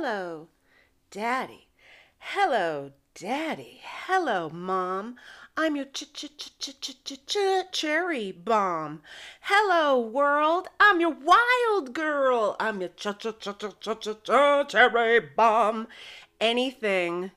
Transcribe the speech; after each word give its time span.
Hello, 0.00 0.46
Daddy. 1.10 1.66
Hello, 2.20 2.92
Daddy. 3.16 3.80
Hello, 4.06 4.48
Mom. 4.48 5.16
I'm 5.56 5.74
your 5.74 5.86
ch 5.86 6.12
ch 6.12 6.36
ch 6.38 6.56
ch 6.56 6.80
ch 6.80 7.02
ch 7.02 7.18
ch 7.26 7.36
cherry 7.72 8.30
bomb. 8.30 9.02
Hello, 9.40 9.98
world. 9.98 10.68
I'm 10.78 11.00
your 11.00 11.10
wild 11.10 11.94
girl. 11.94 12.54
I'm 12.60 12.80
your 12.80 12.90
ch 12.90 13.08
ch 13.18 13.26
ch 13.40 13.58
ch 13.58 13.80
ch 13.80 14.00
ch 14.00 14.22
ch 14.22 14.68
cherry 14.68 15.18
bomb. 15.18 15.88
Anything 16.40 17.32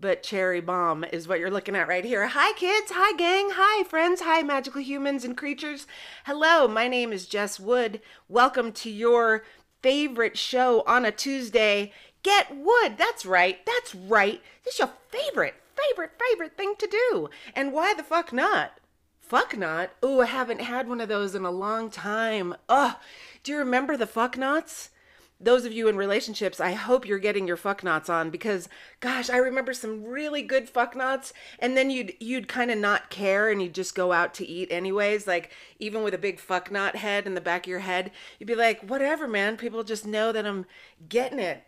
but 0.00 0.22
cherry 0.22 0.62
bomb 0.62 1.04
is 1.04 1.28
what 1.28 1.38
you're 1.38 1.50
looking 1.50 1.76
at 1.76 1.86
right 1.86 2.04
here. 2.04 2.28
Hi, 2.28 2.54
kids. 2.54 2.92
Hi, 2.94 3.14
gang. 3.18 3.50
Hi, 3.52 3.84
friends. 3.84 4.22
Hi, 4.22 4.42
magical 4.42 4.80
humans 4.80 5.22
and 5.22 5.36
creatures. 5.36 5.86
Hello, 6.24 6.66
my 6.66 6.88
name 6.88 7.12
is 7.12 7.26
Jess 7.26 7.60
Wood. 7.60 8.00
Welcome 8.26 8.72
to 8.72 8.90
your 8.90 9.44
favorite 9.82 10.36
show 10.38 10.82
on 10.86 11.04
a 11.04 11.12
Tuesday. 11.12 11.92
Get 12.22 12.56
Wood. 12.56 12.96
That's 12.98 13.24
right. 13.24 13.64
That's 13.64 13.94
right. 13.94 14.42
This 14.64 14.74
is 14.74 14.80
your 14.80 14.90
favorite, 15.10 15.54
favorite, 15.76 16.12
favorite 16.30 16.56
thing 16.56 16.74
to 16.78 16.86
do. 16.86 17.30
And 17.54 17.72
why 17.72 17.94
the 17.94 18.02
fuck 18.02 18.32
not? 18.32 18.78
Fuck 19.20 19.56
not? 19.56 19.90
Ooh, 20.04 20.20
I 20.20 20.26
haven't 20.26 20.60
had 20.60 20.88
one 20.88 21.00
of 21.00 21.08
those 21.08 21.34
in 21.34 21.44
a 21.44 21.50
long 21.50 21.90
time. 21.90 22.54
Ugh. 22.68 22.96
Do 23.42 23.52
you 23.52 23.58
remember 23.58 23.96
the 23.96 24.06
fuck 24.06 24.36
knots? 24.36 24.90
Those 25.38 25.64
of 25.66 25.72
you 25.72 25.88
in 25.88 25.96
relationships, 25.96 26.60
I 26.60 26.72
hope 26.72 27.06
you're 27.06 27.18
getting 27.18 27.46
your 27.46 27.58
fuck 27.58 27.84
knots 27.84 28.08
on 28.08 28.30
because 28.30 28.68
gosh, 29.00 29.28
I 29.28 29.36
remember 29.36 29.74
some 29.74 30.04
really 30.04 30.42
good 30.42 30.68
fuck 30.68 30.96
knots 30.96 31.32
and 31.58 31.76
then 31.76 31.90
you'd 31.90 32.14
you'd 32.20 32.48
kind 32.48 32.70
of 32.70 32.78
not 32.78 33.10
care 33.10 33.50
and 33.50 33.60
you'd 33.60 33.74
just 33.74 33.94
go 33.94 34.12
out 34.12 34.32
to 34.34 34.46
eat 34.46 34.72
anyways, 34.72 35.26
like 35.26 35.52
even 35.78 36.02
with 36.02 36.14
a 36.14 36.18
big 36.18 36.40
fuck 36.40 36.70
knot 36.70 36.96
head 36.96 37.26
in 37.26 37.34
the 37.34 37.40
back 37.40 37.66
of 37.66 37.70
your 37.70 37.80
head, 37.80 38.10
you'd 38.38 38.46
be 38.46 38.54
like, 38.54 38.80
"Whatever, 38.80 39.28
man. 39.28 39.56
People 39.56 39.84
just 39.84 40.06
know 40.06 40.32
that 40.32 40.46
I'm 40.46 40.66
getting 41.08 41.38
it." 41.38 41.64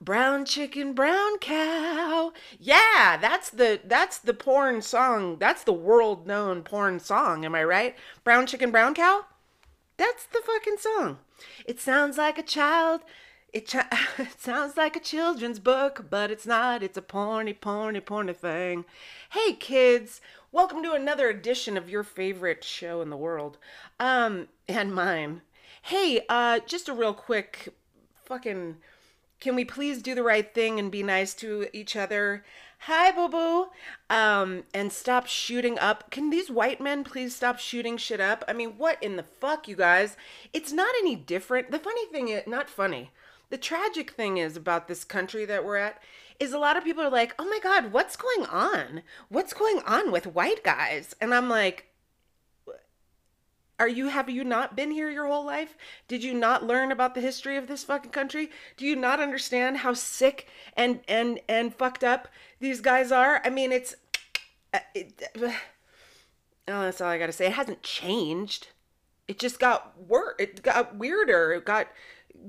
Brown 0.00 0.44
chicken, 0.44 0.92
brown 0.94 1.38
cow. 1.38 2.32
Yeah, 2.58 3.16
that's 3.20 3.50
the 3.50 3.80
that's 3.84 4.18
the 4.18 4.34
porn 4.34 4.82
song. 4.82 5.38
That's 5.38 5.64
the 5.64 5.72
world 5.72 6.26
known 6.26 6.62
porn 6.62 6.98
song. 6.98 7.44
Am 7.44 7.54
I 7.54 7.64
right? 7.64 7.96
Brown 8.24 8.46
chicken, 8.46 8.70
brown 8.70 8.94
cow. 8.94 9.24
That's 9.96 10.26
the 10.26 10.40
fucking 10.44 10.78
song. 10.78 11.18
It 11.66 11.80
sounds 11.80 12.18
like 12.18 12.36
a 12.36 12.42
child. 12.42 13.02
It, 13.52 13.72
it 14.18 14.40
sounds 14.40 14.76
like 14.76 14.96
a 14.96 15.00
children's 15.00 15.60
book, 15.60 16.06
but 16.10 16.32
it's 16.32 16.46
not. 16.46 16.82
It's 16.82 16.98
a 16.98 17.02
porny, 17.02 17.56
porny, 17.56 18.00
porny 18.00 18.34
thing. 18.34 18.84
Hey, 19.30 19.52
kids. 19.52 20.20
Welcome 20.50 20.82
to 20.82 20.92
another 20.92 21.28
edition 21.28 21.76
of 21.76 21.88
your 21.88 22.02
favorite 22.02 22.64
show 22.64 23.02
in 23.02 23.10
the 23.10 23.16
world. 23.16 23.58
Um, 24.00 24.48
and 24.68 24.92
mine. 24.92 25.42
Hey, 25.82 26.22
uh, 26.28 26.58
just 26.66 26.88
a 26.88 26.92
real 26.92 27.14
quick 27.14 27.68
fucking. 28.24 28.78
Can 29.38 29.54
we 29.54 29.64
please 29.64 30.02
do 30.02 30.16
the 30.16 30.22
right 30.22 30.52
thing 30.52 30.80
and 30.80 30.90
be 30.90 31.04
nice 31.04 31.34
to 31.34 31.68
each 31.72 31.94
other? 31.94 32.44
Hi 32.86 33.10
boo 33.10 33.28
boo. 33.28 33.68
Um 34.10 34.64
and 34.74 34.92
stop 34.92 35.26
shooting 35.26 35.78
up. 35.78 36.10
Can 36.10 36.28
these 36.28 36.50
white 36.50 36.80
men 36.80 37.02
please 37.02 37.34
stop 37.34 37.58
shooting 37.58 37.96
shit 37.96 38.20
up? 38.20 38.44
I 38.46 38.52
mean 38.52 38.74
what 38.76 39.02
in 39.02 39.16
the 39.16 39.22
fuck 39.22 39.66
you 39.66 39.76
guys? 39.76 40.16
It's 40.52 40.72
not 40.72 40.94
any 40.98 41.16
different. 41.16 41.70
The 41.70 41.78
funny 41.78 42.06
thing 42.06 42.28
is 42.28 42.46
not 42.46 42.68
funny. 42.68 43.10
The 43.48 43.56
tragic 43.56 44.10
thing 44.10 44.36
is 44.36 44.56
about 44.56 44.86
this 44.86 45.04
country 45.04 45.46
that 45.46 45.64
we're 45.64 45.76
at 45.76 46.02
is 46.38 46.52
a 46.52 46.58
lot 46.58 46.76
of 46.76 46.84
people 46.84 47.02
are 47.02 47.10
like 47.10 47.34
oh 47.38 47.46
my 47.46 47.58
god 47.62 47.90
what's 47.90 48.16
going 48.16 48.44
on? 48.50 49.02
What's 49.30 49.54
going 49.54 49.80
on 49.86 50.12
with 50.12 50.26
white 50.26 50.62
guys? 50.62 51.14
And 51.22 51.34
i'm 51.34 51.48
like 51.48 51.88
are 53.78 53.88
you 53.88 54.08
have 54.08 54.30
you 54.30 54.44
not 54.44 54.76
been 54.76 54.90
here 54.90 55.10
your 55.10 55.26
whole 55.26 55.44
life? 55.44 55.76
Did 56.06 56.22
you 56.22 56.32
not 56.32 56.64
learn 56.64 56.92
about 56.92 57.14
the 57.14 57.20
history 57.20 57.56
of 57.56 57.66
this 57.66 57.84
fucking 57.84 58.12
country? 58.12 58.50
Do 58.76 58.86
you 58.86 58.94
not 58.94 59.20
understand 59.20 59.78
how 59.78 59.94
sick 59.94 60.46
and 60.76 61.00
and 61.08 61.40
and 61.48 61.74
fucked 61.74 62.04
up 62.04 62.28
these 62.60 62.80
guys 62.80 63.10
are? 63.10 63.40
I 63.44 63.50
mean, 63.50 63.72
it's 63.72 63.96
uh, 64.72 64.78
it, 64.94 65.22
oh, 65.36 65.52
that's 66.66 67.00
all 67.00 67.08
I 67.08 67.18
got 67.18 67.26
to 67.26 67.32
say. 67.32 67.46
It 67.46 67.52
hasn't 67.52 67.82
changed. 67.82 68.68
It 69.26 69.38
just 69.38 69.58
got 69.58 69.94
wor 69.98 70.36
it 70.38 70.62
got 70.62 70.96
weirder. 70.96 71.52
It 71.52 71.64
got 71.64 71.88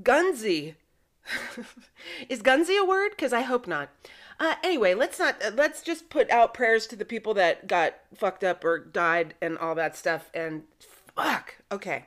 gunsy. 0.04 0.76
Is 2.30 2.44
gunsy 2.44 2.78
a 2.80 2.86
word? 2.86 3.18
Cuz 3.18 3.34
I 3.34 3.42
hope 3.42 3.66
not. 3.66 3.90
Uh, 4.40 4.56
anyway, 4.64 4.94
let's 4.94 5.18
not 5.18 5.42
let's 5.56 5.82
just 5.82 6.10
put 6.10 6.30
out 6.30 6.54
prayers 6.54 6.86
to 6.88 6.96
the 6.96 7.06
people 7.06 7.34
that 7.34 7.68
got 7.68 7.96
fucked 8.14 8.44
up 8.44 8.64
or 8.64 8.78
died 8.78 9.34
and 9.42 9.58
all 9.58 9.74
that 9.76 9.96
stuff 9.96 10.30
and 10.34 10.64
Fuck. 11.16 11.56
Okay. 11.72 12.06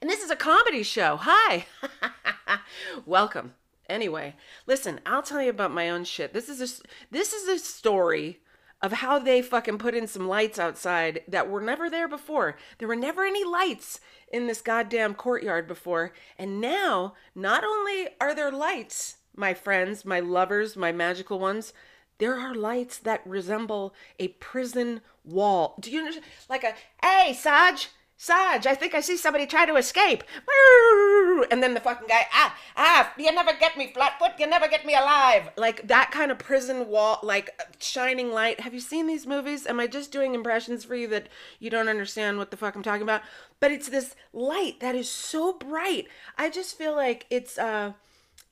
And 0.00 0.08
this 0.08 0.22
is 0.22 0.30
a 0.30 0.36
comedy 0.36 0.82
show. 0.82 1.16
Hi. 1.16 1.66
Welcome. 3.06 3.54
Anyway, 3.88 4.34
listen, 4.66 5.00
I'll 5.06 5.22
tell 5.22 5.42
you 5.42 5.50
about 5.50 5.72
my 5.72 5.88
own 5.88 6.04
shit. 6.04 6.34
This 6.34 6.48
is 6.48 6.60
a 6.60 6.84
this 7.10 7.32
is 7.32 7.48
a 7.48 7.58
story 7.58 8.40
of 8.82 8.92
how 8.92 9.18
they 9.18 9.42
fucking 9.42 9.78
put 9.78 9.94
in 9.94 10.06
some 10.06 10.28
lights 10.28 10.58
outside 10.58 11.22
that 11.26 11.50
were 11.50 11.60
never 11.60 11.90
there 11.90 12.06
before. 12.06 12.56
There 12.78 12.86
were 12.86 12.94
never 12.94 13.24
any 13.24 13.42
lights 13.42 14.00
in 14.30 14.46
this 14.46 14.60
goddamn 14.60 15.14
courtyard 15.14 15.66
before. 15.66 16.12
And 16.38 16.60
now, 16.60 17.14
not 17.34 17.64
only 17.64 18.08
are 18.20 18.34
there 18.34 18.52
lights, 18.52 19.16
my 19.34 19.54
friends, 19.54 20.04
my 20.04 20.20
lovers, 20.20 20.76
my 20.76 20.92
magical 20.92 21.40
ones, 21.40 21.72
there 22.18 22.38
are 22.38 22.54
lights 22.54 22.98
that 22.98 23.26
resemble 23.26 23.94
a 24.18 24.28
prison 24.28 25.00
wall. 25.24 25.76
Do 25.80 25.90
you? 25.90 26.12
Like 26.48 26.64
a, 26.64 26.74
hey, 27.02 27.32
Sarge, 27.32 27.88
Sarge, 28.20 28.66
I 28.66 28.74
think 28.74 28.94
I 28.94 29.00
see 29.00 29.16
somebody 29.16 29.46
try 29.46 29.64
to 29.64 29.76
escape. 29.76 30.24
And 31.52 31.62
then 31.62 31.74
the 31.74 31.80
fucking 31.80 32.08
guy, 32.08 32.26
ah, 32.32 32.56
ah, 32.76 33.12
you 33.16 33.30
never 33.32 33.52
get 33.52 33.78
me, 33.78 33.92
Flatfoot, 33.92 34.32
you 34.40 34.46
never 34.48 34.66
get 34.66 34.84
me 34.84 34.94
alive. 34.94 35.50
Like 35.56 35.86
that 35.86 36.10
kind 36.10 36.32
of 36.32 36.38
prison 36.38 36.88
wall, 36.88 37.20
like 37.22 37.50
shining 37.78 38.32
light. 38.32 38.58
Have 38.60 38.74
you 38.74 38.80
seen 38.80 39.06
these 39.06 39.24
movies? 39.24 39.68
Am 39.68 39.78
I 39.78 39.86
just 39.86 40.10
doing 40.10 40.34
impressions 40.34 40.84
for 40.84 40.96
you 40.96 41.06
that 41.08 41.28
you 41.60 41.70
don't 41.70 41.88
understand 41.88 42.38
what 42.38 42.50
the 42.50 42.56
fuck 42.56 42.74
I'm 42.74 42.82
talking 42.82 43.02
about? 43.02 43.22
But 43.60 43.70
it's 43.70 43.88
this 43.88 44.16
light 44.32 44.80
that 44.80 44.96
is 44.96 45.08
so 45.08 45.52
bright. 45.52 46.08
I 46.36 46.50
just 46.50 46.76
feel 46.76 46.96
like 46.96 47.26
it's, 47.30 47.56
uh, 47.56 47.92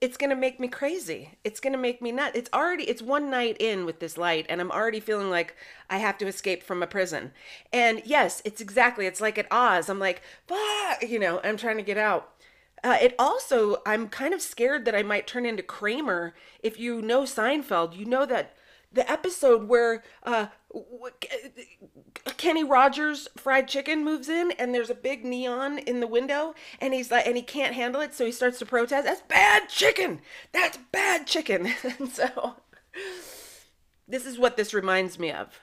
it's 0.00 0.16
going 0.16 0.30
to 0.30 0.36
make 0.36 0.60
me 0.60 0.68
crazy. 0.68 1.30
It's 1.42 1.60
going 1.60 1.72
to 1.72 1.78
make 1.78 2.02
me 2.02 2.12
nuts. 2.12 2.36
It's 2.36 2.50
already 2.52 2.84
it's 2.84 3.00
one 3.00 3.30
night 3.30 3.56
in 3.58 3.86
with 3.86 3.98
this 3.98 4.18
light 4.18 4.46
and 4.48 4.60
I'm 4.60 4.70
already 4.70 5.00
feeling 5.00 5.30
like 5.30 5.56
I 5.88 5.98
have 5.98 6.18
to 6.18 6.26
escape 6.26 6.62
from 6.62 6.82
a 6.82 6.86
prison. 6.86 7.32
And 7.72 8.02
yes, 8.04 8.42
it's 8.44 8.60
exactly 8.60 9.06
it's 9.06 9.20
like 9.20 9.38
at 9.38 9.50
Oz. 9.50 9.88
I'm 9.88 9.98
like, 9.98 10.22
"Fuck," 10.46 11.08
you 11.08 11.18
know, 11.18 11.40
I'm 11.42 11.56
trying 11.56 11.78
to 11.78 11.82
get 11.82 11.98
out. 11.98 12.32
Uh, 12.84 12.98
it 13.00 13.14
also, 13.18 13.82
I'm 13.86 14.08
kind 14.08 14.34
of 14.34 14.42
scared 14.42 14.84
that 14.84 14.94
I 14.94 15.02
might 15.02 15.26
turn 15.26 15.46
into 15.46 15.62
Kramer. 15.62 16.34
If 16.62 16.78
you 16.78 17.00
know 17.00 17.22
Seinfeld, 17.22 17.96
you 17.96 18.04
know 18.04 18.26
that 18.26 18.54
the 18.92 19.10
episode 19.10 19.68
where 19.68 20.02
uh, 20.22 20.46
Kenny 22.36 22.64
Rogers 22.64 23.28
fried 23.36 23.68
chicken 23.68 24.04
moves 24.04 24.28
in 24.28 24.52
and 24.52 24.74
there's 24.74 24.90
a 24.90 24.94
big 24.94 25.24
neon 25.24 25.78
in 25.78 26.00
the 26.00 26.06
window 26.06 26.54
and 26.80 26.94
he's 26.94 27.10
like 27.10 27.26
and 27.26 27.36
he 27.36 27.42
can't 27.42 27.74
handle 27.74 28.00
it 28.00 28.14
so 28.14 28.24
he 28.24 28.32
starts 28.32 28.58
to 28.58 28.66
protest 28.66 29.04
that's 29.06 29.22
bad 29.22 29.68
chicken! 29.68 30.20
That's 30.52 30.78
bad 30.92 31.26
chicken! 31.26 31.72
And 31.98 32.10
so 32.10 32.56
this 34.08 34.26
is 34.26 34.38
what 34.38 34.56
this 34.56 34.74
reminds 34.74 35.18
me 35.18 35.30
of. 35.30 35.60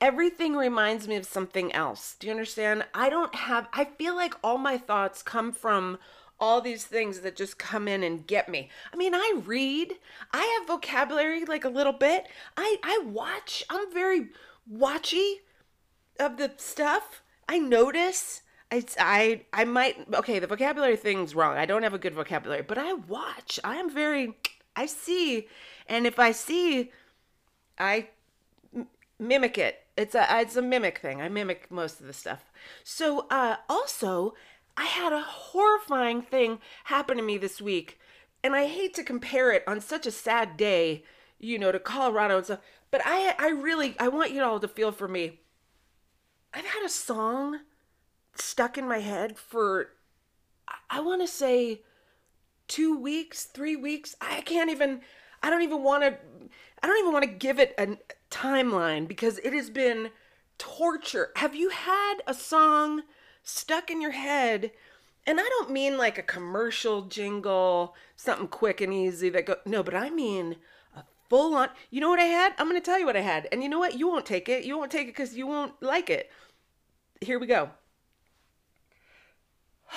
Everything 0.00 0.54
reminds 0.54 1.08
me 1.08 1.16
of 1.16 1.24
something 1.24 1.72
else. 1.72 2.16
Do 2.18 2.26
you 2.26 2.32
understand? 2.32 2.84
I 2.94 3.08
don't 3.08 3.34
have 3.34 3.68
i 3.72 3.84
feel 3.84 4.14
like 4.14 4.34
all 4.42 4.58
my 4.58 4.78
thoughts 4.78 5.22
come 5.22 5.52
from 5.52 5.98
all 6.38 6.60
these 6.60 6.84
things 6.84 7.20
that 7.20 7.36
just 7.36 7.58
come 7.58 7.88
in 7.88 8.02
and 8.02 8.26
get 8.26 8.48
me. 8.48 8.70
I 8.92 8.96
mean, 8.96 9.14
I 9.14 9.40
read, 9.44 9.94
I 10.32 10.58
have 10.58 10.68
vocabulary 10.68 11.44
like 11.44 11.64
a 11.64 11.70
little 11.70 11.92
bit. 11.92 12.26
I 12.56 12.76
I 12.82 13.02
watch. 13.06 13.64
I'm 13.70 13.92
very 13.92 14.28
watchy 14.70 15.36
of 16.18 16.36
the 16.36 16.52
stuff. 16.56 17.22
I 17.48 17.58
notice. 17.58 18.42
I, 18.70 18.84
I 18.98 19.42
I 19.52 19.64
might 19.64 20.12
okay 20.12 20.38
the 20.38 20.46
vocabulary 20.46 20.96
thing's 20.96 21.34
wrong. 21.34 21.56
I 21.56 21.66
don't 21.66 21.84
have 21.84 21.94
a 21.94 21.98
good 21.98 22.14
vocabulary, 22.14 22.62
but 22.62 22.78
I 22.78 22.94
watch. 22.94 23.60
I 23.62 23.76
am 23.76 23.90
very 23.90 24.36
I 24.74 24.86
see, 24.86 25.48
and 25.88 26.06
if 26.06 26.18
I 26.18 26.32
see, 26.32 26.90
I 27.78 28.08
mimic 29.18 29.56
it. 29.56 29.78
It's 29.96 30.14
a 30.14 30.26
it's 30.40 30.56
a 30.56 30.62
mimic 30.62 30.98
thing. 30.98 31.22
I 31.22 31.28
mimic 31.28 31.70
most 31.70 32.00
of 32.00 32.06
the 32.06 32.12
stuff. 32.12 32.50
So 32.84 33.26
uh, 33.30 33.56
also 33.68 34.34
I 34.76 34.84
had 34.84 35.12
a 35.12 35.22
horrifying 35.22 36.22
thing 36.22 36.58
happen 36.84 37.16
to 37.16 37.22
me 37.22 37.38
this 37.38 37.60
week, 37.62 37.98
and 38.42 38.54
I 38.54 38.66
hate 38.66 38.94
to 38.94 39.02
compare 39.02 39.52
it 39.52 39.64
on 39.66 39.80
such 39.80 40.06
a 40.06 40.10
sad 40.10 40.56
day, 40.56 41.04
you 41.38 41.58
know, 41.58 41.72
to 41.72 41.78
Colorado 41.78 42.36
and 42.36 42.44
stuff. 42.44 42.60
But 42.90 43.02
I, 43.04 43.34
I 43.38 43.48
really, 43.48 43.96
I 43.98 44.08
want 44.08 44.32
you 44.32 44.42
all 44.42 44.60
to 44.60 44.68
feel 44.68 44.92
for 44.92 45.08
me. 45.08 45.40
I've 46.52 46.66
had 46.66 46.84
a 46.84 46.90
song 46.90 47.60
stuck 48.34 48.76
in 48.78 48.86
my 48.86 48.98
head 48.98 49.38
for, 49.38 49.92
I 50.90 51.00
want 51.00 51.22
to 51.22 51.28
say, 51.28 51.82
two 52.68 52.98
weeks, 52.98 53.44
three 53.44 53.76
weeks. 53.76 54.14
I 54.20 54.40
can't 54.42 54.70
even, 54.70 55.00
I 55.42 55.50
don't 55.50 55.62
even 55.62 55.82
want 55.82 56.02
to, 56.02 56.18
I 56.82 56.86
don't 56.86 56.98
even 56.98 57.12
want 57.12 57.24
to 57.24 57.30
give 57.30 57.58
it 57.58 57.74
a 57.78 57.96
timeline 58.30 59.08
because 59.08 59.38
it 59.38 59.52
has 59.52 59.70
been 59.70 60.10
torture. 60.58 61.30
Have 61.36 61.54
you 61.54 61.70
had 61.70 62.16
a 62.26 62.34
song? 62.34 63.02
Stuck 63.46 63.90
in 63.90 64.02
your 64.02 64.10
head 64.10 64.72
and 65.26 65.40
I 65.40 65.44
don't 65.44 65.70
mean 65.70 65.96
like 65.98 66.18
a 66.18 66.22
commercial 66.22 67.02
jingle, 67.02 67.94
something 68.14 68.46
quick 68.46 68.80
and 68.80 68.94
easy 68.94 69.28
that 69.30 69.46
go. 69.46 69.56
No, 69.66 69.82
but 69.82 69.94
I 69.94 70.08
mean 70.10 70.56
a 70.94 71.02
full 71.28 71.54
on. 71.54 71.70
You 71.90 72.00
know 72.00 72.08
what 72.08 72.20
I 72.20 72.26
had? 72.26 72.52
I'm 72.58 72.70
to 72.70 72.80
tell 72.80 72.98
you 72.98 73.06
what 73.06 73.16
I 73.16 73.22
had. 73.22 73.48
And 73.50 73.62
you 73.62 73.68
know 73.68 73.80
what? 73.80 73.98
You 73.98 74.06
won't 74.06 74.26
take 74.26 74.48
it. 74.48 74.64
You 74.64 74.78
won't 74.78 74.92
take 74.92 75.08
it 75.08 75.16
because 75.16 75.36
you 75.36 75.46
won't 75.46 75.82
like 75.82 76.10
it. 76.10 76.30
Here 77.20 77.40
we 77.40 77.48
go. 77.48 77.70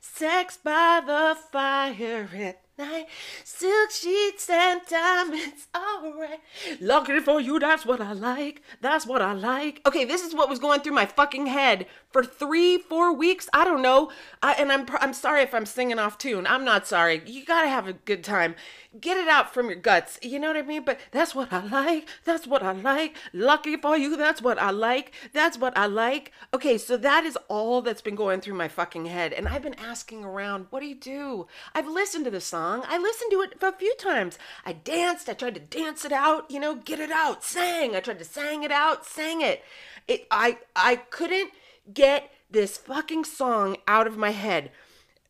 Sex 0.00 0.56
by 0.56 1.00
the 1.06 1.36
fire 1.52 2.28
at 2.34 2.60
night, 2.78 3.06
silk 3.44 3.90
sheets 3.90 4.48
and 4.48 4.80
diamonds, 4.88 5.66
alright. 5.76 6.40
Lucky 6.80 7.20
for 7.20 7.40
you, 7.40 7.58
that's 7.58 7.84
what 7.84 8.00
I 8.00 8.12
like. 8.12 8.62
That's 8.80 9.06
what 9.06 9.20
I 9.20 9.32
like. 9.32 9.82
Okay, 9.86 10.04
this 10.04 10.22
is 10.22 10.34
what 10.34 10.48
was 10.48 10.58
going 10.58 10.80
through 10.80 10.94
my 10.94 11.06
fucking 11.06 11.46
head 11.46 11.86
for 12.10 12.24
three, 12.24 12.78
four 12.78 13.12
weeks. 13.12 13.48
I 13.52 13.64
don't 13.64 13.82
know. 13.82 14.10
I, 14.42 14.54
and 14.54 14.72
I'm 14.72 14.86
I'm 15.00 15.12
sorry 15.12 15.42
if 15.42 15.54
I'm 15.54 15.66
singing 15.66 15.98
off 15.98 16.18
tune. 16.18 16.46
I'm 16.46 16.64
not 16.64 16.86
sorry. 16.86 17.22
You 17.26 17.44
gotta 17.44 17.68
have 17.68 17.88
a 17.88 17.92
good 17.92 18.24
time. 18.24 18.54
Get 18.98 19.18
it 19.18 19.28
out 19.28 19.52
from 19.52 19.66
your 19.66 19.78
guts. 19.78 20.18
You 20.22 20.38
know 20.38 20.48
what 20.48 20.56
I 20.56 20.62
mean? 20.62 20.82
But 20.84 20.98
that's 21.10 21.34
what 21.34 21.52
I 21.52 21.62
like. 21.64 22.08
That's 22.24 22.46
what 22.46 22.62
I 22.62 22.72
like. 22.72 23.16
Lucky 23.34 23.76
for 23.76 23.96
you, 23.98 24.16
that's 24.16 24.40
what 24.40 24.58
I 24.58 24.70
like. 24.70 25.12
That's 25.34 25.58
what 25.58 25.76
I 25.76 25.86
like. 25.86 26.32
Okay, 26.54 26.78
so 26.78 26.96
that 26.96 27.24
is 27.24 27.36
all 27.48 27.82
that's 27.82 28.00
been 28.00 28.14
going 28.14 28.40
through 28.40 28.54
my 28.54 28.68
fucking 28.68 29.06
head. 29.06 29.32
And 29.34 29.46
I've 29.46 29.62
been 29.62 29.74
asking 29.74 30.24
around, 30.24 30.68
what 30.70 30.80
do 30.80 30.86
you 30.86 30.94
do? 30.94 31.46
I've 31.74 31.86
listened 31.86 32.24
to 32.24 32.30
the 32.30 32.40
song. 32.40 32.67
I 32.86 32.98
listened 32.98 33.30
to 33.32 33.42
it 33.42 33.54
a 33.60 33.72
few 33.72 33.94
times. 33.96 34.38
I 34.64 34.72
danced. 34.72 35.28
I 35.28 35.34
tried 35.34 35.54
to 35.54 35.60
dance 35.60 36.04
it 36.04 36.12
out, 36.12 36.50
you 36.50 36.60
know, 36.60 36.74
get 36.74 37.00
it 37.00 37.10
out. 37.10 37.44
Sang. 37.44 37.96
I 37.96 38.00
tried 38.00 38.18
to 38.18 38.24
sang 38.24 38.62
it 38.62 38.72
out, 38.72 39.06
sang 39.06 39.40
it. 39.40 39.62
It 40.06 40.26
I 40.30 40.58
I 40.74 40.96
couldn't 40.96 41.50
get 41.92 42.30
this 42.50 42.76
fucking 42.76 43.24
song 43.24 43.76
out 43.86 44.06
of 44.06 44.16
my 44.16 44.30
head. 44.30 44.70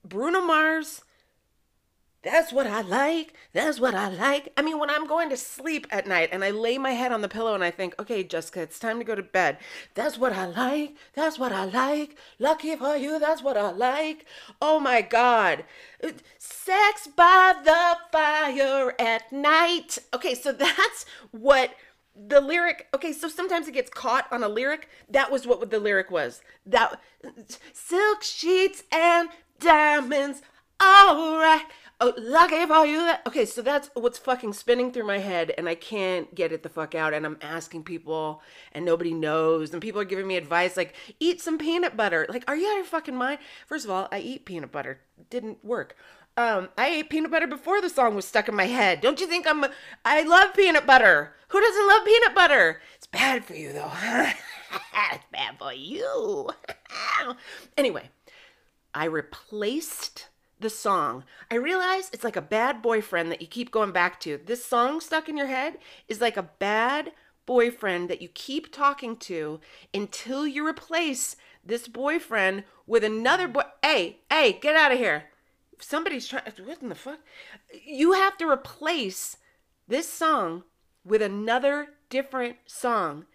Bruno 0.05 0.41
Mars, 0.41 1.03
that's 2.23 2.53
what 2.53 2.67
I 2.67 2.81
like. 2.81 3.35
That's 3.53 3.79
what 3.79 3.95
I 3.95 4.09
like. 4.09 4.53
I 4.57 4.63
mean, 4.63 4.79
when 4.79 4.91
I'm 4.91 5.07
going 5.07 5.31
to 5.31 5.37
sleep 5.37 5.87
at 5.91 6.07
night 6.07 6.31
and 6.33 6.45
I 6.45 6.51
lay 6.51 6.77
my 6.77 6.91
head 6.91 7.13
on 7.13 7.21
the 7.21 7.29
pillow 7.29 7.55
and 7.55 7.63
I 7.63 7.71
think, 7.71 7.95
okay, 7.99 8.25
Jessica, 8.25 8.61
it's 8.61 8.81
time 8.81 8.99
to 8.99 9.05
go 9.05 9.15
to 9.15 9.23
bed. 9.23 9.59
That's 9.95 10.19
what 10.19 10.33
I 10.33 10.47
like. 10.47 10.97
That's 11.15 11.39
what 11.39 11.53
I 11.53 11.65
like. 11.65 12.19
Lucky 12.41 12.75
for 12.75 12.97
you. 12.97 13.21
That's 13.21 13.43
what 13.43 13.57
I 13.57 13.71
like. 13.71 14.27
Oh 14.61 14.81
my 14.81 15.01
God. 15.01 15.65
Sex 16.39 17.09
by 17.15 17.55
the 17.65 17.97
fire 18.11 18.95
at 18.99 19.33
night. 19.33 19.99
Okay, 20.13 20.35
so 20.35 20.53
that's 20.53 21.07
what 21.31 21.75
the 22.27 22.41
lyric 22.41 22.89
okay 22.93 23.13
so 23.13 23.29
sometimes 23.29 23.69
it 23.69 23.75
gets 23.75 23.91
caught 23.91 24.27
on 24.33 24.43
a 24.43 24.49
lyric 24.49 24.89
that 25.09 25.31
was 25.31 25.47
what 25.47 25.71
the 25.71 25.79
lyric 25.79 26.11
was 26.11 26.43
that 26.67 27.01
silk 27.73 28.25
sheets 28.25 28.83
and 28.91 29.29
diamonds 29.61 30.43
all 30.81 31.39
right 31.39 31.67
oh 32.01 32.85
you 32.85 32.99
that 32.99 33.23
okay 33.27 33.45
so 33.45 33.61
that's 33.61 33.91
what's 33.95 34.19
fucking 34.19 34.53
spinning 34.53 34.93
through 34.93 35.07
my 35.07 35.19
head 35.19 35.53
and 35.59 35.69
i 35.69 35.75
can't 35.75 36.35
get 36.35 36.53
it 36.53 36.63
the 36.63 36.69
fuck 36.69 36.95
out 36.95 37.13
and 37.13 37.27
i'm 37.27 37.39
asking 37.43 37.83
people 37.83 38.41
and 38.73 38.85
nobody 38.85 39.13
knows 39.13 39.73
and 39.73 39.83
people 39.83 40.01
are 40.01 40.05
giving 40.05 40.27
me 40.27 40.37
advice 40.37 40.77
like 40.77 40.95
eat 41.19 41.41
some 41.41 41.59
peanut 41.59 41.97
butter 41.97 42.27
like 42.29 42.45
are 42.47 42.57
you 42.57 42.67
out 42.67 42.73
of 42.73 42.77
your 42.79 42.85
fucking 42.85 43.17
mind 43.17 43.39
first 43.67 43.85
of 43.85 43.91
all 43.91 44.09
i 44.13 44.19
eat 44.19 44.45
peanut 44.45 44.71
butter 44.71 45.01
didn't 45.31 45.65
work 45.65 45.97
um, 46.37 46.69
I 46.79 46.91
ate 46.91 47.11
peanut 47.11 47.33
butter 47.33 47.49
before 47.49 47.81
the 47.81 47.91
song 47.91 48.15
was 48.15 48.25
stuck 48.25 48.49
in 48.49 48.55
my 48.55 48.67
head. 48.67 49.01
Don't 49.01 49.19
you 49.21 49.27
think 49.27 49.45
I'm? 49.45 49.65
I 50.05 50.23
love 50.23 50.55
peanut 50.55 50.87
butter. 50.87 51.35
Who 51.49 51.61
doesn't 51.61 51.89
love 51.89 52.05
peanut 52.05 52.33
butter? 52.33 52.81
It's 52.95 53.09
bad 53.09 53.45
for 53.45 53.55
you 53.55 53.73
though. 53.73 53.91
it's 55.13 55.25
bad 55.33 55.59
for 55.59 55.73
you. 55.73 56.49
anyway, 57.77 58.09
I 58.95 59.07
replaced 59.07 60.29
the 60.61 60.71
song. 60.71 61.25
I 61.51 61.57
realize 61.57 62.11
it's 62.13 62.25
like 62.25 62.37
a 62.37 62.43
bad 62.43 62.83
boyfriend 62.83 63.31
that 63.31 63.41
you 63.41 63.47
keep 63.47 63.71
going 63.71 63.93
back 63.93 64.21
to. 64.21 64.41
This 64.45 64.65
song 64.65 65.01
stuck 65.01 65.29
in 65.29 65.37
your 65.37 65.47
head 65.47 65.79
is 66.09 66.21
like 66.21 66.37
a 66.37 66.43
bad 66.43 67.13
boyfriend 67.47 68.11
that 68.11 68.21
you 68.21 68.29
keep 68.29 68.73
talking 68.73 69.17
to 69.17 69.61
until 69.95 70.47
you 70.47 70.67
replace 70.67 71.37
this 71.65 71.89
boyfriend 71.89 72.65
with 72.87 73.05
another 73.05 73.49
boy. 73.49 73.63
Hey, 73.83 74.19
hey, 74.31 74.53
get 74.53 74.77
out 74.77 74.93
of 74.93 74.99
here 74.99 75.25
somebody's 75.81 76.27
trying 76.27 76.43
what 76.65 76.83
in 76.83 76.89
the 76.89 76.95
fuck 76.95 77.21
you 77.85 78.13
have 78.13 78.37
to 78.39 78.49
replace 78.49 79.37
this 79.87 80.11
song 80.11 80.65
with 81.05 81.23
another 81.23 81.89
different 82.11 82.57
song 82.67 83.27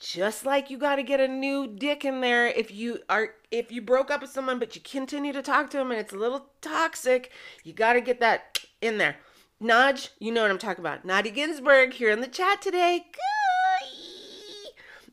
just 0.00 0.46
like 0.46 0.70
you 0.70 0.78
got 0.78 0.96
to 0.96 1.02
get 1.02 1.20
a 1.20 1.28
new 1.28 1.66
dick 1.66 2.04
in 2.04 2.20
there 2.20 2.46
if 2.46 2.72
you 2.72 2.98
are 3.08 3.34
if 3.50 3.70
you 3.70 3.82
broke 3.82 4.10
up 4.10 4.22
with 4.22 4.30
someone 4.30 4.58
but 4.58 4.74
you 4.74 4.80
continue 4.80 5.32
to 5.32 5.42
talk 5.42 5.68
to 5.68 5.76
them 5.76 5.90
and 5.90 6.00
it's 6.00 6.12
a 6.12 6.16
little 6.16 6.46
toxic 6.60 7.30
you 7.64 7.72
got 7.72 7.92
to 7.92 8.00
get 8.00 8.18
that 8.20 8.64
in 8.80 8.98
there 8.98 9.16
Naj, 9.62 10.08
you 10.18 10.32
know 10.32 10.40
what 10.42 10.50
I'm 10.50 10.58
talking 10.58 10.82
about. 10.82 11.06
Nadi 11.06 11.34
Ginsburg 11.34 11.92
here 11.92 12.10
in 12.10 12.20
the 12.20 12.26
chat 12.26 12.62
today. 12.62 13.06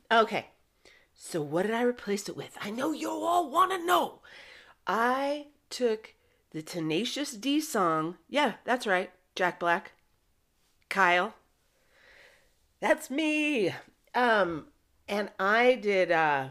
Okay, 0.09 0.47
so 1.13 1.41
what 1.41 1.63
did 1.63 1.75
I 1.75 1.81
replace 1.81 2.29
it 2.29 2.37
with? 2.37 2.57
I 2.61 2.69
know 2.69 2.93
you 2.93 3.09
all 3.09 3.51
want 3.51 3.71
to 3.71 3.85
know. 3.85 4.21
I 4.85 5.47
took 5.69 6.13
the 6.51 6.61
Tenacious 6.61 7.33
D 7.33 7.59
song. 7.59 8.15
Yeah, 8.29 8.53
that's 8.63 8.87
right. 8.87 9.11
Jack 9.35 9.59
Black. 9.59 9.91
Kyle. 10.87 11.33
That's 12.79 13.09
me. 13.09 13.73
Um 14.15 14.67
and 15.07 15.29
I 15.39 15.75
did 15.75 16.11
uh 16.11 16.49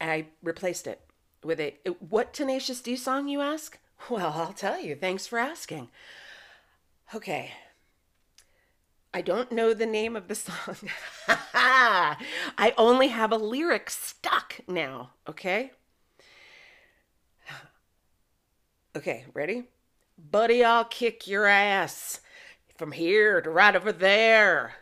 I 0.00 0.26
replaced 0.42 0.86
it 0.86 1.00
with 1.42 1.60
a 1.60 1.76
what 2.00 2.32
Tenacious 2.32 2.80
D 2.80 2.96
song 2.96 3.28
you 3.28 3.40
ask? 3.40 3.78
Well, 4.10 4.32
I'll 4.36 4.52
tell 4.52 4.80
you. 4.80 4.94
Thanks 4.94 5.26
for 5.26 5.38
asking. 5.38 5.88
Okay. 7.14 7.52
I 9.14 9.20
don't 9.20 9.52
know 9.52 9.72
the 9.72 9.86
name 9.86 10.16
of 10.16 10.28
the 10.28 10.34
song. 10.34 10.76
I 11.54 12.74
only 12.76 13.08
have 13.08 13.30
a 13.30 13.36
lyric 13.36 13.88
stuck 13.88 14.60
now, 14.66 15.10
okay? 15.28 15.70
Okay, 18.96 19.24
ready? 19.32 19.64
Buddy, 20.18 20.64
I'll 20.64 20.84
kick 20.84 21.26
your 21.26 21.46
ass 21.46 22.20
from 22.76 22.92
here 22.92 23.40
to 23.40 23.50
right 23.50 23.74
over 23.74 23.92
there. 23.92 24.74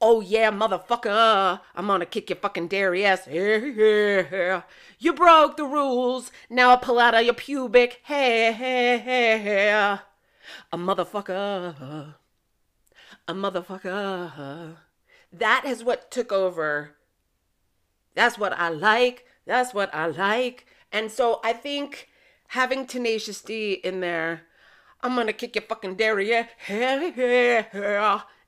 Oh 0.00 0.20
yeah, 0.20 0.52
motherfucker, 0.52 1.60
I'm 1.74 1.86
gonna 1.88 2.06
kick 2.06 2.30
your 2.30 2.36
fucking 2.36 2.68
dairy 2.68 3.04
ass. 3.04 3.26
You 5.00 5.12
broke 5.12 5.56
the 5.56 5.64
rules. 5.64 6.32
Now 6.50 6.72
I 6.72 6.76
pull 6.76 6.98
out 6.98 7.14
of 7.14 7.24
your 7.24 7.34
pubic 7.34 8.00
hair. 8.02 10.00
A 10.72 10.76
motherfucker. 10.76 12.14
A 13.28 13.34
motherfucker. 13.34 14.76
That 15.32 15.64
is 15.64 15.84
what 15.84 16.10
took 16.10 16.32
over. 16.32 16.96
That's 18.16 18.38
what 18.38 18.52
I 18.54 18.70
like. 18.70 19.24
That's 19.46 19.72
what 19.72 19.94
I 19.94 20.06
like. 20.06 20.66
And 20.90 21.12
so 21.12 21.38
I 21.44 21.52
think 21.52 22.08
having 22.48 22.84
Tenacious 22.84 23.40
D 23.40 23.74
in 23.74 24.00
there, 24.00 24.42
I'm 25.00 25.14
gonna 25.14 25.32
kick 25.32 25.54
your 25.54 25.62
fucking 25.62 25.94
derriere. 25.94 26.48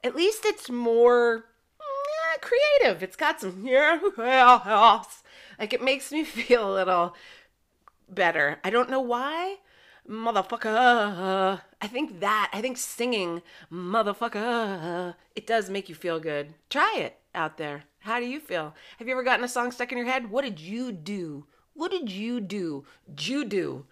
At 0.02 0.16
least 0.16 0.44
it's 0.44 0.70
more 0.70 1.44
eh, 1.80 2.38
creative. 2.40 3.02
It's 3.02 3.16
got 3.16 3.40
some 3.40 3.64
yeah, 3.66 3.98
like 5.58 5.72
it 5.72 5.82
makes 5.82 6.12
me 6.12 6.24
feel 6.24 6.70
a 6.70 6.74
little 6.74 7.14
better. 8.08 8.58
I 8.64 8.70
don't 8.70 8.90
know 8.90 9.00
why. 9.00 9.56
Motherfucker. 10.08 11.60
I 11.80 11.86
think 11.86 12.20
that, 12.20 12.50
I 12.52 12.60
think 12.60 12.78
singing 12.78 13.42
motherfucker, 13.70 15.14
it 15.36 15.46
does 15.46 15.70
make 15.70 15.88
you 15.88 15.94
feel 15.94 16.18
good. 16.18 16.54
Try 16.68 16.96
it 16.98 17.18
out 17.34 17.58
there. 17.58 17.84
How 18.00 18.18
do 18.18 18.26
you 18.26 18.40
feel? 18.40 18.74
Have 18.98 19.06
you 19.06 19.14
ever 19.14 19.22
gotten 19.22 19.44
a 19.44 19.48
song 19.48 19.70
stuck 19.70 19.92
in 19.92 19.98
your 19.98 20.06
head? 20.06 20.30
What 20.30 20.42
did 20.42 20.58
you 20.58 20.90
do 20.90 21.46
what 21.80 21.90
did 21.90 22.10
you 22.10 22.40
do? 22.42 22.84
You 23.18 23.44
do? 23.46 23.86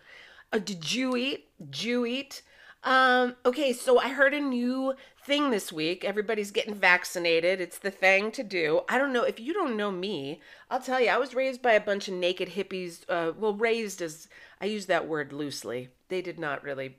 Uh, 0.53 0.59
did 0.59 0.93
you 0.93 1.17
eat? 1.17 1.49
Did 1.59 1.83
you 1.83 2.05
eat? 2.05 2.43
Um, 2.85 3.37
okay, 3.47 3.73
so 3.73 3.99
I 3.99 4.11
heard 4.11 4.35
a 4.35 4.41
new 4.41 4.93
thing 5.29 5.51
this 5.51 5.71
week. 5.71 6.05
Everybody's 6.05 6.51
getting 6.51 6.75
vaccinated. 6.75 7.61
It's 7.61 7.79
the 7.79 7.91
thing 7.91 8.33
to 8.33 8.43
do. 8.43 8.81
I 8.89 8.99
don't 8.99 9.13
know 9.13 9.25
if 9.25 9.39
you 9.39 9.53
don't 9.53 9.77
know 9.77 9.93
me. 9.93 10.41
I'll 10.71 10.81
tell 10.81 11.01
you. 11.01 11.11
I 11.11 11.19
was 11.19 11.35
raised 11.35 11.63
by 11.63 11.75
a 11.75 11.81
bunch 11.81 12.09
of 12.09 12.15
naked 12.15 12.51
hippies. 12.51 13.03
Uh, 13.09 13.33
well, 13.39 13.55
raised 13.55 14.01
as 14.01 14.27
I 14.61 14.65
use 14.65 14.87
that 14.87 15.07
word 15.07 15.33
loosely. 15.33 15.91
They 16.09 16.23
did 16.23 16.39
not 16.39 16.65
really 16.65 16.97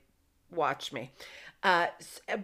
watch 0.50 0.92
me, 0.92 1.10
uh, 1.62 1.88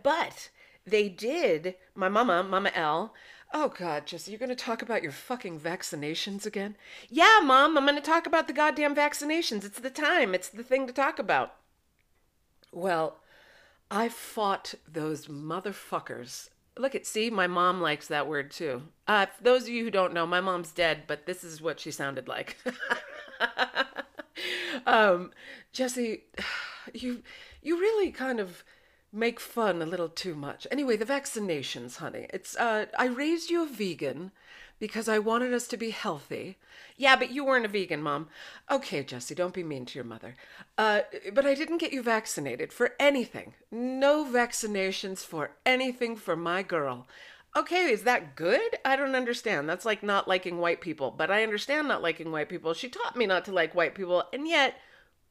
but 0.02 0.50
they 0.84 1.08
did. 1.08 1.76
My 1.94 2.08
mama, 2.08 2.42
Mama 2.42 2.72
L, 2.74 3.14
Oh 3.54 3.68
God, 3.68 4.06
Jesse, 4.06 4.32
you're 4.32 4.40
gonna 4.40 4.56
talk 4.56 4.82
about 4.82 5.04
your 5.04 5.12
fucking 5.12 5.60
vaccinations 5.60 6.46
again? 6.46 6.76
Yeah, 7.08 7.40
Mom, 7.42 7.78
I'm 7.78 7.86
gonna 7.86 8.00
talk 8.00 8.26
about 8.26 8.48
the 8.48 8.52
goddamn 8.52 8.94
vaccinations. 8.94 9.64
It's 9.64 9.78
the 9.78 9.88
time. 9.88 10.34
It's 10.34 10.48
the 10.48 10.64
thing 10.64 10.86
to 10.88 10.92
talk 10.92 11.20
about. 11.20 11.54
Well, 12.72 13.18
I 13.90 14.08
fought 14.08 14.74
those 14.90 15.26
motherfuckers. 15.26 16.50
Look 16.78 16.94
at, 16.94 17.06
see, 17.06 17.30
my 17.30 17.46
mom 17.46 17.80
likes 17.80 18.08
that 18.08 18.26
word 18.26 18.50
too. 18.50 18.82
Uh, 19.06 19.26
those 19.40 19.62
of 19.62 19.68
you 19.68 19.84
who 19.84 19.90
don't 19.90 20.12
know, 20.12 20.26
my 20.26 20.40
mom's 20.40 20.72
dead, 20.72 21.04
but 21.06 21.26
this 21.26 21.42
is 21.42 21.62
what 21.62 21.80
she 21.80 21.90
sounded 21.90 22.28
like. 22.28 22.56
um, 24.86 25.30
Jesse, 25.72 26.24
you 26.94 27.22
you 27.62 27.78
really 27.80 28.12
kind 28.12 28.38
of 28.38 28.62
make 29.12 29.40
fun 29.40 29.80
a 29.80 29.86
little 29.86 30.08
too 30.08 30.34
much. 30.34 30.66
Anyway, 30.70 30.96
the 30.96 31.06
vaccinations, 31.06 31.96
honey. 31.96 32.26
It's 32.32 32.56
uh, 32.56 32.86
I 32.98 33.06
raised 33.06 33.50
you 33.50 33.62
a 33.62 33.66
vegan 33.66 34.32
because 34.78 35.08
I 35.08 35.18
wanted 35.18 35.54
us 35.54 35.66
to 35.68 35.76
be 35.76 35.90
healthy. 35.90 36.56
Yeah, 36.96 37.16
but 37.16 37.30
you 37.30 37.44
weren't 37.44 37.64
a 37.64 37.68
vegan, 37.68 38.02
Mom. 38.02 38.28
Okay, 38.70 39.02
Jesse, 39.02 39.34
don't 39.34 39.54
be 39.54 39.64
mean 39.64 39.86
to 39.86 39.94
your 39.94 40.04
mother. 40.04 40.34
Uh, 40.76 41.00
but 41.32 41.46
I 41.46 41.54
didn't 41.54 41.78
get 41.78 41.92
you 41.92 42.02
vaccinated 42.02 42.72
for 42.72 42.94
anything. 42.98 43.54
No 43.70 44.24
vaccinations 44.24 45.18
for 45.24 45.52
anything 45.64 46.16
for 46.16 46.36
my 46.36 46.62
girl. 46.62 47.06
Okay, 47.56 47.90
is 47.90 48.02
that 48.02 48.36
good? 48.36 48.78
I 48.84 48.96
don't 48.96 49.14
understand. 49.14 49.68
That's 49.68 49.86
like 49.86 50.02
not 50.02 50.28
liking 50.28 50.58
white 50.58 50.82
people, 50.82 51.10
but 51.10 51.30
I 51.30 51.42
understand 51.42 51.88
not 51.88 52.02
liking 52.02 52.30
white 52.30 52.50
people. 52.50 52.74
She 52.74 52.88
taught 52.88 53.16
me 53.16 53.24
not 53.24 53.46
to 53.46 53.52
like 53.52 53.74
white 53.74 53.94
people, 53.94 54.24
and 54.32 54.46
yet 54.46 54.74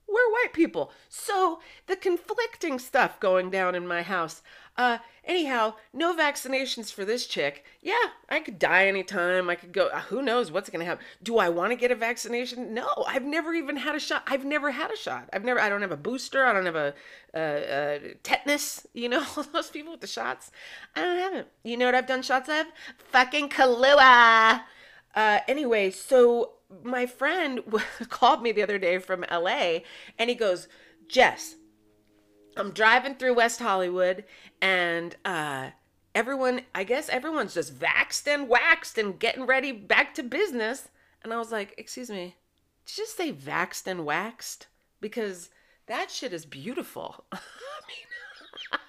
we're 0.07 0.31
white 0.31 0.53
people. 0.53 0.91
So 1.07 1.59
the 1.87 1.95
conflicting 1.95 2.79
stuff 2.79 3.19
going 3.19 3.49
down 3.49 3.75
in 3.75 3.87
my 3.87 4.01
house. 4.01 4.41
Uh, 4.77 4.97
anyhow, 5.23 5.73
no 5.93 6.13
vaccinations 6.15 6.91
for 6.91 7.05
this 7.05 7.25
chick. 7.25 7.63
Yeah, 7.81 8.09
I 8.29 8.39
could 8.41 8.59
die 8.59 8.87
anytime. 8.87 9.49
I 9.49 9.55
could 9.55 9.71
go. 9.71 9.87
Uh, 9.87 10.01
who 10.01 10.21
knows 10.21 10.51
what's 10.51 10.69
going 10.69 10.81
to 10.81 10.85
happen? 10.85 11.03
Do 11.23 11.37
I 11.37 11.49
want 11.49 11.71
to 11.71 11.77
get 11.77 11.91
a 11.91 11.95
vaccination? 11.95 12.73
No, 12.73 12.89
I've 13.07 13.23
never 13.23 13.53
even 13.53 13.77
had 13.77 13.95
a 13.95 13.99
shot. 13.99 14.23
I've 14.27 14.43
never 14.43 14.71
had 14.71 14.91
a 14.91 14.97
shot. 14.97 15.29
I've 15.31 15.45
never. 15.45 15.59
I 15.59 15.69
don't 15.69 15.81
have 15.81 15.91
a 15.91 15.97
booster. 15.97 16.45
I 16.45 16.53
don't 16.53 16.65
have 16.65 16.75
a, 16.75 16.93
a, 17.33 17.39
a 17.41 18.13
tetanus. 18.23 18.85
You 18.93 19.09
know, 19.09 19.25
all 19.37 19.43
those 19.43 19.69
people 19.69 19.93
with 19.93 20.01
the 20.01 20.07
shots. 20.07 20.51
I 20.95 21.01
don't 21.01 21.19
have 21.19 21.33
it. 21.33 21.51
You 21.63 21.77
know 21.77 21.85
what 21.85 21.95
I've 21.95 22.07
done 22.07 22.21
shots 22.21 22.49
of? 22.49 22.65
Fucking 22.97 23.49
Kahlua. 23.49 24.63
Uh, 25.15 25.39
anyway, 25.47 25.89
so 25.91 26.51
my 26.83 27.05
friend 27.05 27.61
called 28.09 28.41
me 28.41 28.51
the 28.51 28.63
other 28.63 28.77
day 28.77 28.97
from 28.97 29.25
LA 29.31 29.79
and 30.19 30.29
he 30.29 30.35
goes, 30.35 30.67
Jess, 31.07 31.55
I'm 32.57 32.71
driving 32.71 33.15
through 33.15 33.35
West 33.35 33.59
Hollywood 33.59 34.23
and 34.61 35.15
uh, 35.25 35.71
everyone, 36.13 36.61
I 36.73 36.83
guess 36.83 37.09
everyone's 37.09 37.53
just 37.53 37.77
vaxxed 37.77 38.27
and 38.27 38.47
waxed 38.47 38.97
and 38.97 39.19
getting 39.19 39.45
ready 39.45 39.71
back 39.71 40.13
to 40.15 40.23
business. 40.23 40.87
And 41.23 41.33
I 41.33 41.37
was 41.37 41.51
like, 41.51 41.73
excuse 41.77 42.09
me, 42.09 42.35
did 42.85 42.97
you 42.97 43.03
just 43.03 43.17
say 43.17 43.33
vaxxed 43.33 43.87
and 43.87 44.05
waxed? 44.05 44.67
Because 45.01 45.49
that 45.87 46.09
shit 46.09 46.33
is 46.33 46.45
beautiful. 46.45 47.25
I 47.31 47.37
mean, 47.87 48.79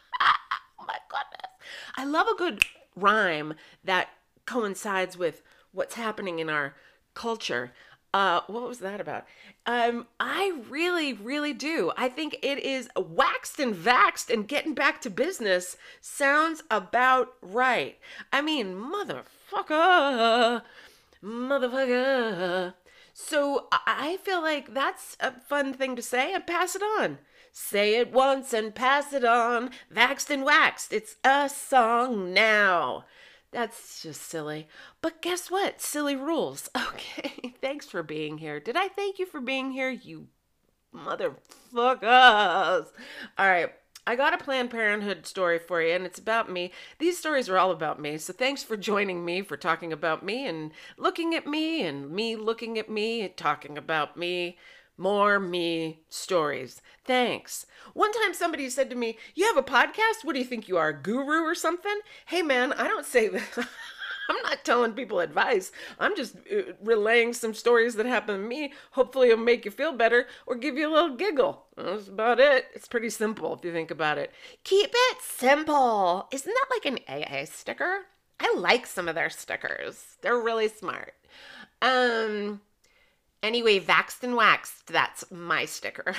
oh 0.79 0.85
my 0.87 0.99
goodness. 1.09 1.51
I 1.97 2.05
love 2.05 2.29
a 2.29 2.37
good 2.37 2.63
rhyme 2.95 3.55
that 3.85 4.09
coincides 4.47 5.19
with 5.19 5.43
what's 5.73 5.95
happening 5.97 6.39
in 6.39 6.49
our 6.49 6.75
culture. 7.15 7.73
Uh, 8.17 8.41
what 8.47 8.67
was 8.67 8.79
that 8.79 8.99
about? 8.99 9.27
Um, 9.67 10.07
I 10.19 10.63
really, 10.71 11.13
really 11.13 11.53
do. 11.53 11.93
I 11.99 12.09
think 12.09 12.39
it 12.41 12.59
is 12.61 12.89
waxed 12.97 13.61
and 13.61 13.75
vaxed 13.75 14.33
and 14.33 14.49
getting 14.49 14.73
back 14.73 15.03
to 15.03 15.11
business 15.11 15.77
sounds 16.01 16.63
about 16.71 17.35
right. 17.43 17.99
I 18.33 18.41
mean, 18.41 18.75
motherfucker, 18.75 20.63
motherfucker. 21.23 22.73
So 23.13 23.67
I 23.71 24.17
feel 24.23 24.41
like 24.41 24.73
that's 24.73 25.19
a 25.21 25.33
fun 25.33 25.75
thing 25.75 25.95
to 25.97 26.03
say 26.03 26.33
and 26.33 26.47
pass 26.47 26.75
it 26.75 26.83
on. 26.83 27.19
Say 27.53 27.97
it 27.97 28.15
once 28.15 28.55
and 28.55 28.75
pass 28.75 29.13
it 29.13 29.27
on. 29.27 29.73
Vaxed 29.95 30.31
and 30.31 30.43
waxed. 30.43 30.91
It's 30.91 31.17
a 31.23 31.51
song 31.51 32.33
now. 32.33 33.05
That's 33.57 34.03
just 34.03 34.21
silly. 34.21 34.69
But 35.01 35.23
guess 35.23 35.51
what? 35.51 35.81
Silly 35.81 36.15
rules. 36.15 36.69
Okay. 36.77 37.55
Thanks 37.63 37.87
for 37.87 38.03
being 38.03 38.37
here. 38.37 38.61
Did 38.61 38.77
I 38.77 38.89
thank 38.89 39.19
you 39.19 39.25
for 39.25 39.41
being 39.41 39.71
here? 39.71 39.89
You 39.89 40.29
motherfuckers. 40.95 42.87
All 43.39 43.49
right. 43.49 43.73
I 44.07 44.15
got 44.15 44.35
a 44.35 44.45
Planned 44.45 44.71
Parenthood 44.71 45.27
story 45.27 45.59
for 45.59 45.81
you, 45.81 45.95
and 45.95 46.05
it's 46.05 46.19
about 46.19 46.53
me. 46.53 46.71
These 46.99 47.19
stories 47.19 47.49
are 47.49 47.57
all 47.57 47.71
about 47.71 47.99
me, 47.99 48.19
so 48.19 48.35
thanks 48.35 48.63
for 48.63 48.77
joining 48.77 49.25
me 49.25 49.41
for 49.41 49.57
talking 49.57 49.91
about 49.93 50.23
me 50.23 50.47
and 50.47 50.71
looking 50.99 51.35
at 51.35 51.47
me, 51.47 51.83
and 51.83 52.11
me 52.11 52.37
looking 52.37 52.79
at 52.79 52.91
me, 52.91 53.27
talking 53.29 53.79
about 53.79 54.19
me 54.19 54.59
more 54.97 55.38
me 55.38 56.00
stories. 56.09 56.81
Thanks. 57.05 57.67
One 57.95 58.12
time 58.12 58.35
somebody 58.35 58.69
said 58.71 58.91
to 58.91 58.97
me, 58.97 59.19
You 59.35 59.47
have 59.47 59.57
a 59.57 59.62
podcast? 59.62 60.25
What 60.25 60.35
do 60.35 60.38
you 60.38 60.45
think 60.45 60.69
you 60.69 60.76
are, 60.76 60.88
a 60.88 61.03
guru 61.03 61.43
or 61.43 61.55
something? 61.55 62.00
Hey 62.26 62.43
man, 62.43 62.73
I 62.73 62.88
don't 62.88 63.07
say 63.07 63.29
that. 63.29 63.43
I'm 64.29 64.43
not 64.43 64.65
telling 64.65 64.93
people 64.93 65.21
advice. 65.21 65.71
I'm 65.99 66.17
just 66.17 66.37
uh, 66.37 66.73
relaying 66.83 67.33
some 67.33 67.55
stories 67.55 67.95
that 67.95 68.07
happened 68.07 68.43
to 68.43 68.49
me. 68.49 68.73
Hopefully, 68.93 69.29
it'll 69.29 69.45
make 69.45 69.65
you 69.65 69.71
feel 69.71 69.93
better 69.93 70.26
or 70.47 70.57
give 70.57 70.76
you 70.76 70.88
a 70.88 70.93
little 70.93 71.17
giggle. 71.17 71.67
That's 71.76 72.09
about 72.09 72.41
it. 72.41 72.67
It's 72.75 72.88
pretty 72.88 73.11
simple 73.11 73.55
if 73.55 73.65
you 73.65 73.73
think 73.73 73.91
about 73.91 74.19
it. 74.19 74.33
Keep 74.65 74.91
it 74.93 75.19
simple. 75.23 76.26
Isn't 76.33 76.53
that 76.53 76.67
like 76.71 76.87
an 76.87 76.99
AA 77.09 77.45
sticker? 77.45 78.07
I 78.41 78.55
like 78.57 78.87
some 78.87 79.09
of 79.09 79.15
their 79.15 79.31
stickers. 79.31 80.17
They're 80.23 80.38
really 80.38 80.69
smart. 80.69 81.15
Um, 81.81 82.61
Anyway, 83.47 83.79
vaxxed 83.79 84.25
and 84.25 84.35
waxed, 84.35 84.88
that's 84.88 85.31
my 85.31 85.65
sticker. 85.65 86.17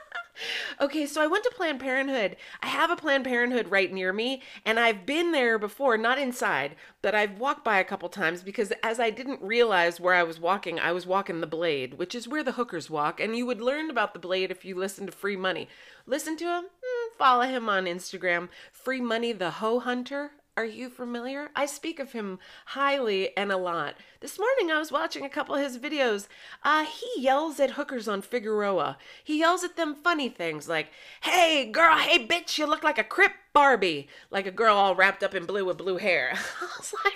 okay, 0.80 1.04
so 1.04 1.20
I 1.20 1.26
went 1.26 1.44
to 1.44 1.52
Planned 1.54 1.80
Parenthood. 1.80 2.34
I 2.62 2.68
have 2.68 2.90
a 2.90 2.96
Planned 2.96 3.24
Parenthood 3.24 3.70
right 3.70 3.92
near 3.92 4.10
me, 4.10 4.40
and 4.64 4.80
I've 4.80 5.04
been 5.04 5.32
there 5.32 5.58
before, 5.58 5.98
not 5.98 6.18
inside, 6.18 6.76
but 7.02 7.14
I've 7.14 7.38
walked 7.38 7.62
by 7.62 7.78
a 7.78 7.84
couple 7.84 8.08
times 8.08 8.42
because 8.42 8.72
as 8.82 8.98
I 8.98 9.10
didn't 9.10 9.42
realize 9.42 10.00
where 10.00 10.14
I 10.14 10.22
was 10.22 10.40
walking, 10.40 10.80
I 10.80 10.92
was 10.92 11.06
walking 11.06 11.42
the 11.42 11.46
Blade, 11.46 11.98
which 11.98 12.14
is 12.14 12.26
where 12.26 12.42
the 12.42 12.52
hookers 12.52 12.88
walk, 12.88 13.20
and 13.20 13.36
you 13.36 13.44
would 13.44 13.60
learn 13.60 13.90
about 13.90 14.14
the 14.14 14.18
Blade 14.18 14.50
if 14.50 14.64
you 14.64 14.74
listen 14.74 15.04
to 15.04 15.12
Free 15.12 15.36
Money. 15.36 15.68
Listen 16.06 16.38
to 16.38 16.44
him? 16.44 16.64
Mm, 16.64 17.18
follow 17.18 17.44
him 17.44 17.68
on 17.68 17.84
Instagram. 17.84 18.48
Free 18.72 19.02
Money 19.02 19.34
the 19.34 19.50
Hoe 19.50 19.80
Hunter. 19.80 20.30
Are 20.56 20.64
you 20.64 20.90
familiar? 20.90 21.50
I 21.54 21.64
speak 21.66 22.00
of 22.00 22.12
him 22.12 22.38
highly 22.66 23.34
and 23.36 23.52
a 23.52 23.56
lot. 23.56 23.94
This 24.20 24.38
morning 24.38 24.70
I 24.70 24.78
was 24.78 24.90
watching 24.90 25.24
a 25.24 25.28
couple 25.28 25.54
of 25.54 25.62
his 25.62 25.78
videos. 25.78 26.26
Uh, 26.64 26.84
he 26.84 27.22
yells 27.22 27.60
at 27.60 27.72
hookers 27.72 28.08
on 28.08 28.20
Figueroa. 28.20 28.98
He 29.22 29.38
yells 29.38 29.62
at 29.62 29.76
them 29.76 29.94
funny 29.94 30.28
things 30.28 30.68
like, 30.68 30.88
hey 31.22 31.66
girl, 31.70 31.96
hey 31.96 32.26
bitch, 32.26 32.58
you 32.58 32.66
look 32.66 32.82
like 32.82 32.98
a 32.98 33.04
Crip 33.04 33.32
Barbie. 33.52 34.08
Like 34.30 34.46
a 34.46 34.50
girl 34.50 34.76
all 34.76 34.94
wrapped 34.96 35.22
up 35.22 35.34
in 35.34 35.46
blue 35.46 35.64
with 35.64 35.78
blue 35.78 35.98
hair. 35.98 36.32
I 36.60 36.66
was 36.78 36.94
like, 37.04 37.14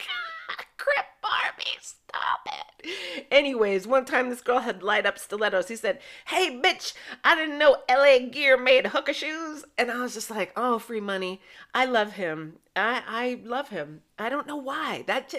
Crip 0.77 1.07
Barbie, 1.25 1.79
stop 1.81 2.47
it. 2.47 3.27
Anyways, 3.31 3.87
one 3.87 4.05
time 4.05 4.29
this 4.29 4.43
girl 4.43 4.59
had 4.59 4.83
light 4.83 5.07
up 5.07 5.19
stilettos. 5.19 5.69
He 5.69 5.77
said, 5.77 6.01
Hey, 6.27 6.61
bitch, 6.61 6.93
I 7.25 7.35
didn't 7.35 7.59
know 7.59 7.79
LA 7.89 8.19
Gear 8.31 8.59
made 8.59 8.89
hooker 8.89 9.15
shoes. 9.15 9.65
And 9.79 9.91
I 9.91 10.03
was 10.03 10.13
just 10.13 10.31
like, 10.31 10.53
Oh, 10.55 10.79
free 10.79 11.01
money. 11.01 11.41
I 11.73 11.87
love 11.87 12.13
him. 12.13 12.57
I, 12.77 13.03
I 13.09 13.41
love 13.43 13.71
him. 13.71 14.03
I 14.19 14.29
don't 14.29 14.47
know 14.47 14.57
why. 14.57 15.05
That 15.07 15.33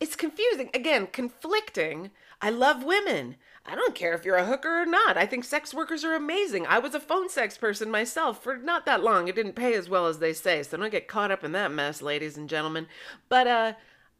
It's 0.00 0.16
confusing. 0.16 0.68
Again, 0.74 1.06
conflicting. 1.06 2.10
I 2.42 2.50
love 2.50 2.84
women. 2.84 3.36
I 3.64 3.74
don't 3.74 3.94
care 3.94 4.12
if 4.12 4.24
you're 4.24 4.36
a 4.36 4.44
hooker 4.44 4.82
or 4.82 4.86
not. 4.86 5.16
I 5.16 5.24
think 5.24 5.44
sex 5.44 5.72
workers 5.72 6.04
are 6.04 6.14
amazing. 6.14 6.66
I 6.66 6.78
was 6.78 6.94
a 6.94 7.00
phone 7.00 7.28
sex 7.30 7.56
person 7.56 7.90
myself 7.90 8.42
for 8.42 8.58
not 8.58 8.84
that 8.84 9.02
long. 9.02 9.28
It 9.28 9.36
didn't 9.36 9.54
pay 9.54 9.74
as 9.74 9.88
well 9.88 10.08
as 10.08 10.18
they 10.18 10.32
say, 10.32 10.62
so 10.64 10.76
don't 10.76 10.90
get 10.90 11.06
caught 11.06 11.30
up 11.30 11.44
in 11.44 11.52
that 11.52 11.70
mess, 11.70 12.02
ladies 12.02 12.36
and 12.36 12.48
gentlemen. 12.48 12.88
But 13.28 13.46
uh 13.46 13.72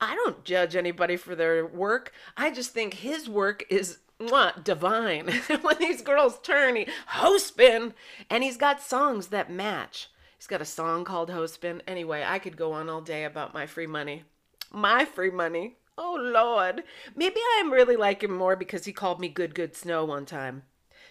I 0.02 0.16
don't 0.16 0.42
judge 0.44 0.74
anybody 0.74 1.16
for 1.16 1.36
their 1.36 1.64
work. 1.64 2.12
I 2.36 2.50
just 2.50 2.72
think 2.72 2.94
his 2.94 3.28
work 3.28 3.64
is 3.70 3.98
mwah, 4.18 4.64
divine. 4.64 5.28
when 5.62 5.78
these 5.78 6.02
girls 6.02 6.40
turn, 6.42 6.74
he 6.74 6.88
ho 7.06 7.38
spin, 7.38 7.94
and 8.28 8.42
he's 8.42 8.56
got 8.56 8.82
songs 8.82 9.28
that 9.28 9.48
match. 9.48 10.08
He's 10.36 10.48
got 10.48 10.60
a 10.60 10.64
song 10.64 11.04
called 11.04 11.30
Ho 11.30 11.46
Spin. 11.46 11.82
Anyway, 11.86 12.24
I 12.26 12.40
could 12.40 12.56
go 12.56 12.72
on 12.72 12.90
all 12.90 13.00
day 13.00 13.22
about 13.22 13.54
my 13.54 13.64
free 13.64 13.86
money. 13.86 14.24
My 14.72 15.04
free 15.04 15.30
money. 15.30 15.76
Oh 15.96 16.18
Lord. 16.20 16.82
Maybe 17.14 17.38
I'm 17.58 17.72
really 17.72 17.94
like 17.94 18.24
him 18.24 18.36
more 18.36 18.56
because 18.56 18.84
he 18.84 18.92
called 18.92 19.20
me 19.20 19.28
good 19.28 19.54
good 19.54 19.76
snow 19.76 20.04
one 20.04 20.26
time. 20.26 20.64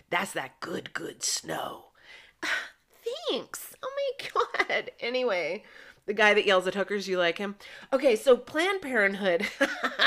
That's 0.10 0.34
that 0.34 0.60
good 0.60 0.92
good 0.92 1.24
snow. 1.24 1.92
Thanks. 3.30 3.74
Oh 3.82 3.92
my 3.96 4.28
god. 4.68 4.92
Anyway, 5.00 5.64
the 6.06 6.14
guy 6.14 6.34
that 6.34 6.46
yells 6.46 6.68
at 6.68 6.76
hookers, 6.76 7.08
you 7.08 7.18
like 7.18 7.38
him? 7.38 7.56
Okay, 7.94 8.16
so 8.16 8.36
Planned 8.36 8.82
Parenthood. 8.82 9.48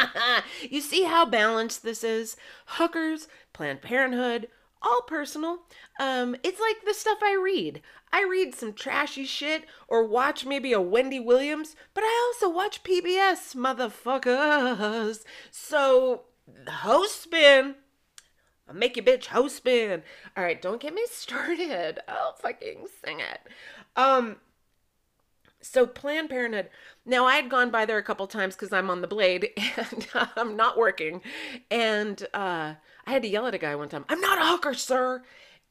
you 0.71 0.81
see 0.81 1.05
how 1.05 1.25
balanced 1.25 1.83
this 1.83 2.03
is? 2.03 2.37
Hookers, 2.67 3.29
Planned 3.53 3.83
Parenthood, 3.83 4.49
all 4.83 5.03
personal. 5.03 5.61
Um, 5.99 6.37
it's 6.43 6.61
like 6.61 6.85
the 6.85 6.95
stuff 6.95 7.19
I 7.23 7.41
read. 7.43 7.81
I 8.13 8.23
read 8.25 8.55
some 8.55 8.73
trashy 8.73 9.25
shit 9.25 9.65
or 9.89 10.07
watch 10.07 10.45
maybe 10.45 10.73
a 10.73 10.81
Wendy 10.81 11.21
Williams, 11.21 11.75
but 11.95 12.05
I 12.05 12.33
also 12.33 12.55
watch 12.55 12.83
PBS, 12.83 13.55
motherfuckers. 13.55 15.25
So, 15.51 16.23
ho 16.69 17.05
spin. 17.07 17.77
I'll 18.69 18.75
make 18.75 18.97
you 18.97 19.03
bitch 19.03 19.27
ho 19.27 19.49
spin. 19.49 20.03
All 20.37 20.45
right, 20.45 20.61
don't 20.61 20.81
get 20.81 20.95
me 20.95 21.05
started. 21.11 22.01
I'll 22.09 22.35
fucking 22.35 22.87
sing 23.05 23.21
it. 23.21 23.41
Um, 23.97 24.37
so 25.65 25.87
Planned 25.87 26.31
Parenthood. 26.31 26.69
Now 27.07 27.27
I 27.27 27.37
had 27.37 27.49
gone 27.49 27.71
by 27.71 27.87
there 27.87 27.99
a 27.99 28.03
couple 28.03 28.27
times 28.27 28.55
because 28.55 28.73
I'm 28.73 28.91
on 28.91 29.01
the 29.01 29.07
blade 29.07 29.51
and 29.77 30.07
I'm 30.37 30.57
not 30.57 30.77
working, 30.77 31.23
and 31.71 32.23
uh, 32.35 32.75
I 33.07 33.11
had 33.11 33.23
to 33.23 33.29
yell 33.29 33.47
at 33.47 33.55
a 33.55 33.59
guy 33.59 33.75
one 33.75 33.89
time. 33.89 34.05
I'm 34.09 34.21
not 34.21 34.39
a 34.39 34.47
hooker, 34.47 34.75
sir. 34.75 35.23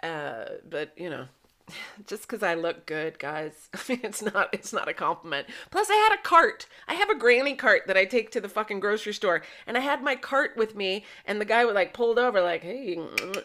Uh, 0.02 0.46
but 0.70 0.92
you 0.98 1.10
know, 1.10 1.26
just 2.08 2.24
because 2.24 2.44
I 2.44 2.56
look 2.56 2.86
good, 2.86 3.20
guys. 3.20 3.70
It's 3.90 4.22
not 4.22 4.54
it's 4.54 4.74
not 4.74 4.88
a 4.88 4.94
compliment. 4.94 5.48
Plus, 5.70 5.90
I 5.90 5.96
had 5.96 6.18
a 6.18 6.22
cart. 6.22 6.68
I 6.88 6.96
have 6.96 7.10
a 7.10 7.18
granny 7.18 7.56
cart 7.56 7.84
that 7.88 7.98
I 7.98 8.06
take 8.06 8.32
to 8.32 8.42
the 8.42 8.50
fucking 8.50 8.80
grocery 8.80 9.14
store, 9.14 9.44
and 9.68 9.78
I 9.78 9.82
had 9.82 10.04
my 10.04 10.16
cart 10.16 10.58
with 10.58 10.76
me, 10.76 11.06
and 11.26 11.40
the 11.40 11.46
guy 11.46 11.66
would 11.66 11.76
like 11.76 11.94
pulled 11.94 12.20
over, 12.20 12.42
like, 12.42 12.64
hey, 12.64 13.00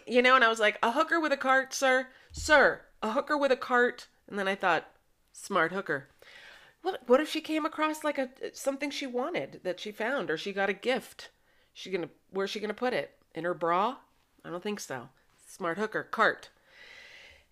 you 0.07 0.23
know, 0.23 0.35
and 0.35 0.45
I 0.45 0.49
was 0.49 0.61
like, 0.61 0.79
a 0.83 0.93
hooker 0.93 1.21
with 1.21 1.33
a 1.33 1.37
cart, 1.37 1.75
sir, 1.75 2.09
sir, 2.33 2.83
a 3.03 3.13
hooker 3.13 3.37
with 3.37 3.53
a 3.53 3.57
cart, 3.57 4.09
and 4.29 4.39
then 4.39 4.49
I 4.49 4.55
thought, 4.55 4.89
smart 5.33 5.73
hooker. 5.73 6.09
What 6.83 7.09
what 7.09 7.21
if 7.21 7.29
she 7.29 7.41
came 7.41 7.67
across 7.67 8.05
like 8.05 8.19
a 8.19 8.31
something 8.53 8.91
she 8.91 9.07
wanted 9.07 9.61
that 9.65 9.81
she 9.81 9.91
found, 9.91 10.31
or 10.31 10.37
she 10.37 10.53
got 10.53 10.71
a 10.71 10.75
gift? 10.75 11.31
She 11.73 11.91
gonna 11.91 12.11
where's 12.31 12.51
she 12.51 12.61
gonna 12.61 12.75
put 12.75 12.93
it 12.93 13.17
in 13.35 13.45
her 13.45 13.55
bra? 13.55 13.97
I 14.45 14.51
don't 14.51 14.63
think 14.63 14.81
so. 14.81 15.09
Smart 15.47 15.79
hooker 15.79 16.05
cart. 16.05 16.51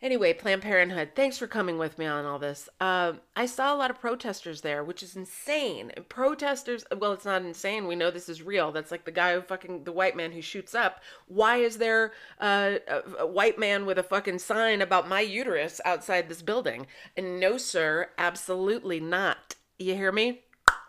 Anyway, 0.06 0.32
Planned 0.32 0.62
Parenthood, 0.62 1.10
thanks 1.16 1.36
for 1.36 1.48
coming 1.48 1.78
with 1.78 1.98
me 1.98 2.06
on 2.06 2.24
all 2.24 2.38
this. 2.38 2.68
Uh, 2.80 3.14
I 3.34 3.46
saw 3.46 3.74
a 3.74 3.76
lot 3.76 3.90
of 3.90 3.98
protesters 3.98 4.60
there, 4.60 4.84
which 4.84 5.02
is 5.02 5.16
insane. 5.16 5.90
Protesters, 6.08 6.84
well, 6.96 7.12
it's 7.12 7.24
not 7.24 7.42
insane. 7.42 7.88
We 7.88 7.96
know 7.96 8.12
this 8.12 8.28
is 8.28 8.40
real. 8.40 8.70
That's 8.70 8.92
like 8.92 9.04
the 9.04 9.10
guy 9.10 9.34
who 9.34 9.40
fucking, 9.40 9.82
the 9.82 9.90
white 9.90 10.16
man 10.16 10.30
who 10.30 10.40
shoots 10.40 10.76
up. 10.76 11.00
Why 11.26 11.56
is 11.56 11.78
there 11.78 12.12
uh, 12.40 12.74
a, 12.86 13.02
a 13.18 13.26
white 13.26 13.58
man 13.58 13.84
with 13.84 13.98
a 13.98 14.04
fucking 14.04 14.38
sign 14.38 14.80
about 14.80 15.08
my 15.08 15.22
uterus 15.22 15.80
outside 15.84 16.28
this 16.28 16.40
building? 16.40 16.86
And 17.16 17.40
no, 17.40 17.58
sir, 17.58 18.10
absolutely 18.16 19.00
not. 19.00 19.56
You 19.76 19.96
hear 19.96 20.12
me? 20.12 20.42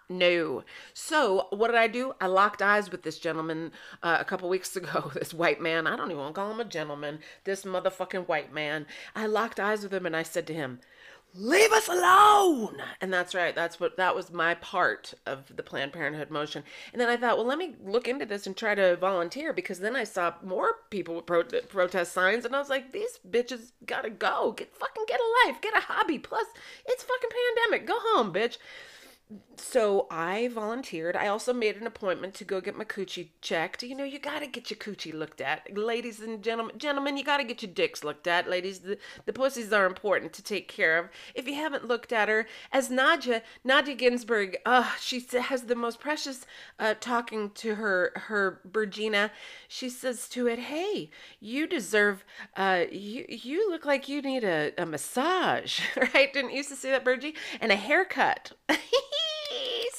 No. 0.09 0.63
So 0.93 1.47
what 1.49 1.67
did 1.67 1.75
I 1.75 1.87
do? 1.87 2.13
I 2.21 2.27
locked 2.27 2.61
eyes 2.61 2.89
with 2.89 3.03
this 3.03 3.19
gentleman 3.19 3.71
uh, 4.01 4.17
a 4.19 4.25
couple 4.25 4.47
weeks 4.47 4.75
ago. 4.75 5.11
This 5.17 5.33
white 5.33 5.59
man. 5.59 5.87
I 5.87 5.95
don't 5.95 6.11
even 6.11 6.21
want 6.21 6.35
to 6.35 6.41
call 6.41 6.51
him 6.51 6.59
a 6.59 6.65
gentleman. 6.65 7.19
This 7.43 7.63
motherfucking 7.63 8.27
white 8.27 8.53
man. 8.53 8.85
I 9.15 9.25
locked 9.25 9.59
eyes 9.59 9.83
with 9.83 9.93
him 9.93 10.05
and 10.05 10.15
I 10.15 10.23
said 10.23 10.45
to 10.47 10.53
him, 10.53 10.79
"Leave 11.33 11.71
us 11.71 11.89
alone." 11.89 12.77
And 13.01 13.11
that's 13.11 13.35
right. 13.35 13.55
That's 13.55 13.79
what 13.79 13.97
that 13.97 14.15
was 14.15 14.31
my 14.31 14.53
part 14.55 15.13
of 15.25 15.55
the 15.55 15.63
Planned 15.63 15.91
Parenthood 15.91 16.29
motion. 16.29 16.63
And 16.93 17.01
then 17.01 17.09
I 17.09 17.17
thought, 17.17 17.37
well, 17.37 17.47
let 17.47 17.57
me 17.57 17.75
look 17.83 18.07
into 18.07 18.25
this 18.25 18.47
and 18.47 18.55
try 18.55 18.75
to 18.75 18.95
volunteer 18.95 19.51
because 19.51 19.79
then 19.79 19.95
I 19.95 20.03
saw 20.03 20.35
more 20.43 20.75
people 20.89 21.15
with 21.15 21.25
pro- 21.25 21.43
protest 21.43 22.13
signs 22.13 22.45
and 22.45 22.55
I 22.55 22.59
was 22.59 22.69
like, 22.69 22.91
these 22.93 23.19
bitches 23.29 23.71
gotta 23.85 24.11
go. 24.11 24.53
Get 24.53 24.73
fucking 24.73 25.05
get 25.07 25.19
a 25.19 25.47
life. 25.47 25.61
Get 25.61 25.75
a 25.75 25.81
hobby. 25.81 26.19
Plus, 26.19 26.47
it's 26.85 27.03
fucking 27.03 27.29
pandemic. 27.29 27.87
Go 27.87 27.97
home, 27.99 28.31
bitch 28.31 28.57
so 29.57 30.07
I 30.09 30.47
volunteered. 30.47 31.17
I 31.17 31.27
also 31.27 31.51
made 31.51 31.75
an 31.75 31.87
appointment 31.87 32.33
to 32.35 32.45
go 32.45 32.61
get 32.61 32.77
my 32.77 32.85
coochie 32.85 33.29
checked. 33.41 33.83
You 33.83 33.95
know, 33.95 34.05
you 34.05 34.19
got 34.19 34.39
to 34.39 34.47
get 34.47 34.69
your 34.69 34.77
coochie 34.77 35.13
looked 35.13 35.41
at. 35.41 35.75
Ladies 35.75 36.21
and 36.21 36.41
gentlemen, 36.41 36.77
gentlemen, 36.77 37.17
you 37.17 37.25
got 37.25 37.37
to 37.37 37.43
get 37.43 37.61
your 37.61 37.71
dicks 37.71 38.03
looked 38.03 38.27
at. 38.27 38.49
Ladies, 38.49 38.79
the, 38.79 38.97
the 39.25 39.33
pussies 39.33 39.73
are 39.73 39.85
important 39.85 40.31
to 40.33 40.43
take 40.43 40.69
care 40.69 40.97
of. 40.97 41.09
If 41.35 41.47
you 41.47 41.55
haven't 41.55 41.87
looked 41.87 42.13
at 42.13 42.29
her, 42.29 42.47
as 42.71 42.89
Nadja, 42.89 43.41
Nadia 43.63 43.95
Ginsburg, 43.95 44.57
uh, 44.65 44.91
she 45.01 45.19
has 45.19 45.63
the 45.63 45.75
most 45.75 45.99
precious 45.99 46.45
uh, 46.79 46.93
talking 46.99 47.49
to 47.55 47.75
her, 47.75 48.13
her 48.15 48.61
Virginia. 48.63 49.31
She 49.67 49.89
says 49.89 50.29
to 50.29 50.47
it, 50.47 50.59
hey, 50.59 51.09
you 51.41 51.67
deserve, 51.67 52.23
uh, 52.55 52.85
you, 52.89 53.25
you 53.27 53.69
look 53.69 53.85
like 53.85 54.07
you 54.07 54.21
need 54.21 54.45
a, 54.45 54.71
a 54.77 54.85
massage, 54.85 55.81
right? 56.13 56.31
Didn't 56.31 56.51
you 56.51 56.57
used 56.57 56.69
to 56.69 56.75
say 56.75 56.91
that, 56.91 57.03
Virgie? 57.03 57.35
And 57.59 57.71
a 57.71 57.75
haircut. 57.75 58.53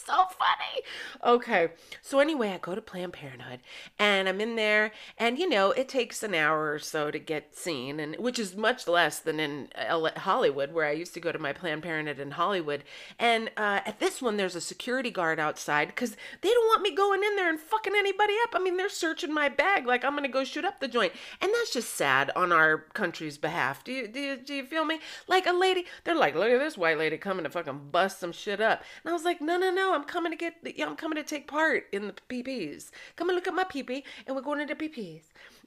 so 0.08 0.24
funny. 0.38 0.82
Okay. 1.22 1.68
So 2.00 2.18
anyway, 2.18 2.50
I 2.50 2.58
go 2.58 2.74
to 2.74 2.80
Planned 2.80 3.12
Parenthood 3.12 3.60
and 3.98 4.26
I'm 4.26 4.40
in 4.40 4.56
there 4.56 4.92
and 5.18 5.38
you 5.38 5.48
know, 5.48 5.72
it 5.72 5.86
takes 5.88 6.22
an 6.22 6.34
hour 6.34 6.72
or 6.72 6.78
so 6.78 7.10
to 7.10 7.18
get 7.18 7.54
seen 7.54 8.00
and 8.00 8.16
which 8.16 8.38
is 8.38 8.56
much 8.56 8.88
less 8.88 9.18
than 9.18 9.38
in 9.38 9.68
Hollywood 10.16 10.72
where 10.72 10.86
I 10.86 10.92
used 10.92 11.12
to 11.14 11.20
go 11.20 11.30
to 11.30 11.38
my 11.38 11.52
Planned 11.52 11.82
Parenthood 11.82 12.18
in 12.18 12.32
Hollywood. 12.32 12.84
And 13.18 13.50
uh, 13.58 13.80
at 13.84 14.00
this 14.00 14.22
one 14.22 14.38
there's 14.38 14.56
a 14.56 14.62
security 14.62 15.10
guard 15.10 15.38
outside 15.38 15.94
cuz 15.94 16.16
they 16.40 16.48
don't 16.48 16.68
want 16.68 16.82
me 16.82 16.94
going 16.94 17.22
in 17.22 17.36
there 17.36 17.50
and 17.50 17.60
fucking 17.60 17.94
anybody 17.94 18.34
up. 18.44 18.54
I 18.54 18.60
mean, 18.60 18.78
they're 18.78 18.88
searching 18.88 19.32
my 19.32 19.50
bag 19.50 19.86
like 19.86 20.04
I'm 20.04 20.12
going 20.12 20.22
to 20.22 20.28
go 20.28 20.44
shoot 20.44 20.64
up 20.64 20.80
the 20.80 20.88
joint. 20.88 21.12
And 21.42 21.52
that's 21.52 21.72
just 21.72 21.94
sad 21.94 22.30
on 22.34 22.50
our 22.50 22.78
country's 22.94 23.36
behalf. 23.36 23.84
Do 23.84 23.92
you, 23.92 24.08
do 24.08 24.20
you, 24.20 24.36
do 24.36 24.54
you 24.54 24.64
feel 24.64 24.86
me? 24.86 25.00
Like 25.26 25.46
a 25.46 25.52
lady, 25.52 25.84
they're 26.04 26.14
like, 26.14 26.34
"Look 26.34 26.48
at 26.48 26.58
this 26.58 26.78
white 26.78 26.98
lady 26.98 27.18
coming 27.18 27.44
to 27.44 27.50
fucking 27.50 27.90
bust 27.90 28.20
some 28.20 28.32
shit 28.32 28.60
up." 28.60 28.82
And 29.02 29.10
I 29.10 29.12
was 29.12 29.24
like, 29.24 29.40
"No, 29.40 29.58
no, 29.58 29.70
no. 29.70 29.97
I'm 29.98 30.04
coming 30.04 30.30
to 30.30 30.38
get, 30.38 30.54
yeah, 30.76 30.86
I'm 30.86 30.94
coming 30.94 31.16
to 31.16 31.24
take 31.24 31.48
part 31.48 31.88
in 31.90 32.06
the 32.06 32.14
PPs. 32.28 32.90
Come 33.16 33.30
and 33.30 33.34
look 33.34 33.48
at 33.48 33.54
my 33.54 33.64
PP, 33.64 34.04
and 34.26 34.36
we're 34.36 34.42
going 34.42 34.60
into 34.60 34.76
PPs. 34.76 35.22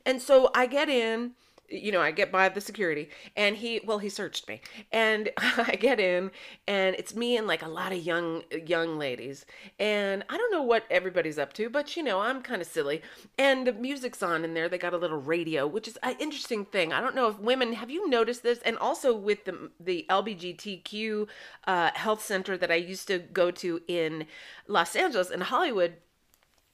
And 0.06 0.22
so 0.22 0.50
I 0.56 0.68
get 0.68 0.88
in, 0.88 1.32
you 1.72 1.92
know, 1.92 2.02
I 2.02 2.12
get 2.12 2.32
by 2.32 2.50
the 2.50 2.62
security 2.62 3.10
and 3.36 3.56
he, 3.56 3.82
well, 3.86 4.00
he 4.00 4.10
searched 4.10 4.48
me 4.48 4.62
and 4.92 5.30
I 5.38 5.78
get 5.80 6.00
in 6.00 6.32
and 6.68 6.96
it's 6.96 7.16
me 7.16 7.38
and 7.38 7.48
like 7.48 7.62
a 7.62 7.68
lot 7.68 7.92
of 7.92 8.00
young, 8.00 8.44
young 8.66 8.98
ladies. 8.98 9.46
And 9.80 10.24
I 10.30 10.38
don't 10.38 10.52
know 10.52 10.62
what 10.62 10.86
everybody's 10.90 11.40
up 11.40 11.54
to, 11.54 11.70
but 11.70 11.96
you 11.96 12.04
know, 12.04 12.20
I'm 12.20 12.42
kind 12.42 12.62
of 12.62 12.68
silly 12.68 13.02
and 13.38 13.66
the 13.66 13.74
music's 13.74 14.22
on 14.22 14.44
in 14.44 14.54
there. 14.54 14.70
They 14.70 14.78
got 14.78 14.94
a 14.94 14.98
little 14.98 15.22
radio, 15.22 15.66
which 15.66 15.88
is 15.88 15.98
an 16.04 16.16
interesting 16.20 16.66
thing. 16.66 16.94
I 16.94 17.02
don't 17.02 17.16
know 17.16 17.28
if 17.28 17.40
women, 17.40 17.74
have 17.74 17.90
you 17.90 18.10
noticed 18.10 18.44
this? 18.44 18.60
And 18.60 18.78
also 18.78 19.16
with 19.16 19.46
the, 19.46 19.72
the 19.80 20.06
LBGTQ 20.10 21.28
uh, 21.66 21.92
health 21.94 22.24
center 22.24 22.58
that 22.58 22.72
I 22.72 22.76
used 22.76 23.08
to 23.08 23.20
go 23.20 23.52
to 23.52 23.82
in 23.88 24.26
Los 24.68 24.96
Angeles 24.96 25.30
and 25.30 25.44
Hollywood, 25.44 25.96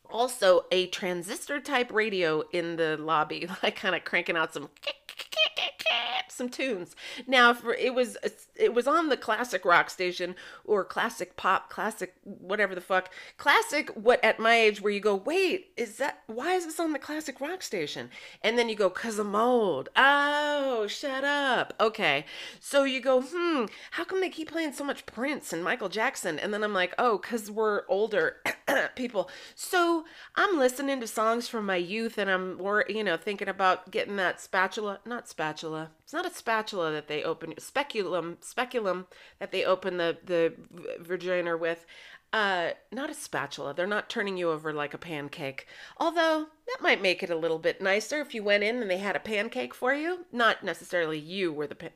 also 0.10 0.66
a 0.72 0.88
transistor 0.88 1.60
type 1.60 1.92
radio 1.92 2.44
in 2.52 2.76
the 2.76 2.98
lobby, 2.98 3.48
like 3.64 3.76
kind 3.76 3.96
of 3.96 4.04
cranking 4.04 4.38
out 4.38 4.54
some 4.54 4.70
some 6.38 6.50
tunes. 6.50 6.96
Now, 7.26 7.54
for 7.54 7.74
it 7.74 7.94
was 7.94 8.18
it 8.56 8.74
was 8.74 8.88
on 8.88 9.10
the 9.10 9.18
classic 9.18 9.66
rock 9.66 9.90
station 9.90 10.36
or 10.64 10.84
classic 10.86 11.36
pop, 11.36 11.70
classic 11.70 12.16
whatever 12.24 12.76
the 12.76 12.82
fuck, 12.82 13.10
classic. 13.38 13.90
What 13.96 14.24
at 14.24 14.40
my 14.40 14.56
age 14.56 14.82
where 14.82 14.94
you 14.94 15.00
go, 15.00 15.16
wait, 15.16 15.72
is 15.76 15.98
that 15.98 16.24
why 16.28 16.54
is 16.54 16.66
this 16.66 16.80
on 16.80 16.94
the 16.94 17.00
classic 17.00 17.42
rock 17.42 17.62
station? 17.62 18.10
And 18.42 18.58
then 18.58 18.70
you 18.70 18.76
go, 18.76 18.90
cause 18.90 19.20
I'm 19.20 19.36
old. 19.36 19.90
Oh, 19.96 20.88
shut 20.88 21.24
up. 21.24 21.74
Okay, 21.80 22.26
so 22.60 22.84
you 22.84 23.02
go, 23.02 23.22
hmm, 23.22 23.66
how 23.92 24.04
come 24.04 24.22
they 24.22 24.30
keep 24.30 24.52
playing 24.52 24.74
so 24.74 24.84
much 24.84 25.06
Prince 25.06 25.52
and 25.52 25.64
Michael 25.64 25.90
Jackson? 25.90 26.40
And 26.40 26.54
then 26.54 26.64
I'm 26.64 26.74
like, 26.74 26.94
oh, 26.98 27.18
cause 27.18 27.50
we're 27.50 27.84
older 27.88 28.38
people. 28.96 29.30
So 29.56 30.06
I'm 30.36 30.58
listening 30.58 31.00
to 31.00 31.08
songs 31.08 31.48
from 31.48 31.66
my 31.66 31.76
youth, 31.76 32.18
and 32.18 32.30
I'm, 32.30 32.60
you 32.88 33.04
know, 33.04 33.18
thinking 33.18 33.48
about 33.48 33.92
getting 33.92 34.18
that 34.18 34.40
spatula, 34.42 35.00
not 35.06 35.28
spatula. 35.28 35.92
It's 36.08 36.14
not 36.14 36.26
a 36.26 36.34
spatula 36.34 36.94
that 36.94 37.10
they 37.10 37.22
open 37.22 37.56
speculum, 37.60 38.38
speculum 38.40 39.08
that 39.40 39.52
they 39.52 39.66
open 39.66 39.98
the 39.98 40.18
the 40.24 40.54
vagina 41.02 41.58
with. 41.58 41.86
Uh, 42.32 42.70
not 42.94 43.10
a 43.10 43.14
spatula. 43.14 43.74
They're 43.74 43.86
not 43.86 44.10
turning 44.10 44.38
you 44.38 44.50
over 44.50 44.72
like 44.72 44.94
a 44.94 44.98
pancake. 44.98 45.68
Although 45.98 46.46
that 46.66 46.82
might 46.82 47.02
make 47.02 47.24
it 47.24 47.30
a 47.30 47.36
little 47.36 47.60
bit 47.60 47.82
nicer 47.82 48.22
if 48.22 48.34
you 48.34 48.42
went 48.42 48.64
in 48.64 48.82
and 48.82 48.90
they 48.90 49.00
had 49.00 49.18
a 49.18 49.20
pancake 49.20 49.74
for 49.74 49.94
you. 49.94 50.26
Not 50.32 50.64
necessarily 50.64 51.20
you 51.20 51.52
were 51.52 51.68
the. 51.68 51.76
Pa- 51.76 51.88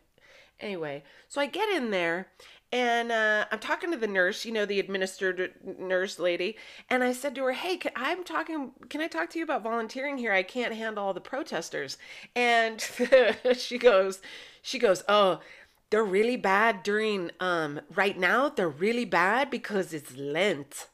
anyway, 0.60 1.06
so 1.30 1.40
I 1.40 1.46
get 1.46 1.70
in 1.70 1.92
there 1.92 2.28
and 2.72 3.12
uh, 3.12 3.46
I'm 3.52 3.60
talking 3.60 3.92
to 3.92 3.98
the 3.98 4.08
nurse, 4.08 4.46
you 4.46 4.52
know, 4.54 4.66
the 4.66 4.80
administered 4.80 5.54
nurse 5.78 6.20
lady, 6.20 6.56
and 6.90 7.04
I 7.04 7.12
said 7.12 7.36
to 7.36 7.44
her, 7.44 7.52
"Hey, 7.52 7.78
can, 7.78 7.92
I'm 7.96 8.24
talking. 8.24 8.72
Can 8.90 9.02
I 9.02 9.08
talk 9.08 9.30
to 9.32 9.40
you 9.40 9.44
about 9.44 9.64
volunteering 9.64 10.18
here? 10.18 10.32
I 10.32 10.44
can't 10.44 10.74
handle 10.74 11.04
all 11.04 11.14
the 11.14 11.22
protesters." 11.22 11.98
And 12.36 12.82
she 13.58 13.78
goes, 13.78 14.22
she 14.62 14.80
goes, 14.80 15.04
"Oh, 15.10 15.42
they're 15.90 16.04
really 16.04 16.38
bad 16.38 16.84
during 16.84 17.32
um 17.42 17.82
right 17.94 18.18
now. 18.18 18.48
They're 18.48 18.70
really 18.70 19.06
bad 19.06 19.50
because 19.50 19.94
it's 19.94 20.16
Lent." 20.16 20.88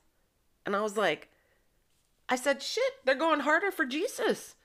And 0.66 0.76
I 0.76 0.82
was 0.82 0.98
like, 0.98 1.30
I 2.28 2.36
said, 2.36 2.64
"Shit, 2.64 2.94
they're 3.06 3.16
going 3.16 3.42
harder 3.42 3.72
for 3.72 3.86
Jesus." 3.86 4.56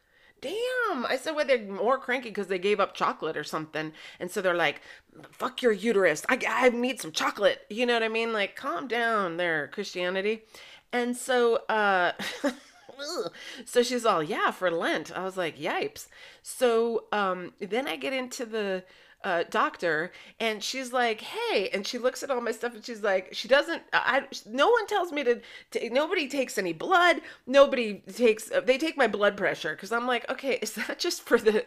Damn. 0.42 1.06
I 1.06 1.16
said, 1.16 1.34
well, 1.34 1.46
they're 1.46 1.62
more 1.62 1.98
cranky 1.98 2.28
because 2.28 2.48
they 2.48 2.58
gave 2.58 2.80
up 2.80 2.94
chocolate 2.94 3.36
or 3.36 3.44
something. 3.44 3.92
And 4.20 4.30
so 4.30 4.42
they're 4.42 4.54
like, 4.54 4.82
fuck 5.30 5.62
your 5.62 5.72
uterus. 5.72 6.24
I, 6.28 6.38
I 6.46 6.68
need 6.68 7.00
some 7.00 7.12
chocolate. 7.12 7.64
You 7.70 7.86
know 7.86 7.94
what 7.94 8.02
I 8.02 8.08
mean? 8.08 8.34
Like, 8.34 8.56
calm 8.56 8.88
down 8.88 9.38
there, 9.38 9.68
Christianity. 9.68 10.42
And 10.92 11.16
so, 11.16 11.56
uh, 11.68 12.12
so 13.64 13.82
she's 13.82 14.04
all, 14.04 14.22
yeah, 14.22 14.50
for 14.50 14.70
Lent. 14.70 15.16
I 15.16 15.24
was 15.24 15.38
like, 15.38 15.58
yipes. 15.58 16.08
So, 16.42 17.04
um, 17.12 17.54
then 17.60 17.88
I 17.88 17.96
get 17.96 18.12
into 18.12 18.44
the, 18.44 18.84
uh, 19.24 19.44
doctor 19.50 20.12
and 20.40 20.62
she's 20.62 20.92
like 20.92 21.20
hey 21.20 21.68
and 21.72 21.86
she 21.86 21.98
looks 21.98 22.22
at 22.22 22.30
all 22.30 22.40
my 22.40 22.52
stuff 22.52 22.74
and 22.74 22.84
she's 22.84 23.02
like 23.02 23.28
she 23.32 23.48
doesn't 23.48 23.82
i 23.92 24.26
no 24.46 24.68
one 24.68 24.86
tells 24.86 25.12
me 25.12 25.22
to, 25.22 25.40
to 25.70 25.90
nobody 25.90 26.28
takes 26.28 26.58
any 26.58 26.72
blood 26.72 27.20
nobody 27.46 28.02
takes 28.12 28.50
they 28.64 28.78
take 28.78 28.96
my 28.96 29.06
blood 29.06 29.36
pressure 29.36 29.74
because 29.74 29.92
i'm 29.92 30.06
like 30.06 30.28
okay 30.30 30.58
is 30.62 30.72
that 30.72 30.98
just 30.98 31.22
for 31.22 31.38
the 31.38 31.64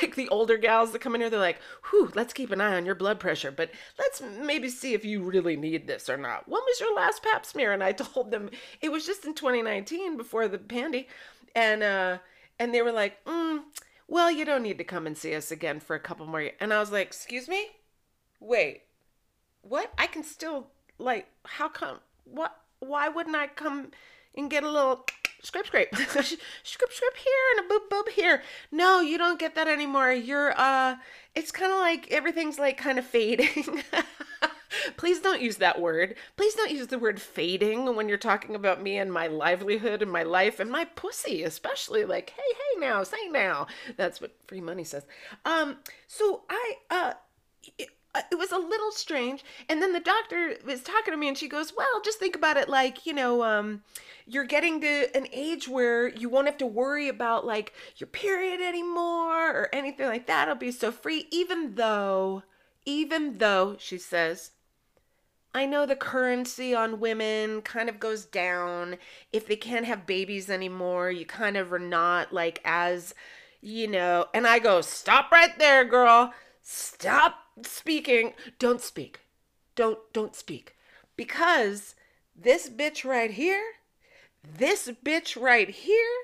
like 0.00 0.14
the 0.14 0.28
older 0.28 0.56
gals 0.56 0.92
that 0.92 1.00
come 1.00 1.14
in 1.14 1.20
here 1.20 1.30
they're 1.30 1.38
like 1.38 1.60
whew 1.90 2.10
let's 2.14 2.32
keep 2.32 2.50
an 2.50 2.60
eye 2.60 2.76
on 2.76 2.86
your 2.86 2.94
blood 2.94 3.20
pressure 3.20 3.50
but 3.50 3.70
let's 3.98 4.22
maybe 4.40 4.68
see 4.68 4.94
if 4.94 5.04
you 5.04 5.22
really 5.22 5.56
need 5.56 5.86
this 5.86 6.08
or 6.08 6.16
not. 6.16 6.48
When 6.48 6.60
was 6.62 6.80
your 6.80 6.94
last 6.94 7.22
pap 7.22 7.46
smear? 7.46 7.72
And 7.72 7.82
i 7.82 7.92
told 8.14 8.30
them 8.30 8.50
it 8.80 8.90
was 8.90 9.06
just 9.06 9.24
in 9.24 9.34
2019 9.34 10.16
before 10.16 10.48
the 10.48 10.58
pandy 10.58 11.08
and 11.54 11.82
uh 11.82 12.18
and 12.58 12.72
they 12.72 12.82
were 12.82 12.92
like, 12.92 13.22
mm, 13.24 13.62
"Well, 14.06 14.30
you 14.30 14.44
don't 14.44 14.62
need 14.62 14.78
to 14.78 14.84
come 14.84 15.06
and 15.06 15.16
see 15.16 15.34
us 15.34 15.50
again 15.50 15.80
for 15.80 15.96
a 15.96 16.00
couple 16.00 16.26
more 16.26 16.40
years." 16.40 16.56
And 16.60 16.72
I 16.72 16.80
was 16.80 16.92
like, 16.92 17.06
"Excuse 17.08 17.48
me, 17.48 17.66
wait, 18.40 18.82
what? 19.62 19.92
I 19.98 20.06
can 20.06 20.22
still 20.22 20.68
like, 20.98 21.28
how 21.44 21.68
come? 21.68 22.00
What? 22.24 22.56
Why 22.80 23.08
wouldn't 23.08 23.36
I 23.36 23.46
come 23.48 23.90
and 24.34 24.50
get 24.50 24.64
a 24.64 24.70
little?" 24.70 25.06
Scrape, 25.42 25.66
scrape, 25.66 25.94
scrape, 25.96 26.24
scrape 26.64 27.16
here 27.16 27.44
and 27.56 27.66
a 27.66 27.68
boob, 27.68 27.82
boob 27.90 28.08
here. 28.08 28.42
No, 28.72 29.02
you 29.02 29.18
don't 29.18 29.38
get 29.38 29.54
that 29.56 29.68
anymore. 29.68 30.10
You're, 30.10 30.58
uh, 30.58 30.96
it's 31.34 31.50
kind 31.52 31.70
of 31.70 31.78
like 31.80 32.10
everything's 32.10 32.58
like 32.58 32.78
kind 32.78 32.98
of 32.98 33.04
fading. 33.04 33.82
Please 34.96 35.20
don't 35.20 35.42
use 35.42 35.56
that 35.56 35.80
word. 35.80 36.16
Please 36.36 36.54
don't 36.54 36.70
use 36.70 36.86
the 36.88 36.98
word 36.98 37.20
fading 37.20 37.94
when 37.96 38.08
you're 38.08 38.18
talking 38.18 38.54
about 38.54 38.82
me 38.82 38.98
and 38.98 39.12
my 39.12 39.26
livelihood 39.26 40.02
and 40.02 40.10
my 40.10 40.22
life 40.22 40.60
and 40.60 40.70
my 40.70 40.84
pussy, 40.84 41.42
especially 41.42 42.04
like, 42.04 42.30
hey, 42.30 42.42
hey 42.54 42.80
now, 42.80 43.02
say 43.02 43.28
now. 43.30 43.66
That's 43.96 44.20
what 44.20 44.36
free 44.46 44.60
money 44.60 44.84
says. 44.84 45.06
Um, 45.44 45.78
so 46.06 46.42
I, 46.48 46.74
uh, 46.90 47.12
it, 47.78 47.88
uh, 48.14 48.22
it 48.30 48.36
was 48.36 48.52
a 48.52 48.58
little 48.58 48.92
strange. 48.92 49.44
And 49.68 49.82
then 49.82 49.92
the 49.92 50.00
doctor 50.00 50.54
was 50.64 50.82
talking 50.82 51.12
to 51.12 51.18
me 51.18 51.28
and 51.28 51.36
she 51.36 51.48
goes, 51.48 51.72
Well, 51.76 52.00
just 52.04 52.18
think 52.18 52.36
about 52.36 52.56
it 52.56 52.68
like, 52.68 53.06
you 53.06 53.12
know, 53.12 53.42
um, 53.42 53.82
you're 54.26 54.44
getting 54.44 54.80
to 54.80 55.16
an 55.16 55.26
age 55.32 55.68
where 55.68 56.08
you 56.08 56.28
won't 56.28 56.46
have 56.46 56.58
to 56.58 56.66
worry 56.66 57.08
about 57.08 57.44
like 57.44 57.72
your 57.96 58.06
period 58.06 58.60
anymore 58.60 59.50
or 59.50 59.68
anything 59.72 60.06
like 60.06 60.26
that. 60.26 60.44
It'll 60.48 60.54
be 60.54 60.70
so 60.70 60.92
free, 60.92 61.26
even 61.30 61.74
though, 61.74 62.44
even 62.86 63.38
though, 63.38 63.76
she 63.78 63.98
says, 63.98 64.52
I 65.54 65.66
know 65.66 65.86
the 65.86 65.94
currency 65.94 66.74
on 66.74 66.98
women 66.98 67.62
kind 67.62 67.88
of 67.88 68.00
goes 68.00 68.24
down. 68.26 68.96
If 69.32 69.46
they 69.46 69.54
can't 69.54 69.86
have 69.86 70.04
babies 70.04 70.50
anymore, 70.50 71.12
you 71.12 71.24
kind 71.24 71.56
of 71.56 71.72
are 71.72 71.78
not 71.78 72.32
like 72.32 72.60
as, 72.64 73.14
you 73.60 73.86
know, 73.86 74.26
and 74.34 74.48
I 74.48 74.58
go, 74.58 74.80
Stop 74.80 75.30
right 75.30 75.56
there, 75.56 75.84
girl. 75.84 76.34
Stop 76.62 77.36
speaking. 77.62 78.32
Don't 78.58 78.80
speak. 78.80 79.20
Don't 79.76 79.98
don't 80.12 80.34
speak. 80.34 80.74
Because 81.16 81.94
this 82.34 82.68
bitch 82.68 83.04
right 83.08 83.30
here, 83.30 83.62
this 84.42 84.90
bitch 85.04 85.40
right 85.40 85.68
here, 85.68 86.16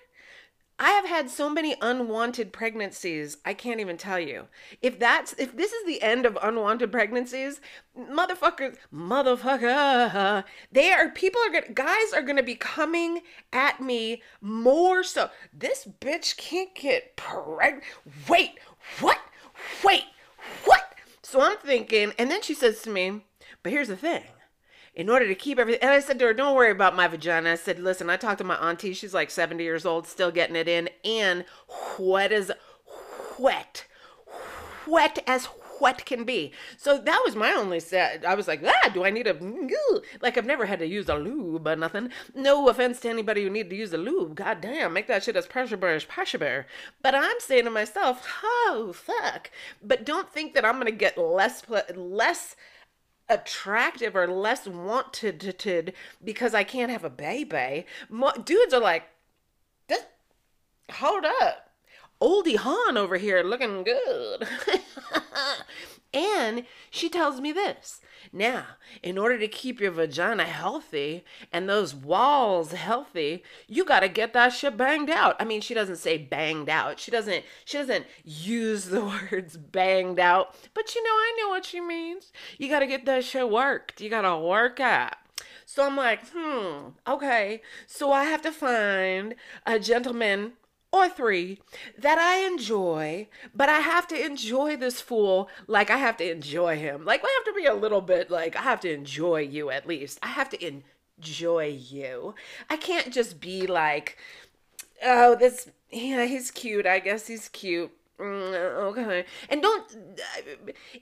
I 0.83 0.93
have 0.93 1.05
had 1.05 1.29
so 1.29 1.51
many 1.51 1.77
unwanted 1.83 2.55
pregnancies. 2.55 3.37
I 3.45 3.53
can't 3.53 3.81
even 3.81 3.99
tell 3.99 4.19
you. 4.19 4.47
If 4.81 4.99
that's 4.99 5.35
if 5.35 5.55
this 5.55 5.75
is 5.75 5.85
the 5.85 6.01
end 6.01 6.25
of 6.25 6.39
unwanted 6.43 6.91
pregnancies, 6.91 7.61
motherfuckers, 7.97 8.77
motherfucker, 8.93 10.43
they 10.73 10.91
are 10.91 11.11
people 11.11 11.43
are 11.43 11.53
gonna 11.53 11.75
guys 11.75 12.15
are 12.15 12.23
gonna 12.23 12.43
be 12.43 12.55
coming 12.55 13.21
at 13.53 13.83
me 13.83 14.23
more 14.41 15.05
so. 15.05 15.29
This 15.53 15.87
bitch 16.01 16.39
can't 16.39 16.75
get 16.75 17.15
pregnant. 17.15 17.85
Wait, 18.27 18.59
what? 19.01 19.19
Wait, 19.85 20.05
what? 20.65 20.95
So 21.23 21.43
I'm 21.43 21.59
thinking, 21.59 22.15
and 22.19 22.31
then 22.31 22.41
she 22.41 22.55
says 22.55 22.81
to 22.83 22.91
me, 22.91 23.21
but 23.63 23.71
here's 23.71 23.89
the 23.89 23.97
thing. 23.97 24.23
In 24.95 25.09
order 25.09 25.29
to 25.29 25.35
keep 25.35 25.59
everything, 25.59 25.83
and 25.83 25.93
I 25.93 26.01
said 26.01 26.19
to 26.19 26.27
her, 26.27 26.35
don't 26.35 26.57
worry 26.57 26.73
about 26.73 26.97
my 26.97 27.07
vagina. 27.07 27.53
I 27.53 27.55
said, 27.55 27.79
listen, 27.79 28.11
I 28.11 28.17
talked 28.17 28.39
to 28.39 28.45
my 28.45 28.57
auntie. 28.57 28.93
She's 28.93 29.15
like 29.15 29.31
70 29.31 29.63
years 29.63 29.87
old, 29.87 30.07
still 30.07 30.33
getting 30.33 30.57
it 30.57 30.69
in, 30.69 30.91
and 31.05 31.45
wet 31.99 32.33
as 32.33 32.51
wet, 33.39 33.87
wet 34.87 35.23
as 35.27 35.49
what 35.81 36.05
can 36.05 36.25
be. 36.25 36.53
So 36.77 36.99
that 36.99 37.23
was 37.25 37.35
my 37.35 37.53
only 37.53 37.81
set. 37.81 38.25
I 38.25 38.35
was 38.35 38.47
like, 38.47 38.63
ah, 38.65 38.91
do 38.91 39.05
I 39.05 39.11
need 39.11 39.27
a 39.27 39.37
like 40.21 40.37
I've 40.37 40.47
never 40.47 40.67
had 40.67 40.79
to 40.81 40.87
use 40.87 41.09
a 41.09 41.15
lube 41.15 41.67
or 41.67 41.77
nothing. 41.77 42.11
No 42.35 42.69
offense 42.69 43.01
to 43.01 43.09
anybody 43.09 43.43
who 43.43 43.51
need 43.51 43.71
to 43.71 43.77
use 43.77 43.93
a 43.93 43.99
lube. 43.99 44.35
God 44.35 44.61
damn, 44.61 44.93
make 44.93 45.07
that 45.07 45.25
shit 45.25 45.37
as 45.37 45.47
pressure 45.47 45.77
bar 45.77 45.91
as 45.91 46.05
pressure 46.05 46.39
bar. 46.39 46.67
But 47.03 47.15
I'm 47.15 47.41
saying 47.41 47.65
to 47.65 47.71
myself, 47.71 48.27
oh 48.45 48.93
fuck. 48.95 49.51
But 49.83 50.05
don't 50.05 50.31
think 50.31 50.55
that 50.55 50.65
I'm 50.65 50.79
gonna 50.79 50.91
get 50.91 51.17
less 51.17 51.63
less 51.95 52.57
attractive 53.31 54.17
or 54.17 54.27
less 54.27 54.67
wanted 54.67 55.95
because 56.23 56.53
I 56.53 56.65
can't 56.65 56.91
have 56.91 57.05
a 57.05 57.11
baby. 57.11 57.87
Dudes 58.45 58.75
are 58.75 58.81
like, 58.81 59.05
this, 59.89 60.05
hold 60.91 61.25
up. 61.25 61.71
Oldie 62.21 62.57
Hawn 62.57 62.99
over 62.99 63.17
here 63.17 63.43
looking 63.43 63.83
good. 63.83 64.47
and 66.13 66.67
she 66.91 67.09
tells 67.09 67.41
me 67.41 67.53
this. 67.53 68.01
Now, 68.33 68.65
in 69.03 69.19
order 69.19 69.39
to 69.39 69.49
keep 69.49 69.81
your 69.81 69.91
vagina 69.91 70.45
healthy 70.45 71.25
and 71.53 71.69
those 71.69 71.95
walls 71.95 72.73
healthy, 72.73 73.43
you 73.67 73.85
got 73.85 74.01
to 74.01 74.09
get 74.09 74.33
that 74.35 74.53
shit 74.53 74.77
banged 74.77 75.11
out. 75.11 75.35
I 75.41 75.45
mean, 75.45 75.61
she 75.61 75.75
doesn't 75.75 75.97
say 75.97 76.17
banged 76.17 76.69
out. 76.69 77.01
She 77.01 77.11
doesn't 77.11 77.45
she 77.65 77.79
doesn't 77.79 78.07
use 78.25 78.85
the 78.87 79.05
words 79.33 79.57
banged 79.57 80.21
out, 80.21 80.55
but 80.75 80.95
you 80.95 81.03
know 81.03 81.11
I 81.11 81.37
know 81.41 81.49
what 81.49 81.65
she 81.65 81.81
means. 81.81 82.33
You 82.57 82.69
got 82.69 82.81
to 82.81 82.87
get 82.87 83.05
that 83.07 83.25
shit 83.25 83.51
worked. 83.51 84.01
You 84.01 84.09
got 84.11 84.23
to 84.23 84.39
work 84.39 84.79
out. 84.79 85.17
So 85.67 85.85
I'm 85.87 85.97
like, 85.97 86.21
"Hmm, 86.33 86.91
okay. 87.07 87.63
So 87.87 88.13
I 88.13 88.25
have 88.25 88.43
to 88.43 88.53
find 88.53 89.35
a 89.67 89.79
gentleman 89.79 90.53
or 90.93 91.09
three 91.09 91.61
that 91.99 92.19
I 92.19 92.47
enjoy, 92.47 93.29
but 93.55 93.69
I 93.69 93.81
have 93.81 94.09
to 94.09 94.25
enjoy 94.25 94.77
this 94.77 95.01
fool 95.01 95.49
like 95.67 95.91
I 95.91 95.99
have 95.99 96.17
to 96.19 96.31
enjoy 96.31 96.79
him. 96.79 97.05
Like, 97.05 97.23
I 97.25 97.43
have 97.45 97.55
to 97.55 97.61
be 97.61 97.67
a 97.67 97.75
little 97.75 98.01
bit 98.01 98.31
like, 98.31 98.57
I 98.57 98.63
have 98.63 98.81
to 98.81 98.93
enjoy 98.93 99.41
you 99.43 99.71
at 99.71 99.87
least. 99.87 100.19
I 100.23 100.29
have 100.29 100.49
to 100.51 100.83
enjoy 101.19 101.67
you. 101.67 102.35
I 102.69 102.77
can't 102.77 103.13
just 103.13 103.41
be 103.41 103.67
like, 103.67 104.19
oh, 105.03 105.37
this, 105.37 105.71
yeah, 105.91 106.25
he's 106.25 106.51
cute. 106.51 106.87
I 106.87 106.99
guess 106.99 107.27
he's 107.29 107.49
cute. 107.49 107.93
Mm, 108.19 108.53
okay. 108.53 109.25
And 109.49 109.63
don't, 109.63 109.85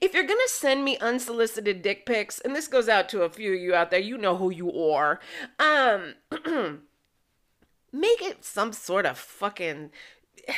if 0.00 0.14
you're 0.14 0.26
going 0.26 0.38
to 0.38 0.48
send 0.48 0.84
me 0.84 0.98
unsolicited 0.98 1.82
dick 1.82 2.06
pics, 2.06 2.38
and 2.40 2.54
this 2.54 2.68
goes 2.68 2.88
out 2.88 3.08
to 3.08 3.22
a 3.22 3.30
few 3.30 3.54
of 3.54 3.60
you 3.60 3.74
out 3.74 3.90
there, 3.90 3.98
you 4.00 4.18
know 4.18 4.36
who 4.36 4.50
you 4.50 4.72
are. 4.92 5.18
Um, 5.58 6.14
Make 7.92 8.22
it 8.22 8.44
some 8.44 8.72
sort 8.72 9.06
of 9.06 9.18
fucking. 9.18 9.90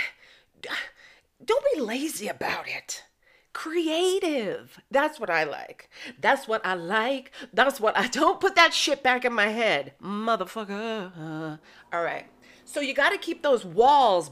Don't 1.44 1.64
be 1.74 1.80
lazy 1.80 2.28
about 2.28 2.68
it. 2.68 3.04
Creative. 3.52 4.78
That's 4.90 5.18
what 5.18 5.30
I 5.30 5.44
like. 5.44 5.88
That's 6.20 6.46
what 6.46 6.64
I 6.64 6.74
like. 6.74 7.32
That's 7.52 7.80
what 7.80 7.96
I 7.96 8.06
don't 8.12 8.38
put 8.40 8.54
that 8.54 8.72
shit 8.72 9.02
back 9.02 9.24
in 9.24 9.32
my 9.32 9.48
head. 9.48 9.94
Motherfucker. 10.02 11.58
All 11.92 12.02
right. 12.02 12.26
So 12.64 12.80
you 12.80 12.94
got 12.94 13.10
to 13.10 13.18
keep 13.18 13.42
those 13.42 13.64
walls. 13.64 14.30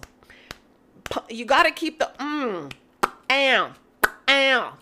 You 1.29 1.45
got 1.45 1.65
to 1.65 1.71
keep 1.71 1.99
the 1.99 2.13
mm, 2.21 2.71
ow, 3.31 3.73
ow, 4.29 4.75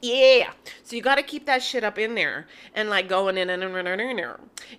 yeah. 0.00 0.50
So 0.84 0.96
you 0.96 1.02
got 1.02 1.16
to 1.16 1.22
keep 1.22 1.46
that 1.46 1.62
shit 1.62 1.84
up 1.84 1.98
in 1.98 2.14
there 2.14 2.46
and 2.74 2.88
like 2.88 3.08
going 3.08 3.36
in 3.36 3.50
and 3.50 3.62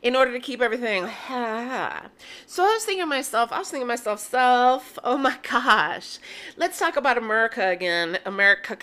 in 0.02 0.16
order 0.16 0.32
to 0.32 0.40
keep 0.40 0.62
everything. 0.62 1.08
So 2.46 2.64
I 2.64 2.74
was 2.74 2.84
thinking 2.84 3.04
to 3.04 3.08
myself, 3.08 3.52
I 3.52 3.60
was 3.60 3.70
thinking 3.70 3.86
to 3.86 3.88
myself, 3.88 4.20
self, 4.20 4.98
oh 5.04 5.18
my 5.18 5.38
gosh, 5.50 6.18
let's 6.58 6.80
talk 6.80 6.98
about 6.98 7.18
America 7.18 7.68
again. 7.68 8.18
America, 8.26 8.76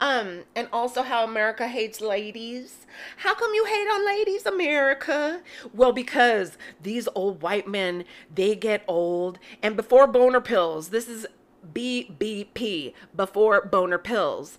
um, 0.00 0.42
and 0.54 0.68
also 0.72 1.02
how 1.02 1.24
America 1.24 1.68
hates 1.68 2.00
ladies. 2.00 2.86
How 3.18 3.34
come 3.34 3.52
you 3.54 3.64
hate 3.66 3.86
on 3.86 4.06
ladies, 4.06 4.46
America? 4.46 5.42
Well, 5.74 5.92
because 5.92 6.56
these 6.82 7.08
old 7.14 7.42
white 7.42 7.68
men, 7.68 8.04
they 8.34 8.56
get 8.56 8.82
old, 8.88 9.38
and 9.62 9.76
before 9.76 10.06
boner 10.06 10.40
pills, 10.40 10.88
this 10.88 11.08
is 11.08 11.26
BBP 11.72 12.94
before 13.14 13.60
boner 13.64 13.98
pills. 13.98 14.58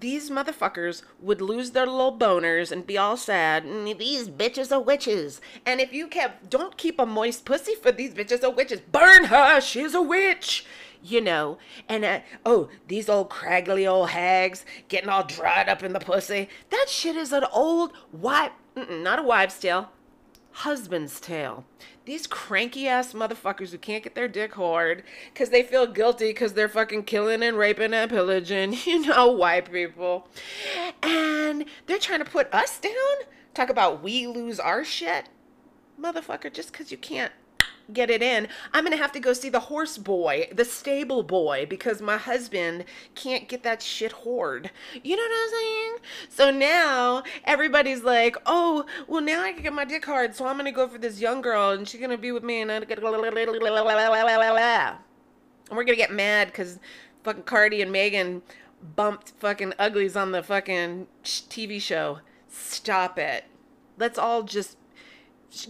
These 0.00 0.30
motherfuckers 0.30 1.02
would 1.20 1.40
lose 1.40 1.70
their 1.70 1.86
little 1.86 2.16
boners 2.16 2.72
and 2.72 2.86
be 2.86 2.98
all 2.98 3.16
sad. 3.16 3.64
These 3.64 4.28
bitches 4.28 4.72
are 4.72 4.80
witches. 4.80 5.40
And 5.64 5.80
if 5.80 5.92
you 5.92 6.08
kept, 6.08 6.50
don't 6.50 6.76
keep 6.76 6.98
a 6.98 7.06
moist 7.06 7.44
pussy 7.44 7.74
for 7.74 7.92
these 7.92 8.14
bitches 8.14 8.42
are 8.42 8.50
witches. 8.50 8.80
Burn 8.80 9.26
her, 9.26 9.60
she's 9.60 9.94
a 9.94 10.02
witch. 10.02 10.64
You 11.02 11.22
know, 11.22 11.56
and 11.88 12.04
uh, 12.04 12.20
oh, 12.44 12.68
these 12.88 13.08
old 13.08 13.30
craggly 13.30 13.90
old 13.90 14.10
hags 14.10 14.66
getting 14.88 15.08
all 15.08 15.24
dried 15.24 15.66
up 15.66 15.82
in 15.82 15.94
the 15.94 15.98
pussy. 15.98 16.50
That 16.68 16.86
shit 16.90 17.16
is 17.16 17.32
an 17.32 17.44
old 17.52 17.92
wife, 18.12 18.52
not 18.76 19.18
a 19.18 19.22
wives' 19.22 19.58
tale, 19.58 19.88
husband's 20.52 21.20
tale. 21.20 21.64
These 22.04 22.26
cranky 22.26 22.88
ass 22.88 23.12
motherfuckers 23.12 23.70
who 23.70 23.78
can't 23.78 24.02
get 24.02 24.14
their 24.14 24.28
dick 24.28 24.54
hard 24.54 25.04
because 25.32 25.50
they 25.50 25.62
feel 25.62 25.86
guilty 25.86 26.30
because 26.30 26.54
they're 26.54 26.68
fucking 26.68 27.04
killing 27.04 27.42
and 27.42 27.56
raping 27.56 27.94
and 27.94 28.10
pillaging, 28.10 28.76
you 28.84 29.06
know, 29.06 29.30
white 29.30 29.70
people. 29.70 30.28
And 31.02 31.64
they're 31.86 31.98
trying 31.98 32.24
to 32.24 32.30
put 32.30 32.52
us 32.52 32.78
down? 32.78 32.92
Talk 33.54 33.68
about 33.68 34.02
we 34.02 34.26
lose 34.26 34.58
our 34.60 34.84
shit? 34.84 35.28
Motherfucker, 36.00 36.52
just 36.52 36.72
because 36.72 36.90
you 36.90 36.98
can't 36.98 37.32
get 37.92 38.10
it 38.10 38.22
in, 38.22 38.48
I'm 38.72 38.84
gonna 38.84 38.96
have 38.96 39.12
to 39.12 39.20
go 39.20 39.32
see 39.32 39.48
the 39.48 39.60
horse 39.60 39.98
boy, 39.98 40.48
the 40.52 40.64
stable 40.64 41.22
boy, 41.22 41.66
because 41.68 42.00
my 42.00 42.16
husband 42.16 42.84
can't 43.14 43.48
get 43.48 43.62
that 43.62 43.82
shit 43.82 44.12
hoard. 44.12 44.70
You 45.02 45.16
know 45.16 45.22
what 45.22 45.32
I'm 45.32 45.50
saying? 45.50 45.96
So 46.28 46.50
now 46.50 47.22
everybody's 47.44 48.02
like, 48.02 48.36
oh, 48.46 48.84
well 49.06 49.22
now 49.22 49.42
I 49.42 49.52
can 49.52 49.62
get 49.62 49.72
my 49.72 49.84
dick 49.84 50.04
hard, 50.04 50.34
so 50.34 50.46
I'm 50.46 50.56
gonna 50.56 50.72
go 50.72 50.88
for 50.88 50.98
this 50.98 51.20
young 51.20 51.40
girl 51.40 51.70
and 51.70 51.88
she's 51.88 52.00
gonna 52.00 52.18
be 52.18 52.32
with 52.32 52.42
me 52.42 52.60
and 52.60 52.70
I'm 52.70 52.82
gonna 52.82 52.88
and 55.70 55.76
we're 55.76 55.84
gonna 55.84 55.96
get 55.96 56.12
mad 56.12 56.48
because 56.48 56.78
fucking 57.22 57.44
Cardi 57.44 57.80
and 57.80 57.92
Megan 57.92 58.42
bumped 58.96 59.30
fucking 59.38 59.74
uglies 59.78 60.16
on 60.16 60.32
the 60.32 60.42
fucking 60.42 61.06
TV 61.22 61.80
show. 61.80 62.18
Stop 62.48 63.18
it. 63.18 63.44
Let's 63.96 64.18
all 64.18 64.42
just 64.42 64.76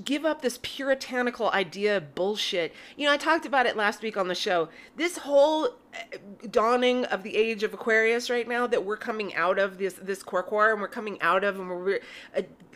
give 0.04 0.24
up 0.24 0.42
this 0.42 0.58
puritanical 0.62 1.50
idea 1.50 1.96
of 1.96 2.14
bullshit. 2.14 2.74
You 2.96 3.06
know, 3.06 3.12
I 3.12 3.16
talked 3.16 3.46
about 3.46 3.66
it 3.66 3.76
last 3.76 4.02
week 4.02 4.16
on 4.16 4.28
the 4.28 4.34
show. 4.34 4.68
This 4.96 5.18
whole 5.18 5.76
eh, 5.94 6.18
dawning 6.50 7.04
of 7.06 7.22
the 7.22 7.36
age 7.36 7.62
of 7.62 7.72
Aquarius 7.72 8.28
right 8.30 8.46
now 8.46 8.66
that 8.66 8.84
we're 8.84 8.96
coming 8.96 9.34
out 9.34 9.58
of 9.58 9.78
this 9.78 9.94
this 9.94 10.22
Quirquar 10.22 10.72
and 10.72 10.80
we're 10.80 10.88
coming 10.88 11.20
out 11.22 11.44
of 11.44 11.58
and 11.58 11.68
we're 11.68 12.00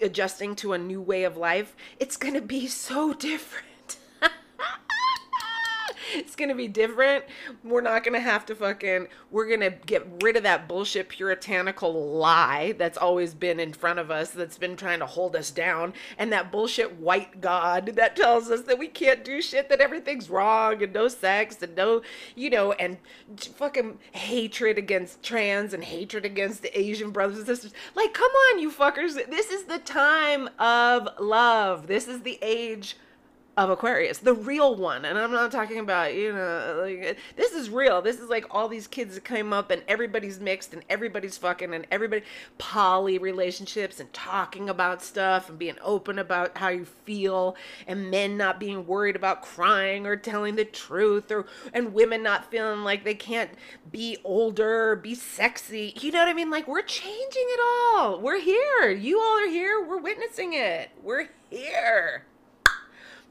adjusting 0.00 0.54
to 0.56 0.72
a 0.72 0.78
new 0.78 1.00
way 1.00 1.24
of 1.24 1.36
life. 1.36 1.76
It's 1.98 2.16
going 2.16 2.34
to 2.34 2.42
be 2.42 2.66
so 2.66 3.12
different 3.28 3.96
it's 6.14 6.36
gonna 6.36 6.54
be 6.54 6.68
different. 6.68 7.24
We're 7.62 7.80
not 7.80 8.04
gonna 8.04 8.20
have 8.20 8.46
to 8.46 8.54
fucking. 8.54 9.08
We're 9.30 9.48
gonna 9.48 9.70
get 9.70 10.06
rid 10.22 10.36
of 10.36 10.42
that 10.42 10.68
bullshit 10.68 11.08
puritanical 11.08 11.92
lie 12.16 12.74
that's 12.78 12.98
always 12.98 13.34
been 13.34 13.60
in 13.60 13.72
front 13.72 13.98
of 13.98 14.10
us, 14.10 14.30
that's 14.30 14.58
been 14.58 14.76
trying 14.76 14.98
to 15.00 15.06
hold 15.06 15.36
us 15.36 15.50
down, 15.50 15.94
and 16.18 16.32
that 16.32 16.50
bullshit 16.50 16.98
white 16.98 17.40
god 17.40 17.86
that 17.96 18.16
tells 18.16 18.50
us 18.50 18.62
that 18.62 18.78
we 18.78 18.88
can't 18.88 19.24
do 19.24 19.40
shit, 19.40 19.68
that 19.68 19.80
everything's 19.80 20.30
wrong, 20.30 20.82
and 20.82 20.92
no 20.92 21.08
sex, 21.08 21.62
and 21.62 21.76
no, 21.76 22.02
you 22.34 22.50
know, 22.50 22.72
and 22.72 22.98
fucking 23.38 23.98
hatred 24.12 24.78
against 24.78 25.22
trans 25.22 25.72
and 25.72 25.84
hatred 25.84 26.24
against 26.24 26.62
the 26.62 26.78
Asian 26.78 27.10
brothers 27.10 27.38
and 27.38 27.46
sisters. 27.46 27.72
Like, 27.94 28.14
come 28.14 28.30
on, 28.30 28.58
you 28.58 28.70
fuckers. 28.70 29.14
This 29.30 29.50
is 29.50 29.64
the 29.64 29.78
time 29.78 30.48
of 30.58 31.08
love. 31.18 31.86
This 31.86 32.08
is 32.08 32.22
the 32.22 32.38
age 32.42 32.96
of 33.56 33.70
Aquarius, 33.70 34.18
the 34.18 34.34
real 34.34 34.74
one. 34.74 35.04
And 35.04 35.16
I'm 35.18 35.30
not 35.30 35.52
talking 35.52 35.78
about, 35.78 36.14
you 36.14 36.32
know, 36.32 36.80
like 36.82 37.18
this 37.36 37.52
is 37.52 37.70
real. 37.70 38.02
This 38.02 38.18
is 38.18 38.28
like 38.28 38.46
all 38.50 38.68
these 38.68 38.88
kids 38.88 39.14
that 39.14 39.24
came 39.24 39.52
up 39.52 39.70
and 39.70 39.82
everybody's 39.86 40.40
mixed 40.40 40.72
and 40.72 40.84
everybody's 40.90 41.38
fucking 41.38 41.72
and 41.72 41.86
everybody 41.90 42.22
poly 42.58 43.18
relationships 43.18 44.00
and 44.00 44.12
talking 44.12 44.68
about 44.68 45.02
stuff 45.02 45.48
and 45.48 45.58
being 45.58 45.76
open 45.82 46.18
about 46.18 46.56
how 46.58 46.68
you 46.68 46.84
feel 46.84 47.56
and 47.86 48.10
men 48.10 48.36
not 48.36 48.58
being 48.58 48.86
worried 48.86 49.14
about 49.14 49.42
crying 49.42 50.04
or 50.06 50.16
telling 50.16 50.56
the 50.56 50.64
truth 50.64 51.30
or 51.30 51.46
and 51.72 51.94
women 51.94 52.22
not 52.22 52.50
feeling 52.50 52.82
like 52.82 53.04
they 53.04 53.14
can't 53.14 53.50
be 53.92 54.16
older 54.24 54.96
be 54.96 55.14
sexy. 55.14 55.94
You 56.00 56.10
know 56.10 56.18
what 56.18 56.28
I 56.28 56.34
mean? 56.34 56.50
Like 56.50 56.66
we're 56.66 56.82
changing 56.82 57.46
it 57.46 57.60
all. 57.62 58.20
We're 58.20 58.40
here. 58.40 58.90
You 58.90 59.20
all 59.20 59.38
are 59.44 59.48
here. 59.48 59.84
We're 59.86 60.00
witnessing 60.00 60.54
it. 60.54 60.90
We're 61.02 61.28
here. 61.50 62.24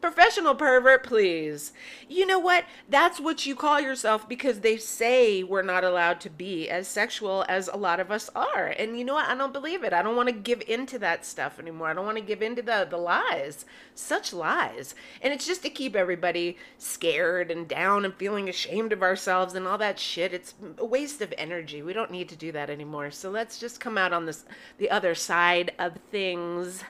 Professional 0.04 0.54
pervert, 0.54 1.04
please. 1.04 1.72
You 2.10 2.26
know 2.26 2.38
what? 2.38 2.66
That's 2.90 3.22
what 3.22 3.46
you 3.46 3.56
call 3.56 3.80
yourself 3.80 4.28
because 4.28 4.60
they 4.60 4.76
say 4.76 5.44
we're 5.44 5.62
not 5.62 5.86
allowed 5.86 6.20
to 6.22 6.30
be 6.30 6.70
as 6.70 6.90
sexual 6.90 7.46
as 7.48 7.70
a 7.70 7.78
lot 7.78 8.02
of 8.02 8.12
us 8.12 8.30
are. 8.36 8.68
And 8.78 9.00
you 9.00 9.06
know 9.06 9.14
what? 9.14 9.30
I 9.30 9.36
don't 9.36 9.54
believe 9.54 9.82
it. 9.82 9.94
I 9.94 10.02
don't 10.02 10.18
want 10.18 10.28
to 10.28 10.36
give 10.36 10.62
into 10.68 11.00
that 11.00 11.26
stuff 11.26 11.58
anymore. 11.58 11.88
I 11.88 11.94
don't 11.94 12.04
want 12.06 12.18
to 12.18 12.22
give 12.22 12.42
into 12.42 12.62
the, 12.62 12.86
the 12.90 12.98
lies. 12.98 13.64
Such 13.96 14.34
lies. 14.34 14.94
And 15.22 15.34
it's 15.34 15.48
just 15.48 15.62
to 15.62 15.70
keep 15.70 15.96
everybody 15.96 16.58
scared 16.78 17.50
and 17.50 17.66
down 17.66 18.04
and 18.04 18.14
feeling 18.14 18.50
ashamed 18.50 18.92
of 18.92 19.04
ourselves 19.04 19.54
and 19.54 19.66
all 19.66 19.78
that 19.78 20.00
shit. 20.00 20.34
It's 20.34 20.54
a 20.80 20.86
waste 20.86 21.22
of 21.22 21.34
energy. 21.38 21.82
We 21.82 21.94
don't 21.94 22.12
need 22.12 22.28
to 22.28 22.36
do 22.36 22.52
that 22.52 22.70
anymore. 22.70 23.10
So 23.12 23.30
let's 23.30 23.58
just 23.58 23.80
come 23.80 23.98
out 23.98 24.12
on 24.12 24.26
this 24.26 24.44
the 24.78 24.90
other 24.90 25.16
side 25.16 25.72
of 25.80 25.96
things. 26.12 26.84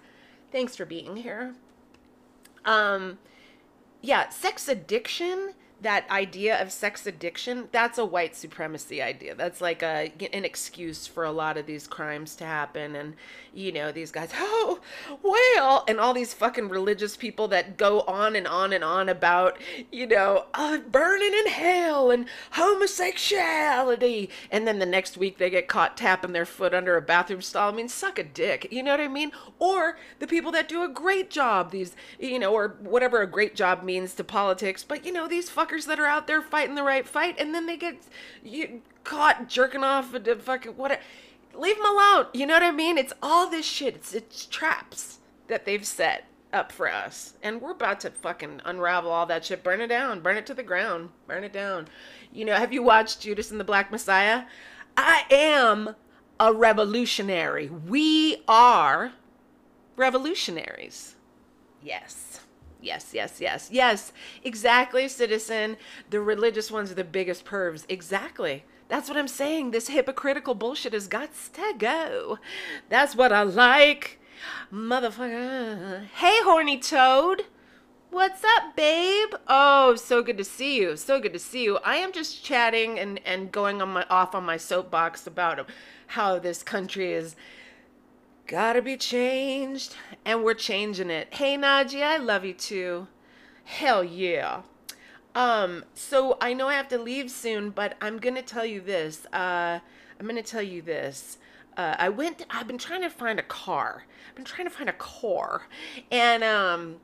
Thanks 0.51 0.75
for 0.75 0.85
being 0.85 1.17
here. 1.17 1.53
Um, 2.65 3.19
yeah, 4.01 4.29
sex 4.29 4.67
addiction 4.67 5.53
that 5.83 6.09
idea 6.09 6.61
of 6.61 6.71
sex 6.71 7.05
addiction 7.05 7.67
that's 7.71 7.97
a 7.97 8.05
white 8.05 8.35
supremacy 8.35 9.01
idea. 9.01 9.35
That's 9.35 9.61
like 9.61 9.83
a 9.83 10.11
an 10.33 10.45
excuse 10.45 11.07
for 11.07 11.23
a 11.23 11.31
lot 11.31 11.57
of 11.57 11.65
these 11.65 11.87
crimes 11.87 12.35
to 12.37 12.45
happen. 12.45 12.95
And 12.95 13.15
you 13.53 13.71
know 13.71 13.91
these 13.91 14.11
guys 14.11 14.31
oh 14.39 14.79
well 15.21 15.83
and 15.87 15.99
all 15.99 16.13
these 16.13 16.33
fucking 16.33 16.69
religious 16.69 17.15
people 17.15 17.47
that 17.49 17.77
go 17.77 18.01
on 18.01 18.35
and 18.35 18.47
on 18.47 18.73
and 18.73 18.83
on 18.83 19.09
about 19.09 19.57
you 19.91 20.07
know 20.07 20.45
uh, 20.53 20.79
burning 20.79 21.33
in 21.33 21.47
hell 21.47 22.09
and 22.09 22.25
homosexuality. 22.51 24.29
And 24.51 24.67
then 24.67 24.79
the 24.79 24.85
next 24.85 25.17
week 25.17 25.37
they 25.37 25.49
get 25.49 25.67
caught 25.67 25.97
tapping 25.97 26.31
their 26.31 26.45
foot 26.45 26.73
under 26.73 26.97
a 26.97 27.01
bathroom 27.01 27.41
stall. 27.41 27.71
I 27.71 27.75
mean 27.75 27.89
suck 27.89 28.17
a 28.17 28.23
dick. 28.23 28.67
You 28.71 28.83
know 28.83 28.91
what 28.91 29.01
i 29.01 29.07
mean? 29.07 29.31
Or 29.59 29.97
the 30.19 30.27
people 30.27 30.51
that 30.53 30.67
do 30.67 30.83
a 30.83 30.89
great 30.89 31.29
job 31.29 31.71
these 31.71 31.95
you 32.19 32.39
know 32.39 32.53
or 32.53 32.77
whatever 32.79 33.21
a 33.21 33.27
great 33.27 33.55
job 33.55 33.83
means 33.83 34.13
to 34.15 34.23
politics. 34.23 34.83
But 34.83 35.05
you 35.05 35.11
know 35.11 35.27
these 35.27 35.49
fuckers 35.49 35.72
that 35.85 35.99
are 35.99 36.05
out 36.05 36.27
there 36.27 36.41
fighting 36.41 36.75
the 36.75 36.83
right 36.83 37.07
fight, 37.07 37.35
and 37.39 37.53
then 37.53 37.65
they 37.65 37.77
get 37.77 37.97
you, 38.43 38.81
caught 39.03 39.47
jerking 39.47 39.83
off 39.83 40.13
and 40.13 40.41
fucking 40.41 40.73
what? 40.73 40.99
Leave 41.53 41.77
them 41.77 41.85
alone. 41.85 42.27
You 42.33 42.45
know 42.45 42.55
what 42.55 42.63
I 42.63 42.71
mean? 42.71 42.97
It's 42.97 43.13
all 43.21 43.49
this 43.49 43.65
shit. 43.65 43.95
It's 43.95 44.13
it's 44.13 44.45
traps 44.45 45.19
that 45.47 45.65
they've 45.65 45.85
set 45.85 46.25
up 46.51 46.71
for 46.71 46.89
us, 46.89 47.33
and 47.41 47.61
we're 47.61 47.71
about 47.71 47.99
to 48.01 48.11
fucking 48.11 48.61
unravel 48.65 49.11
all 49.11 49.25
that 49.25 49.45
shit. 49.45 49.63
Burn 49.63 49.81
it 49.81 49.87
down. 49.87 50.21
Burn 50.21 50.37
it 50.37 50.45
to 50.47 50.53
the 50.53 50.63
ground. 50.63 51.09
Burn 51.27 51.43
it 51.43 51.53
down. 51.53 51.87
You 52.31 52.45
know? 52.45 52.55
Have 52.55 52.73
you 52.73 52.83
watched 52.83 53.21
Judas 53.21 53.51
and 53.51 53.59
the 53.59 53.65
Black 53.65 53.91
Messiah? 53.91 54.43
I 54.95 55.23
am 55.31 55.95
a 56.39 56.53
revolutionary. 56.53 57.69
We 57.69 58.43
are 58.47 59.13
revolutionaries. 59.95 61.15
Yes. 61.81 62.32
Yes, 62.83 63.11
yes, 63.13 63.39
yes, 63.39 63.69
yes. 63.71 64.11
Exactly, 64.43 65.07
citizen. 65.07 65.77
The 66.09 66.19
religious 66.19 66.69
ones 66.69 66.91
are 66.91 66.95
the 66.95 67.05
biggest 67.05 67.45
pervs. 67.45 67.85
Exactly. 67.87 68.65
That's 68.89 69.07
what 69.07 69.17
I'm 69.17 69.29
saying. 69.29 69.71
This 69.71 69.87
hypocritical 69.87 70.53
bullshit 70.53 70.93
has 70.93 71.07
got 71.07 71.29
to 71.53 71.73
go. 71.77 72.39
That's 72.89 73.15
what 73.15 73.31
I 73.31 73.43
like. 73.43 74.19
Motherfucker. 74.71 76.07
Hey, 76.15 76.41
horny 76.43 76.77
toad. 76.77 77.43
What's 78.09 78.43
up, 78.43 78.75
babe? 78.75 79.29
Oh, 79.47 79.95
so 79.95 80.21
good 80.21 80.37
to 80.37 80.43
see 80.43 80.77
you. 80.77 80.97
So 80.97 81.19
good 81.19 81.33
to 81.33 81.39
see 81.39 81.63
you. 81.63 81.77
I 81.77 81.95
am 81.95 82.11
just 82.11 82.43
chatting 82.43 82.99
and, 82.99 83.19
and 83.25 83.51
going 83.51 83.81
on 83.81 83.89
my 83.89 84.05
off 84.09 84.35
on 84.35 84.43
my 84.43 84.57
soapbox 84.57 85.25
about 85.25 85.67
how 86.07 86.37
this 86.37 86.61
country 86.61 87.13
is 87.13 87.35
gotta 88.47 88.81
be 88.81 88.97
changed, 88.97 89.95
and 90.25 90.43
we're 90.43 90.53
changing 90.53 91.09
it. 91.09 91.33
Hey, 91.33 91.57
Najee, 91.57 92.03
I 92.03 92.17
love 92.17 92.45
you 92.45 92.53
too. 92.53 93.07
Hell 93.63 94.03
yeah. 94.03 94.61
Um, 95.35 95.85
so 95.93 96.37
I 96.39 96.53
know 96.53 96.67
I 96.67 96.75
have 96.75 96.87
to 96.89 96.97
leave 96.97 97.31
soon, 97.31 97.71
but 97.71 97.95
I'm 98.01 98.17
gonna 98.17 98.41
tell 98.41 98.65
you 98.65 98.81
this. 98.81 99.25
Uh, 99.33 99.79
I'm 100.19 100.27
gonna 100.27 100.43
tell 100.43 100.61
you 100.61 100.81
this. 100.81 101.37
Uh, 101.75 101.95
I 101.97 102.09
went. 102.09 102.45
I've 102.49 102.67
been 102.67 102.77
trying 102.77 103.01
to 103.01 103.09
find 103.09 103.39
a 103.39 103.43
car. 103.43 104.05
I've 104.29 104.35
been 104.35 104.45
trying 104.45 104.67
to 104.67 104.73
find 104.73 104.89
a 104.89 104.93
car, 104.93 105.67
and 106.11 106.43
um, 106.43 106.97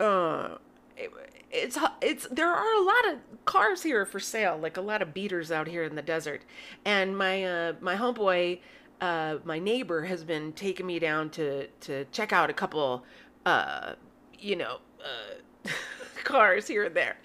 uh, 0.00 0.56
it, 0.96 1.12
it's 1.50 1.78
it's 2.00 2.26
there 2.30 2.50
are 2.50 2.74
a 2.74 2.82
lot 2.82 3.12
of 3.12 3.44
cars 3.44 3.82
here 3.82 4.06
for 4.06 4.20
sale, 4.20 4.56
like 4.56 4.76
a 4.76 4.80
lot 4.80 5.02
of 5.02 5.12
beaters 5.12 5.52
out 5.52 5.66
here 5.68 5.84
in 5.84 5.94
the 5.94 6.02
desert. 6.02 6.42
And 6.86 7.18
my 7.18 7.44
uh, 7.44 7.72
my 7.80 7.96
homeboy 7.96 8.60
uh, 9.00 9.38
my 9.44 9.58
neighbor 9.58 10.02
has 10.02 10.24
been 10.24 10.52
taking 10.52 10.86
me 10.86 10.98
down 10.98 11.30
to 11.30 11.66
to 11.66 12.04
check 12.06 12.32
out 12.32 12.50
a 12.50 12.52
couple, 12.52 13.04
uh, 13.46 13.94
you 14.38 14.56
know, 14.56 14.78
uh, 15.02 15.70
cars 16.24 16.66
here 16.66 16.84
and 16.84 16.94
there, 16.94 17.16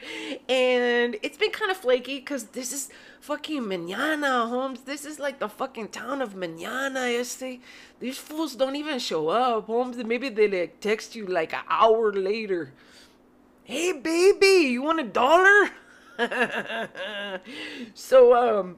and 0.48 1.18
it's 1.24 1.38
been 1.38 1.52
kind 1.52 1.72
of 1.72 1.78
flaky 1.78 2.20
because 2.20 2.46
this 2.46 2.72
is 2.72 2.90
fucking 3.22 3.68
manana, 3.68 4.48
Holmes. 4.48 4.82
This 4.82 5.06
is 5.06 5.20
like 5.20 5.40
the 5.40 5.50
fucking 5.50 5.90
town 5.90 6.22
of 6.22 6.36
manana. 6.36 7.10
You 7.10 7.24
see, 7.24 7.62
these 8.00 8.18
fools 8.18 8.56
don't 8.56 8.76
even 8.76 9.00
show 9.00 9.30
up, 9.30 9.66
Holmes. 9.66 9.98
Maybe 9.98 10.30
they 10.30 10.48
like 10.48 10.80
text 10.80 11.16
you 11.16 11.26
like 11.26 11.54
an 11.54 11.64
hour 11.70 12.14
later. 12.14 12.74
Hey, 13.64 13.94
baby, 13.94 14.70
you 14.72 14.82
want 14.82 15.00
a 15.00 15.04
dollar? 15.04 15.70
so 17.94 18.60
um 18.62 18.78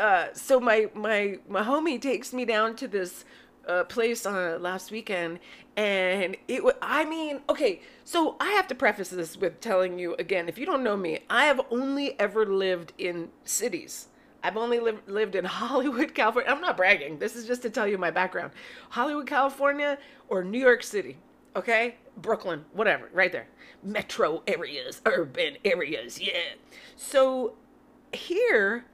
uh, 0.00 0.28
so 0.32 0.58
my 0.58 0.88
my 0.94 1.38
my 1.48 1.62
homie 1.62 2.00
takes 2.00 2.32
me 2.32 2.44
down 2.44 2.74
to 2.76 2.88
this 2.88 3.24
uh, 3.68 3.84
place 3.84 4.24
on 4.26 4.34
uh, 4.34 4.58
last 4.58 4.90
weekend, 4.90 5.38
and 5.76 6.36
it. 6.48 6.64
was. 6.64 6.74
I 6.80 7.04
mean, 7.04 7.40
okay. 7.48 7.82
So 8.04 8.36
I 8.40 8.50
have 8.52 8.66
to 8.68 8.74
preface 8.74 9.10
this 9.10 9.36
with 9.36 9.60
telling 9.60 9.98
you 9.98 10.14
again, 10.14 10.48
if 10.48 10.58
you 10.58 10.66
don't 10.66 10.82
know 10.82 10.96
me, 10.96 11.20
I 11.28 11.44
have 11.44 11.60
only 11.70 12.18
ever 12.18 12.46
lived 12.46 12.94
in 12.98 13.28
cities. 13.44 14.08
I've 14.42 14.56
only 14.56 14.80
lived 14.80 15.08
lived 15.08 15.34
in 15.34 15.44
Hollywood, 15.60 16.14
California. 16.14 16.50
I'm 16.50 16.62
not 16.62 16.76
bragging. 16.76 17.18
This 17.18 17.36
is 17.36 17.46
just 17.46 17.62
to 17.62 17.70
tell 17.70 17.86
you 17.86 17.98
my 17.98 18.10
background. 18.10 18.52
Hollywood, 18.88 19.26
California, 19.26 19.98
or 20.28 20.42
New 20.42 20.58
York 20.58 20.82
City. 20.82 21.18
Okay? 21.56 21.96
Brooklyn, 22.16 22.64
whatever, 22.72 23.10
right 23.12 23.32
there. 23.32 23.48
Metro 23.82 24.42
areas, 24.46 25.02
urban 25.04 25.56
areas, 25.64 26.20
yeah. 26.20 26.54
So 26.96 27.54
here, 28.12 28.84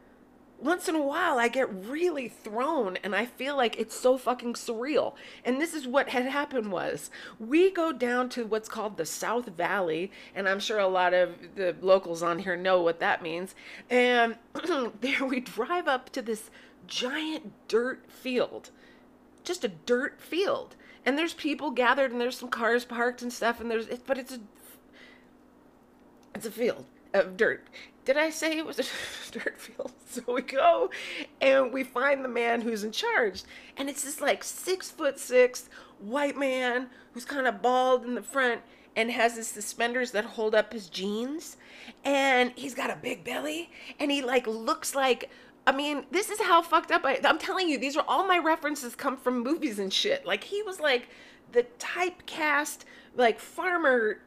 once 0.59 0.89
in 0.89 0.95
a 0.95 1.03
while, 1.03 1.39
I 1.39 1.49
get 1.49 1.73
really 1.73 2.29
thrown 2.29 2.97
and 3.05 3.15
I 3.15 3.27
feel 3.27 3.57
like 3.57 3.79
it's 3.79 3.99
so 3.99 4.17
fucking 4.17 4.55
surreal. 4.55 5.15
And 5.45 5.61
this 5.61 5.75
is 5.75 5.87
what 5.87 6.09
had 6.09 6.27
happened 6.27 6.73
was 6.73 7.11
we 7.39 7.71
go 7.71 7.93
down 7.93 8.29
to 8.31 8.47
what's 8.47 8.69
called 8.69 8.97
the 8.97 9.07
South 9.07 9.47
Valley, 9.47 10.11
and 10.35 10.49
I'm 10.49 10.61
sure 10.61 10.79
a 10.79 10.89
lot 10.89 11.15
of 11.15 11.35
the 11.57 11.77
locals 11.81 12.23
on 12.23 12.39
here 12.39 12.57
know 12.57 12.81
what 12.81 13.01
that 13.01 13.23
means. 13.23 13.55
And 13.91 14.37
there 15.01 15.25
we 15.25 15.41
drive 15.41 15.89
up 15.89 16.11
to 16.11 16.23
this 16.23 16.51
giant 16.87 17.53
dirt 17.69 18.11
field. 18.11 18.71
Just 19.45 19.65
a 19.65 19.69
dirt 19.69 20.21
field 20.21 20.75
and 21.07 21.17
there's 21.17 21.35
people 21.35 21.71
gathered 21.71 22.11
and 22.11 22.21
there's 22.21 22.37
some 22.37 22.49
cars 22.51 22.85
parked 22.85 23.23
and 23.23 23.33
stuff 23.33 23.61
and 23.61 23.71
there's 23.71 23.87
but 24.07 24.19
it's 24.19 24.35
a 24.35 24.41
it's 26.35 26.45
a 26.45 26.51
field 26.51 26.85
of 27.15 27.37
dirt 27.37 27.67
did 28.07 28.17
i 28.17 28.31
say 28.31 28.57
it 28.57 28.65
was 28.65 28.79
a 28.79 28.85
dirt 29.33 29.61
field 29.61 29.93
so 30.09 30.23
we 30.33 30.41
go 30.41 30.89
and 31.43 31.73
we 31.73 31.85
find 31.85 32.25
the 32.25 32.29
man 32.29 32.63
who's 32.63 32.85
in 32.85 32.93
charge 32.93 33.43
and 33.77 33.91
it's 33.91 34.05
this 34.05 34.23
like 34.23 34.43
six 34.43 34.91
foot 34.91 35.19
six 35.19 35.69
white 35.99 36.39
man 36.39 36.89
who's 37.13 37.27
kind 37.27 37.47
of 37.47 37.61
bald 37.61 38.07
in 38.07 38.15
the 38.15 38.23
front 38.23 38.63
and 38.95 39.11
has 39.11 39.37
his 39.37 39.47
suspenders 39.47 40.13
that 40.13 40.25
hold 40.25 40.55
up 40.55 40.73
his 40.73 40.89
jeans 40.89 41.59
and 42.05 42.53
he's 42.57 42.75
got 42.75 42.89
a 42.89 42.97
big 42.97 43.23
belly 43.23 43.71
and 44.01 44.11
he 44.11 44.23
like 44.23 44.47
looks 44.47 44.95
like 44.95 45.29
I 45.69 45.73
mean, 45.73 46.07
this 46.13 46.31
is 46.31 46.41
how 46.41 46.63
fucked 46.63 46.93
up 46.93 47.05
I. 47.05 47.19
I'm 47.25 47.39
telling 47.39 47.69
you, 47.69 47.77
these 47.77 47.97
are 47.97 48.05
all 48.07 48.25
my 48.25 48.39
references 48.39 48.95
come 48.95 49.17
from 49.17 49.43
movies 49.43 49.81
and 49.81 49.93
shit. 49.93 50.25
Like 50.25 50.45
he 50.45 50.63
was 50.63 50.79
like 50.79 51.09
the 51.51 51.67
typecast, 51.81 52.85
like 53.17 53.41
farmer 53.41 54.21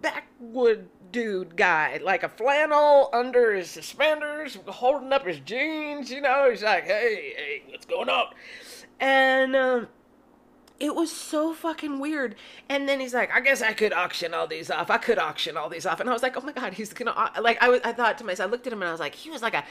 backwood 0.00 0.88
dude 1.12 1.56
guy, 1.56 2.00
like 2.02 2.22
a 2.22 2.28
flannel 2.28 3.10
under 3.12 3.54
his 3.54 3.70
suspenders, 3.70 4.58
holding 4.66 5.12
up 5.12 5.26
his 5.26 5.40
jeans. 5.40 6.10
You 6.10 6.20
know, 6.20 6.48
he's 6.50 6.62
like, 6.62 6.84
"Hey, 6.84 7.34
hey, 7.36 7.62
what's 7.68 7.86
going 7.86 8.08
on?" 8.08 8.26
And 9.00 9.56
um, 9.56 9.88
it 10.80 10.94
was 10.94 11.10
so 11.10 11.54
fucking 11.54 11.98
weird. 11.98 12.36
And 12.68 12.88
then 12.88 13.00
he's 13.00 13.14
like, 13.14 13.32
"I 13.32 13.40
guess 13.40 13.62
I 13.62 13.72
could 13.72 13.92
auction 13.92 14.34
all 14.34 14.46
these 14.46 14.70
off. 14.70 14.90
I 14.90 14.98
could 14.98 15.18
auction 15.18 15.56
all 15.56 15.68
these 15.68 15.86
off." 15.86 16.00
And 16.00 16.08
I 16.08 16.12
was 16.12 16.22
like, 16.22 16.36
"Oh 16.36 16.40
my 16.40 16.52
god, 16.52 16.74
he's 16.74 16.92
gonna 16.92 17.30
like." 17.40 17.62
I 17.62 17.68
was, 17.68 17.80
I 17.84 17.92
thought 17.92 18.18
to 18.18 18.24
myself, 18.24 18.48
I 18.48 18.50
looked 18.50 18.66
at 18.66 18.72
him 18.72 18.82
and 18.82 18.88
I 18.88 18.92
was 18.92 19.00
like, 19.00 19.14
he 19.14 19.30
was 19.30 19.42
like 19.42 19.54
a 19.54 19.64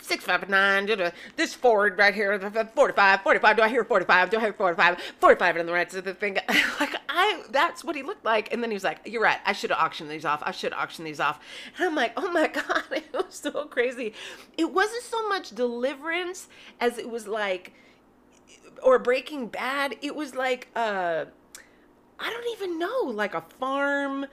six 0.00 0.24
five 0.24 0.48
nine. 0.48 0.88
This 1.36 1.54
Ford 1.54 1.98
right 1.98 2.14
here, 2.14 2.38
45, 2.38 3.22
45. 3.22 3.56
Do 3.56 3.62
I 3.62 3.68
hear 3.68 3.84
45? 3.84 4.30
Do 4.30 4.36
I 4.36 4.40
hear 4.40 4.52
45? 4.52 5.00
45 5.20 5.56
and 5.56 5.68
the 5.68 5.72
rest 5.72 5.94
of 5.94 6.04
the 6.04 6.14
thing. 6.14 6.34
like 6.80 6.94
I, 7.08 7.42
that's 7.50 7.84
what 7.84 7.96
he 7.96 8.02
looked 8.02 8.24
like. 8.24 8.52
And 8.52 8.62
then 8.62 8.70
he 8.70 8.74
was 8.74 8.84
like, 8.84 9.00
"You're 9.04 9.22
right. 9.22 9.38
I 9.44 9.52
should 9.52 9.70
have 9.70 9.78
auctioned 9.78 10.10
these 10.10 10.24
off. 10.24 10.42
I 10.44 10.52
should 10.52 10.72
auction 10.72 11.04
these 11.04 11.20
off." 11.20 11.40
And 11.76 11.86
I'm 11.86 11.94
like, 11.94 12.12
"Oh 12.16 12.30
my 12.30 12.46
god, 12.68 12.84
it 12.90 13.12
was 13.12 13.26
so 13.34 13.64
crazy." 13.66 14.14
It 14.56 14.72
wasn't 14.72 15.02
so 15.02 15.28
much 15.28 15.50
deliverance 15.54 16.48
as 16.80 16.98
it 16.98 17.10
was 17.10 17.26
like, 17.26 17.72
or 18.82 18.98
Breaking 18.98 19.48
Bad. 19.48 19.96
It 20.02 20.14
was 20.14 20.34
like, 20.34 20.68
uh, 20.76 21.24
I 22.18 22.30
don't 22.30 22.52
even 22.52 22.78
know, 22.78 23.02
like 23.04 23.34
a 23.34 23.42
farm 23.58 24.26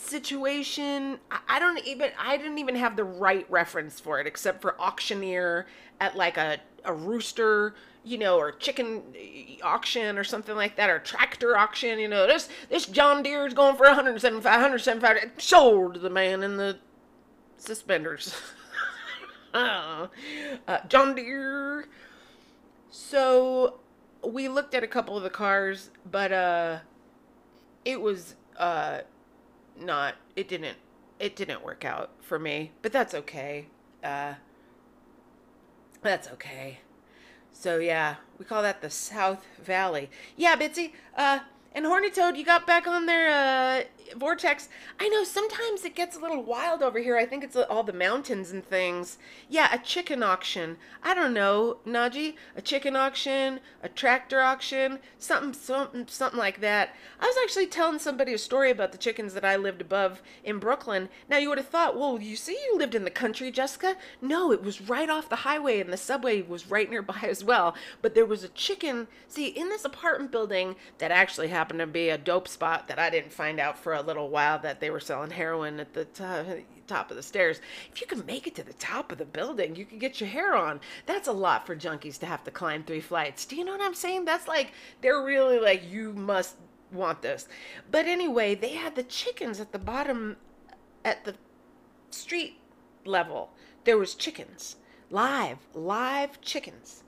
situation. 0.00 1.18
I 1.48 1.58
don't 1.58 1.84
even 1.86 2.10
I 2.18 2.36
didn't 2.36 2.58
even 2.58 2.74
have 2.76 2.96
the 2.96 3.04
right 3.04 3.46
reference 3.50 4.00
for 4.00 4.20
it 4.20 4.26
except 4.26 4.62
for 4.62 4.80
auctioneer 4.80 5.66
at 6.00 6.16
like 6.16 6.36
a, 6.36 6.58
a 6.84 6.92
rooster, 6.92 7.74
you 8.04 8.18
know, 8.18 8.38
or 8.38 8.52
chicken 8.52 9.02
uh, 9.14 9.66
auction 9.66 10.18
or 10.18 10.24
something 10.24 10.56
like 10.56 10.76
that, 10.76 10.90
or 10.90 10.98
tractor 10.98 11.56
auction, 11.56 11.98
you 11.98 12.08
know. 12.08 12.26
This 12.26 12.48
this 12.68 12.86
John 12.86 13.22
Deere 13.22 13.46
is 13.46 13.54
going 13.54 13.76
for 13.76 13.86
175 13.86 14.44
175 14.44 15.30
sold 15.38 16.00
the 16.00 16.10
man 16.10 16.42
in 16.42 16.56
the 16.56 16.78
suspenders. 17.58 18.34
uh, 19.54 20.06
John 20.88 21.14
Deere. 21.14 21.86
So 22.90 23.80
we 24.24 24.48
looked 24.48 24.74
at 24.74 24.82
a 24.82 24.88
couple 24.88 25.16
of 25.16 25.22
the 25.22 25.30
cars, 25.30 25.90
but 26.10 26.32
uh 26.32 26.78
it 27.84 28.00
was 28.00 28.34
uh 28.56 29.00
not 29.78 30.14
it 30.36 30.48
didn't 30.48 30.78
it 31.18 31.36
didn't 31.36 31.64
work 31.64 31.84
out 31.84 32.10
for 32.20 32.38
me, 32.38 32.72
but 32.82 32.92
that's 32.92 33.14
okay. 33.14 33.66
Uh 34.02 34.34
that's 36.02 36.28
okay. 36.28 36.80
So 37.52 37.78
yeah, 37.78 38.16
we 38.38 38.44
call 38.44 38.62
that 38.62 38.80
the 38.80 38.90
South 38.90 39.44
Valley. 39.62 40.10
Yeah, 40.36 40.56
Bitsy, 40.56 40.92
uh 41.16 41.40
and 41.72 41.86
Horny 41.86 42.10
Toad, 42.10 42.36
you 42.36 42.44
got 42.44 42.66
back 42.66 42.86
on 42.86 43.06
their 43.06 43.30
uh, 43.30 43.84
vortex. 44.16 44.68
I 44.98 45.08
know 45.08 45.22
sometimes 45.22 45.84
it 45.84 45.94
gets 45.94 46.16
a 46.16 46.20
little 46.20 46.42
wild 46.42 46.82
over 46.82 46.98
here. 46.98 47.16
I 47.16 47.26
think 47.26 47.44
it's 47.44 47.56
all 47.56 47.84
the 47.84 47.92
mountains 47.92 48.50
and 48.50 48.64
things. 48.64 49.18
Yeah, 49.48 49.72
a 49.72 49.78
chicken 49.78 50.22
auction. 50.22 50.78
I 51.02 51.14
don't 51.14 51.32
know, 51.32 51.78
Naji. 51.86 52.34
A 52.56 52.62
chicken 52.62 52.96
auction, 52.96 53.60
a 53.82 53.88
tractor 53.88 54.40
auction, 54.40 54.98
something, 55.18 55.52
something, 55.52 56.06
something 56.08 56.38
like 56.38 56.60
that. 56.60 56.94
I 57.20 57.26
was 57.26 57.36
actually 57.42 57.66
telling 57.66 57.98
somebody 57.98 58.34
a 58.34 58.38
story 58.38 58.70
about 58.70 58.92
the 58.92 58.98
chickens 58.98 59.34
that 59.34 59.44
I 59.44 59.56
lived 59.56 59.80
above 59.80 60.22
in 60.42 60.58
Brooklyn. 60.58 61.08
Now 61.28 61.38
you 61.38 61.48
would 61.48 61.58
have 61.58 61.68
thought, 61.68 61.96
well, 61.96 62.20
you 62.20 62.36
see, 62.36 62.58
you 62.66 62.78
lived 62.78 62.94
in 62.94 63.04
the 63.04 63.10
country, 63.10 63.50
Jessica. 63.50 63.96
No, 64.20 64.52
it 64.52 64.62
was 64.62 64.80
right 64.80 65.08
off 65.08 65.28
the 65.28 65.36
highway, 65.36 65.80
and 65.80 65.92
the 65.92 65.96
subway 65.96 66.42
was 66.42 66.70
right 66.70 66.90
nearby 66.90 67.18
as 67.22 67.44
well. 67.44 67.74
But 68.02 68.14
there 68.14 68.26
was 68.26 68.42
a 68.42 68.48
chicken. 68.48 69.06
See, 69.28 69.46
in 69.46 69.68
this 69.68 69.84
apartment 69.84 70.32
building 70.32 70.74
that 70.98 71.10
actually 71.12 71.48
happened 71.60 71.80
to 71.80 71.86
be 71.86 72.08
a 72.08 72.16
dope 72.16 72.48
spot 72.48 72.88
that 72.88 72.98
I 72.98 73.10
didn't 73.10 73.34
find 73.34 73.60
out 73.60 73.78
for 73.78 73.92
a 73.92 74.00
little 74.00 74.30
while 74.30 74.58
that 74.60 74.80
they 74.80 74.88
were 74.88 74.98
selling 74.98 75.30
heroin 75.30 75.78
at 75.78 75.92
the 75.92 76.06
top 76.86 77.10
of 77.10 77.18
the 77.18 77.22
stairs. 77.22 77.60
If 77.92 78.00
you 78.00 78.06
can 78.06 78.24
make 78.24 78.46
it 78.46 78.54
to 78.54 78.62
the 78.62 78.72
top 78.72 79.12
of 79.12 79.18
the 79.18 79.26
building, 79.26 79.76
you 79.76 79.84
can 79.84 79.98
get 79.98 80.22
your 80.22 80.30
hair 80.30 80.56
on. 80.56 80.80
That's 81.04 81.28
a 81.28 81.32
lot 81.32 81.66
for 81.66 81.76
junkies 81.76 82.18
to 82.20 82.26
have 82.26 82.44
to 82.44 82.50
climb 82.50 82.82
three 82.82 83.02
flights. 83.02 83.44
Do 83.44 83.56
you 83.56 83.64
know 83.66 83.72
what 83.72 83.82
I'm 83.82 83.92
saying? 83.92 84.24
That's 84.24 84.48
like, 84.48 84.72
they're 85.02 85.22
really 85.22 85.58
like, 85.58 85.82
you 85.86 86.14
must 86.14 86.56
want 86.90 87.20
this. 87.20 87.46
But 87.90 88.06
anyway, 88.06 88.54
they 88.54 88.72
had 88.76 88.94
the 88.94 89.02
chickens 89.02 89.60
at 89.60 89.72
the 89.72 89.78
bottom, 89.78 90.38
at 91.04 91.26
the 91.26 91.34
street 92.08 92.56
level. 93.04 93.50
There 93.84 93.98
was 93.98 94.14
chickens, 94.14 94.76
live, 95.10 95.58
live 95.74 96.40
chickens 96.40 97.04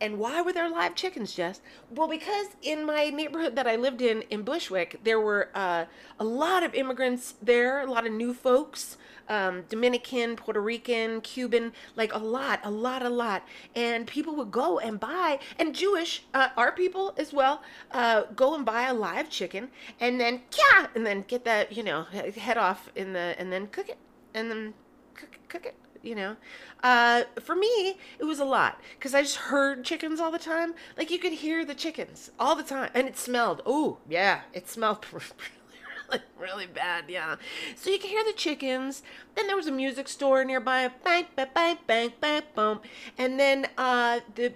and 0.00 0.18
why 0.18 0.42
were 0.42 0.52
there 0.52 0.68
live 0.68 0.94
chickens, 0.94 1.34
Jess? 1.34 1.60
Well, 1.90 2.08
because 2.08 2.48
in 2.62 2.84
my 2.84 3.10
neighborhood 3.10 3.56
that 3.56 3.66
I 3.66 3.76
lived 3.76 4.02
in, 4.02 4.22
in 4.22 4.42
Bushwick, 4.42 5.00
there 5.04 5.20
were 5.20 5.50
uh, 5.54 5.84
a 6.18 6.24
lot 6.24 6.62
of 6.62 6.74
immigrants 6.74 7.34
there, 7.40 7.80
a 7.80 7.86
lot 7.86 8.06
of 8.06 8.12
new 8.12 8.34
folks, 8.34 8.96
um, 9.28 9.62
Dominican, 9.68 10.36
Puerto 10.36 10.60
Rican, 10.60 11.20
Cuban, 11.20 11.72
like 11.96 12.12
a 12.12 12.18
lot, 12.18 12.60
a 12.64 12.70
lot, 12.70 13.02
a 13.02 13.08
lot. 13.08 13.44
And 13.74 14.06
people 14.06 14.34
would 14.36 14.50
go 14.50 14.78
and 14.78 14.98
buy, 14.98 15.38
and 15.58 15.74
Jewish, 15.74 16.24
uh, 16.34 16.48
our 16.56 16.72
people 16.72 17.14
as 17.16 17.32
well, 17.32 17.62
uh, 17.92 18.24
go 18.34 18.54
and 18.54 18.64
buy 18.64 18.88
a 18.88 18.94
live 18.94 19.30
chicken 19.30 19.70
and 20.00 20.20
then, 20.20 20.42
yeah, 20.56 20.88
and 20.94 21.06
then 21.06 21.24
get 21.26 21.44
that, 21.44 21.72
you 21.76 21.82
know, 21.82 22.02
head 22.02 22.58
off 22.58 22.90
in 22.94 23.12
the, 23.12 23.34
and 23.38 23.52
then 23.52 23.68
cook 23.68 23.88
it, 23.88 23.98
and 24.34 24.50
then 24.50 24.74
cook, 25.14 25.38
cook 25.48 25.66
it 25.66 25.76
you 26.04 26.14
know. 26.14 26.36
Uh, 26.82 27.22
for 27.40 27.56
me, 27.56 27.96
it 28.18 28.24
was 28.24 28.38
a 28.38 28.44
lot 28.44 28.80
because 28.98 29.14
I 29.14 29.22
just 29.22 29.36
heard 29.36 29.84
chickens 29.84 30.20
all 30.20 30.30
the 30.30 30.38
time. 30.38 30.74
Like 30.96 31.10
you 31.10 31.18
could 31.18 31.32
hear 31.32 31.64
the 31.64 31.74
chickens 31.74 32.30
all 32.38 32.54
the 32.54 32.62
time, 32.62 32.90
and 32.94 33.08
it 33.08 33.16
smelled. 33.16 33.62
Oh, 33.66 33.98
yeah, 34.08 34.42
it 34.52 34.68
smelled 34.68 35.04
really, 35.12 35.26
really, 36.10 36.24
really 36.38 36.66
bad. 36.66 37.04
Yeah. 37.08 37.36
So 37.76 37.90
you 37.90 37.98
could 37.98 38.10
hear 38.10 38.24
the 38.24 38.32
chickens. 38.32 39.02
Then 39.34 39.46
there 39.46 39.56
was 39.56 39.66
a 39.66 39.72
music 39.72 40.08
store 40.08 40.44
nearby. 40.44 40.90
Bang, 41.02 41.26
bang, 41.34 41.48
bang, 41.54 41.78
bang, 41.86 42.12
bang, 42.20 42.42
boom. 42.54 42.80
And 43.18 43.40
then 43.40 43.66
uh, 43.78 44.20
the 44.34 44.52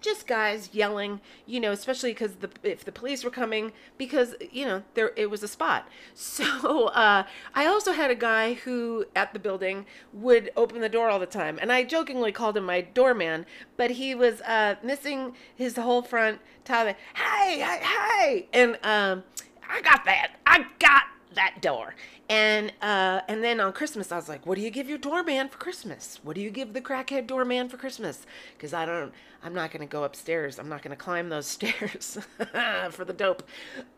just 0.00 0.26
guys 0.26 0.70
yelling, 0.72 1.20
you 1.46 1.60
know, 1.60 1.72
especially 1.72 2.12
because 2.12 2.36
the 2.36 2.50
if 2.62 2.84
the 2.84 2.92
police 2.92 3.24
were 3.24 3.30
coming, 3.30 3.72
because 3.98 4.34
you 4.50 4.64
know 4.64 4.82
there 4.94 5.12
it 5.16 5.30
was 5.30 5.42
a 5.42 5.48
spot. 5.48 5.88
So 6.40 6.86
uh, 6.88 7.24
I 7.54 7.66
also 7.66 7.92
had 7.92 8.10
a 8.10 8.14
guy 8.14 8.54
who 8.54 9.04
at 9.16 9.32
the 9.32 9.38
building 9.38 9.84
would 10.12 10.50
open 10.56 10.80
the 10.80 10.88
door 10.88 11.08
all 11.08 11.18
the 11.18 11.26
time, 11.26 11.58
and 11.60 11.72
I 11.72 11.84
jokingly 11.84 12.32
called 12.32 12.56
him 12.56 12.64
my 12.64 12.80
doorman, 12.80 13.46
but 13.76 13.92
he 13.92 14.14
was 14.14 14.40
uh, 14.42 14.76
missing 14.82 15.34
his 15.54 15.76
whole 15.76 16.02
front 16.02 16.40
tire. 16.64 16.96
Hey, 17.14 17.60
hey, 17.60 17.80
hey, 17.82 18.48
and 18.52 18.78
um, 18.82 19.24
I 19.68 19.80
got 19.82 20.04
that. 20.04 20.32
I 20.46 20.66
got 20.78 21.04
that 21.34 21.60
door. 21.60 21.94
And 22.28 22.72
uh, 22.80 23.20
and 23.28 23.42
then 23.42 23.60
on 23.60 23.72
Christmas, 23.72 24.12
I 24.12 24.16
was 24.16 24.28
like, 24.28 24.46
"What 24.46 24.56
do 24.56 24.60
you 24.62 24.70
give 24.70 24.88
your 24.88 24.98
doorman 24.98 25.48
for 25.48 25.58
Christmas? 25.58 26.20
What 26.22 26.36
do 26.36 26.40
you 26.40 26.50
give 26.50 26.72
the 26.72 26.80
crackhead 26.80 27.26
doorman 27.26 27.68
for 27.68 27.76
Christmas?" 27.76 28.26
Because 28.56 28.72
I 28.72 28.86
don't, 28.86 29.12
I'm 29.42 29.54
not 29.54 29.70
gonna 29.70 29.86
go 29.86 30.04
upstairs. 30.04 30.58
I'm 30.58 30.68
not 30.68 30.82
gonna 30.82 30.96
climb 30.96 31.28
those 31.28 31.46
stairs 31.58 32.18
for 32.90 33.04
the 33.04 33.12
dope. 33.12 33.42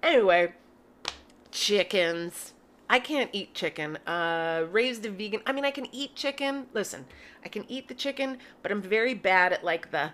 Anyway, 0.02 0.52
chickens. 1.50 2.54
I 2.88 2.98
can't 2.98 3.30
eat 3.32 3.54
chicken. 3.54 3.96
Uh, 4.06 4.66
raised 4.70 5.06
a 5.06 5.10
vegan. 5.10 5.40
I 5.46 5.52
mean, 5.52 5.64
I 5.64 5.70
can 5.70 5.86
eat 5.92 6.14
chicken. 6.14 6.66
Listen, 6.74 7.06
I 7.44 7.48
can 7.48 7.64
eat 7.68 7.88
the 7.88 7.94
chicken, 7.94 8.38
but 8.62 8.70
I'm 8.70 8.82
very 8.82 9.14
bad 9.14 9.52
at 9.52 9.64
like 9.64 9.90
the 9.90 10.10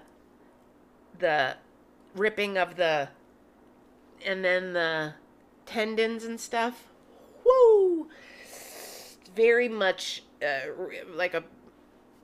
the 1.19 1.57
ripping 2.15 2.57
of 2.57 2.77
the 2.77 3.09
and 4.25 4.45
then 4.45 4.73
the 4.73 5.15
tendons 5.67 6.25
and 6.25 6.41
stuff. 6.41 6.88
Woo! 7.49 8.09
Very 9.35 9.69
much 9.69 10.23
uh, 10.43 10.71
like 11.15 11.35
a 11.35 11.45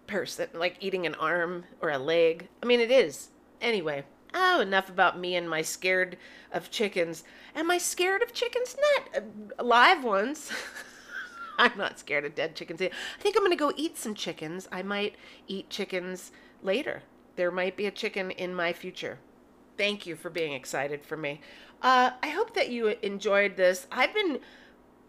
person, 0.06 0.48
like 0.54 0.76
eating 0.80 1.06
an 1.06 1.14
arm 1.14 1.64
or 1.80 1.90
a 1.90 1.98
leg. 1.98 2.48
I 2.62 2.66
mean, 2.66 2.80
it 2.80 2.90
is. 2.90 3.28
Anyway, 3.60 4.04
oh, 4.34 4.60
enough 4.60 4.88
about 4.88 5.18
me 5.18 5.36
and 5.36 5.48
my 5.48 5.62
scared 5.62 6.16
of 6.52 6.70
chickens. 6.70 7.24
Am 7.54 7.70
I 7.70 7.78
scared 7.78 8.22
of 8.22 8.32
chickens? 8.32 8.76
Not 8.76 9.22
uh, 9.22 9.62
live 9.62 10.04
ones. 10.04 10.50
I'm 11.58 11.76
not 11.78 11.98
scared 11.98 12.24
of 12.24 12.34
dead 12.34 12.56
chickens. 12.56 12.82
I 12.82 12.90
think 13.20 13.36
I'm 13.36 13.42
going 13.42 13.50
to 13.50 13.56
go 13.56 13.72
eat 13.76 13.96
some 13.96 14.14
chickens. 14.14 14.68
I 14.72 14.82
might 14.82 15.14
eat 15.46 15.70
chickens 15.70 16.32
later. 16.62 17.02
There 17.36 17.50
might 17.50 17.76
be 17.76 17.86
a 17.86 17.90
chicken 17.90 18.30
in 18.32 18.54
my 18.54 18.72
future. 18.72 19.18
Thank 19.76 20.06
you 20.06 20.16
for 20.16 20.30
being 20.30 20.52
excited 20.52 21.04
for 21.04 21.16
me. 21.16 21.40
Uh, 21.82 22.12
I 22.22 22.28
hope 22.28 22.54
that 22.54 22.70
you 22.70 22.88
enjoyed 22.88 23.56
this. 23.56 23.86
I've 23.90 24.14
been, 24.14 24.40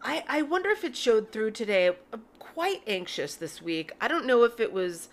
I, 0.02 0.24
I 0.28 0.42
wonder 0.44 0.70
if 0.70 0.84
it 0.84 0.96
showed 0.96 1.32
through 1.32 1.52
today. 1.52 1.92
I'm 2.14 2.24
quite 2.40 2.82
anxious 2.88 3.36
this 3.36 3.62
week. 3.62 3.92
I 4.00 4.08
don't 4.08 4.26
know 4.26 4.44
if 4.44 4.60
it 4.60 4.72
was 4.72 5.10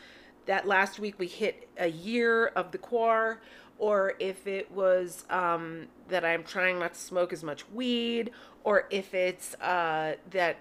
that 0.47 0.67
last 0.67 0.99
week 0.99 1.19
we 1.19 1.27
hit 1.27 1.69
a 1.79 1.89
year 1.89 2.47
of 2.49 2.73
the 2.73 2.79
quar 2.79 3.41
or 3.83 4.15
if 4.21 4.47
it 4.47 4.71
was 4.71 5.25
um, 5.29 5.89
that 6.09 6.25
I'm 6.25 6.45
trying 6.45 6.79
not 6.79 6.95
to 6.95 7.01
smoke 7.01 7.33
as 7.33 7.43
much 7.43 7.69
weed, 7.71 8.31
or 8.63 8.87
if 8.91 9.13
it's 9.13 9.55
uh, 9.55 10.15
that 10.31 10.59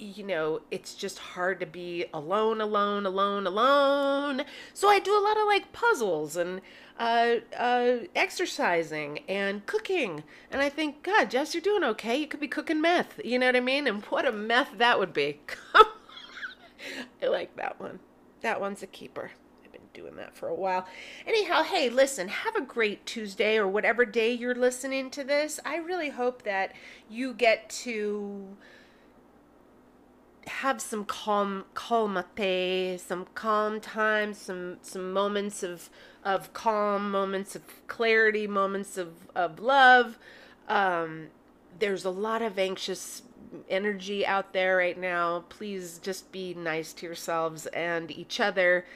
you 0.00 0.24
know, 0.24 0.62
it's 0.70 0.94
just 0.94 1.18
hard 1.18 1.60
to 1.60 1.66
be 1.66 2.06
alone, 2.12 2.60
alone, 2.60 3.04
alone, 3.04 3.46
alone. 3.46 4.42
So 4.72 4.88
I 4.88 4.98
do 4.98 5.16
a 5.16 5.20
lot 5.20 5.36
of 5.36 5.46
like 5.46 5.72
puzzles 5.72 6.36
and 6.36 6.60
uh, 6.98 7.36
uh, 7.56 7.98
exercising 8.16 9.20
and 9.28 9.64
cooking. 9.66 10.24
And 10.50 10.62
I 10.62 10.68
think, 10.68 11.02
God, 11.02 11.30
Jess, 11.30 11.54
you're 11.54 11.60
doing 11.60 11.84
okay. 11.84 12.16
You 12.16 12.26
could 12.26 12.40
be 12.40 12.48
cooking 12.48 12.80
meth. 12.80 13.20
You 13.24 13.38
know 13.38 13.46
what 13.46 13.56
I 13.56 13.60
mean? 13.60 13.86
And 13.86 14.02
what 14.06 14.26
a 14.26 14.32
meth 14.32 14.78
that 14.78 14.98
would 14.98 15.12
be. 15.12 15.40
I 17.22 17.26
like 17.26 17.56
that 17.56 17.78
one. 17.78 18.00
That 18.40 18.60
one's 18.60 18.82
a 18.82 18.86
keeper 18.86 19.32
I've 19.64 19.72
been 19.72 19.80
doing 19.92 20.16
that 20.16 20.34
for 20.34 20.48
a 20.48 20.54
while. 20.54 20.86
Anyhow, 21.26 21.62
hey, 21.62 21.90
listen, 21.90 22.28
have 22.28 22.56
a 22.56 22.62
great 22.62 23.04
Tuesday 23.06 23.58
or 23.58 23.68
whatever 23.68 24.04
day 24.04 24.32
you're 24.32 24.54
listening 24.54 25.10
to 25.10 25.22
this. 25.22 25.60
I 25.64 25.76
really 25.76 26.08
hope 26.08 26.42
that 26.42 26.72
you 27.08 27.34
get 27.34 27.68
to 27.84 28.56
have 30.46 30.80
some 30.80 31.04
calm 31.04 31.64
calm 31.74 32.14
calmate, 32.14 33.00
some 33.00 33.26
calm 33.34 33.80
time, 33.80 34.34
some 34.34 34.78
some 34.82 35.12
moments 35.12 35.62
of 35.62 35.90
of 36.24 36.52
calm, 36.52 37.10
moments 37.10 37.54
of 37.54 37.62
clarity, 37.86 38.46
moments 38.46 38.96
of 38.96 39.28
of 39.34 39.60
love. 39.60 40.18
Um, 40.68 41.28
there's 41.78 42.04
a 42.04 42.10
lot 42.10 42.42
of 42.42 42.58
anxious 42.58 43.22
energy 43.68 44.24
out 44.26 44.52
there 44.52 44.76
right 44.76 44.98
now. 44.98 45.44
Please 45.48 45.98
just 46.02 46.30
be 46.32 46.54
nice 46.54 46.92
to 46.94 47.06
yourselves 47.06 47.66
and 47.66 48.10
each 48.10 48.40
other. 48.40 48.86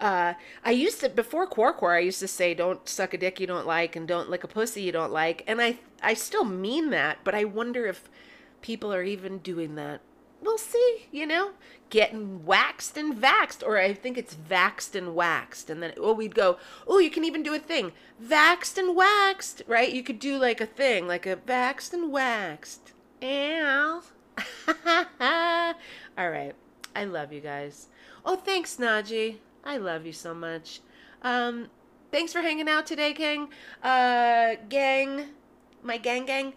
Uh, 0.00 0.34
I 0.64 0.72
used 0.72 1.00
to 1.00 1.08
before 1.08 1.46
Quar 1.46 1.94
I 1.94 2.00
used 2.00 2.20
to 2.20 2.28
say, 2.28 2.54
"Don't 2.54 2.88
suck 2.88 3.14
a 3.14 3.18
dick 3.18 3.40
you 3.40 3.46
don't 3.46 3.66
like, 3.66 3.96
and 3.96 4.08
don't 4.08 4.30
lick 4.30 4.44
a 4.44 4.48
pussy 4.48 4.82
you 4.82 4.92
don't 4.92 5.12
like," 5.12 5.44
and 5.46 5.60
I 5.60 5.78
I 6.02 6.14
still 6.14 6.44
mean 6.44 6.90
that, 6.90 7.18
but 7.24 7.34
I 7.34 7.44
wonder 7.44 7.86
if 7.86 8.08
people 8.62 8.92
are 8.92 9.02
even 9.02 9.38
doing 9.38 9.74
that 9.76 10.00
we'll 10.44 10.58
see, 10.58 11.06
you 11.10 11.26
know, 11.26 11.52
getting 11.90 12.44
waxed 12.44 12.96
and 12.96 13.14
vaxed, 13.14 13.62
or 13.66 13.78
I 13.78 13.94
think 13.94 14.18
it's 14.18 14.34
vaxed 14.34 14.94
and 14.94 15.14
waxed. 15.14 15.70
And 15.70 15.82
then, 15.82 15.92
oh, 15.96 16.12
we'd 16.12 16.34
go, 16.34 16.58
oh, 16.86 16.98
you 16.98 17.10
can 17.10 17.24
even 17.24 17.42
do 17.42 17.54
a 17.54 17.58
thing, 17.58 17.92
vaxed 18.22 18.78
and 18.78 18.96
waxed, 18.96 19.62
right? 19.66 19.92
You 19.92 20.02
could 20.02 20.18
do 20.18 20.38
like 20.38 20.60
a 20.60 20.66
thing, 20.66 21.06
like 21.06 21.26
a 21.26 21.36
vaxed 21.36 21.92
and 21.92 22.12
waxed. 22.12 22.92
Ow. 23.22 24.02
All 26.18 26.30
right. 26.30 26.54
I 26.96 27.04
love 27.04 27.32
you 27.32 27.40
guys. 27.40 27.88
Oh, 28.24 28.36
thanks, 28.36 28.76
Naji. 28.76 29.36
I 29.64 29.78
love 29.78 30.06
you 30.06 30.12
so 30.12 30.34
much. 30.34 30.80
Um, 31.22 31.68
thanks 32.12 32.32
for 32.32 32.40
hanging 32.40 32.68
out 32.68 32.86
today, 32.86 33.12
King. 33.12 33.48
Uh, 33.82 34.54
gang, 34.68 35.26
my 35.82 35.96
gang, 35.96 36.26
gang. 36.26 36.52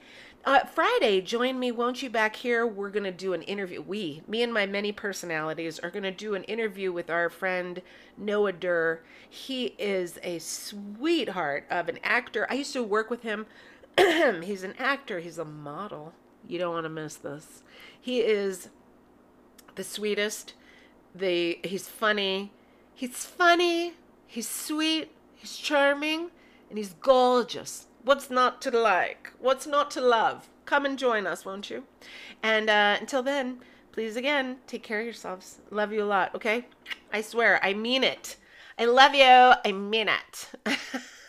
Uh, 0.48 0.64
Friday, 0.64 1.20
join 1.20 1.60
me, 1.60 1.74
won't 1.74 2.02
you, 2.02 2.10
back 2.10 2.38
here? 2.38 2.66
We're 2.66 2.90
going 2.90 3.04
to 3.04 3.12
do 3.12 3.34
an 3.34 3.42
interview. 3.42 3.82
We, 3.82 4.22
me 4.30 4.42
and 4.42 4.54
my 4.54 4.66
many 4.66 4.94
personalities, 4.94 5.78
are 5.80 5.90
going 5.90 6.04
to 6.04 6.12
do 6.12 6.36
an 6.36 6.46
interview 6.46 6.94
with 6.94 7.10
our 7.10 7.30
friend 7.30 7.82
Noah 8.18 8.54
Durr. 8.54 9.02
He 9.30 9.76
is 9.78 10.18
a 10.24 10.40
sweetheart 10.40 11.66
of 11.70 11.90
an 11.90 12.00
actor. 12.02 12.48
I 12.50 12.54
used 12.54 12.72
to 12.72 12.82
work 12.82 13.10
with 13.10 13.24
him. 13.24 13.46
he's 13.98 14.64
an 14.64 14.74
actor, 14.80 15.20
he's 15.20 15.38
a 15.38 15.44
model. 15.44 16.14
You 16.48 16.60
don't 16.60 16.76
want 16.76 16.86
to 16.86 16.90
miss 16.90 17.18
this. 17.18 17.62
He 18.00 18.22
is 18.22 18.70
the 19.76 19.84
sweetest. 19.84 20.54
The 21.14 21.60
he's 21.62 21.90
funny. 21.90 22.54
He's 22.96 23.26
funny. 23.26 23.96
He's 24.28 24.48
sweet. 24.48 25.12
He's 25.36 25.58
charming, 25.58 26.32
and 26.70 26.78
he's 26.78 26.94
gorgeous. 27.02 27.88
What's 28.08 28.30
not 28.30 28.62
to 28.62 28.72
like? 28.72 29.34
What's 29.38 29.68
not 29.68 29.92
to 29.92 30.00
love? 30.00 30.48
Come 30.64 30.86
and 30.86 30.98
join 30.98 31.28
us, 31.28 31.44
won't 31.44 31.70
you? 31.70 31.84
And 32.42 32.70
uh, 32.70 32.96
until 33.02 33.22
then, 33.22 33.60
please 33.92 34.16
again, 34.16 34.60
take 34.66 34.82
care 34.82 35.02
of 35.02 35.06
yourselves. 35.06 35.58
Love 35.72 35.92
you 35.92 36.04
a 36.04 36.06
lot, 36.06 36.34
okay? 36.34 36.68
I 37.12 37.20
swear, 37.20 37.60
I 37.62 37.74
mean 37.74 38.06
it. 38.06 38.38
I 38.80 38.86
love 38.86 39.14
you. 39.14 39.26
I 39.26 39.74
mean 39.74 40.08
it. 40.08 40.50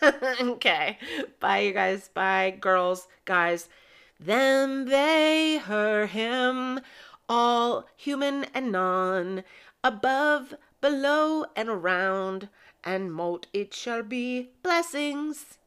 okay. 0.41 0.97
Bye, 1.41 1.59
you 1.59 1.73
guys. 1.73 2.07
Bye, 2.13 2.55
girls, 2.61 3.09
guys. 3.25 3.67
Then 4.17 4.85
they, 4.85 5.57
her, 5.57 6.05
him, 6.05 6.79
all 7.27 7.89
human 7.97 8.45
and 8.53 8.71
non, 8.71 9.43
above, 9.83 10.53
below, 10.79 11.43
and 11.57 11.67
around, 11.67 12.47
and 12.85 13.13
mote 13.13 13.47
it 13.51 13.73
shall 13.73 14.01
be 14.01 14.51
blessings. 14.63 15.58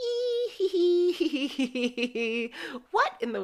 what 2.90 3.12
in 3.20 3.32
the 3.32 3.40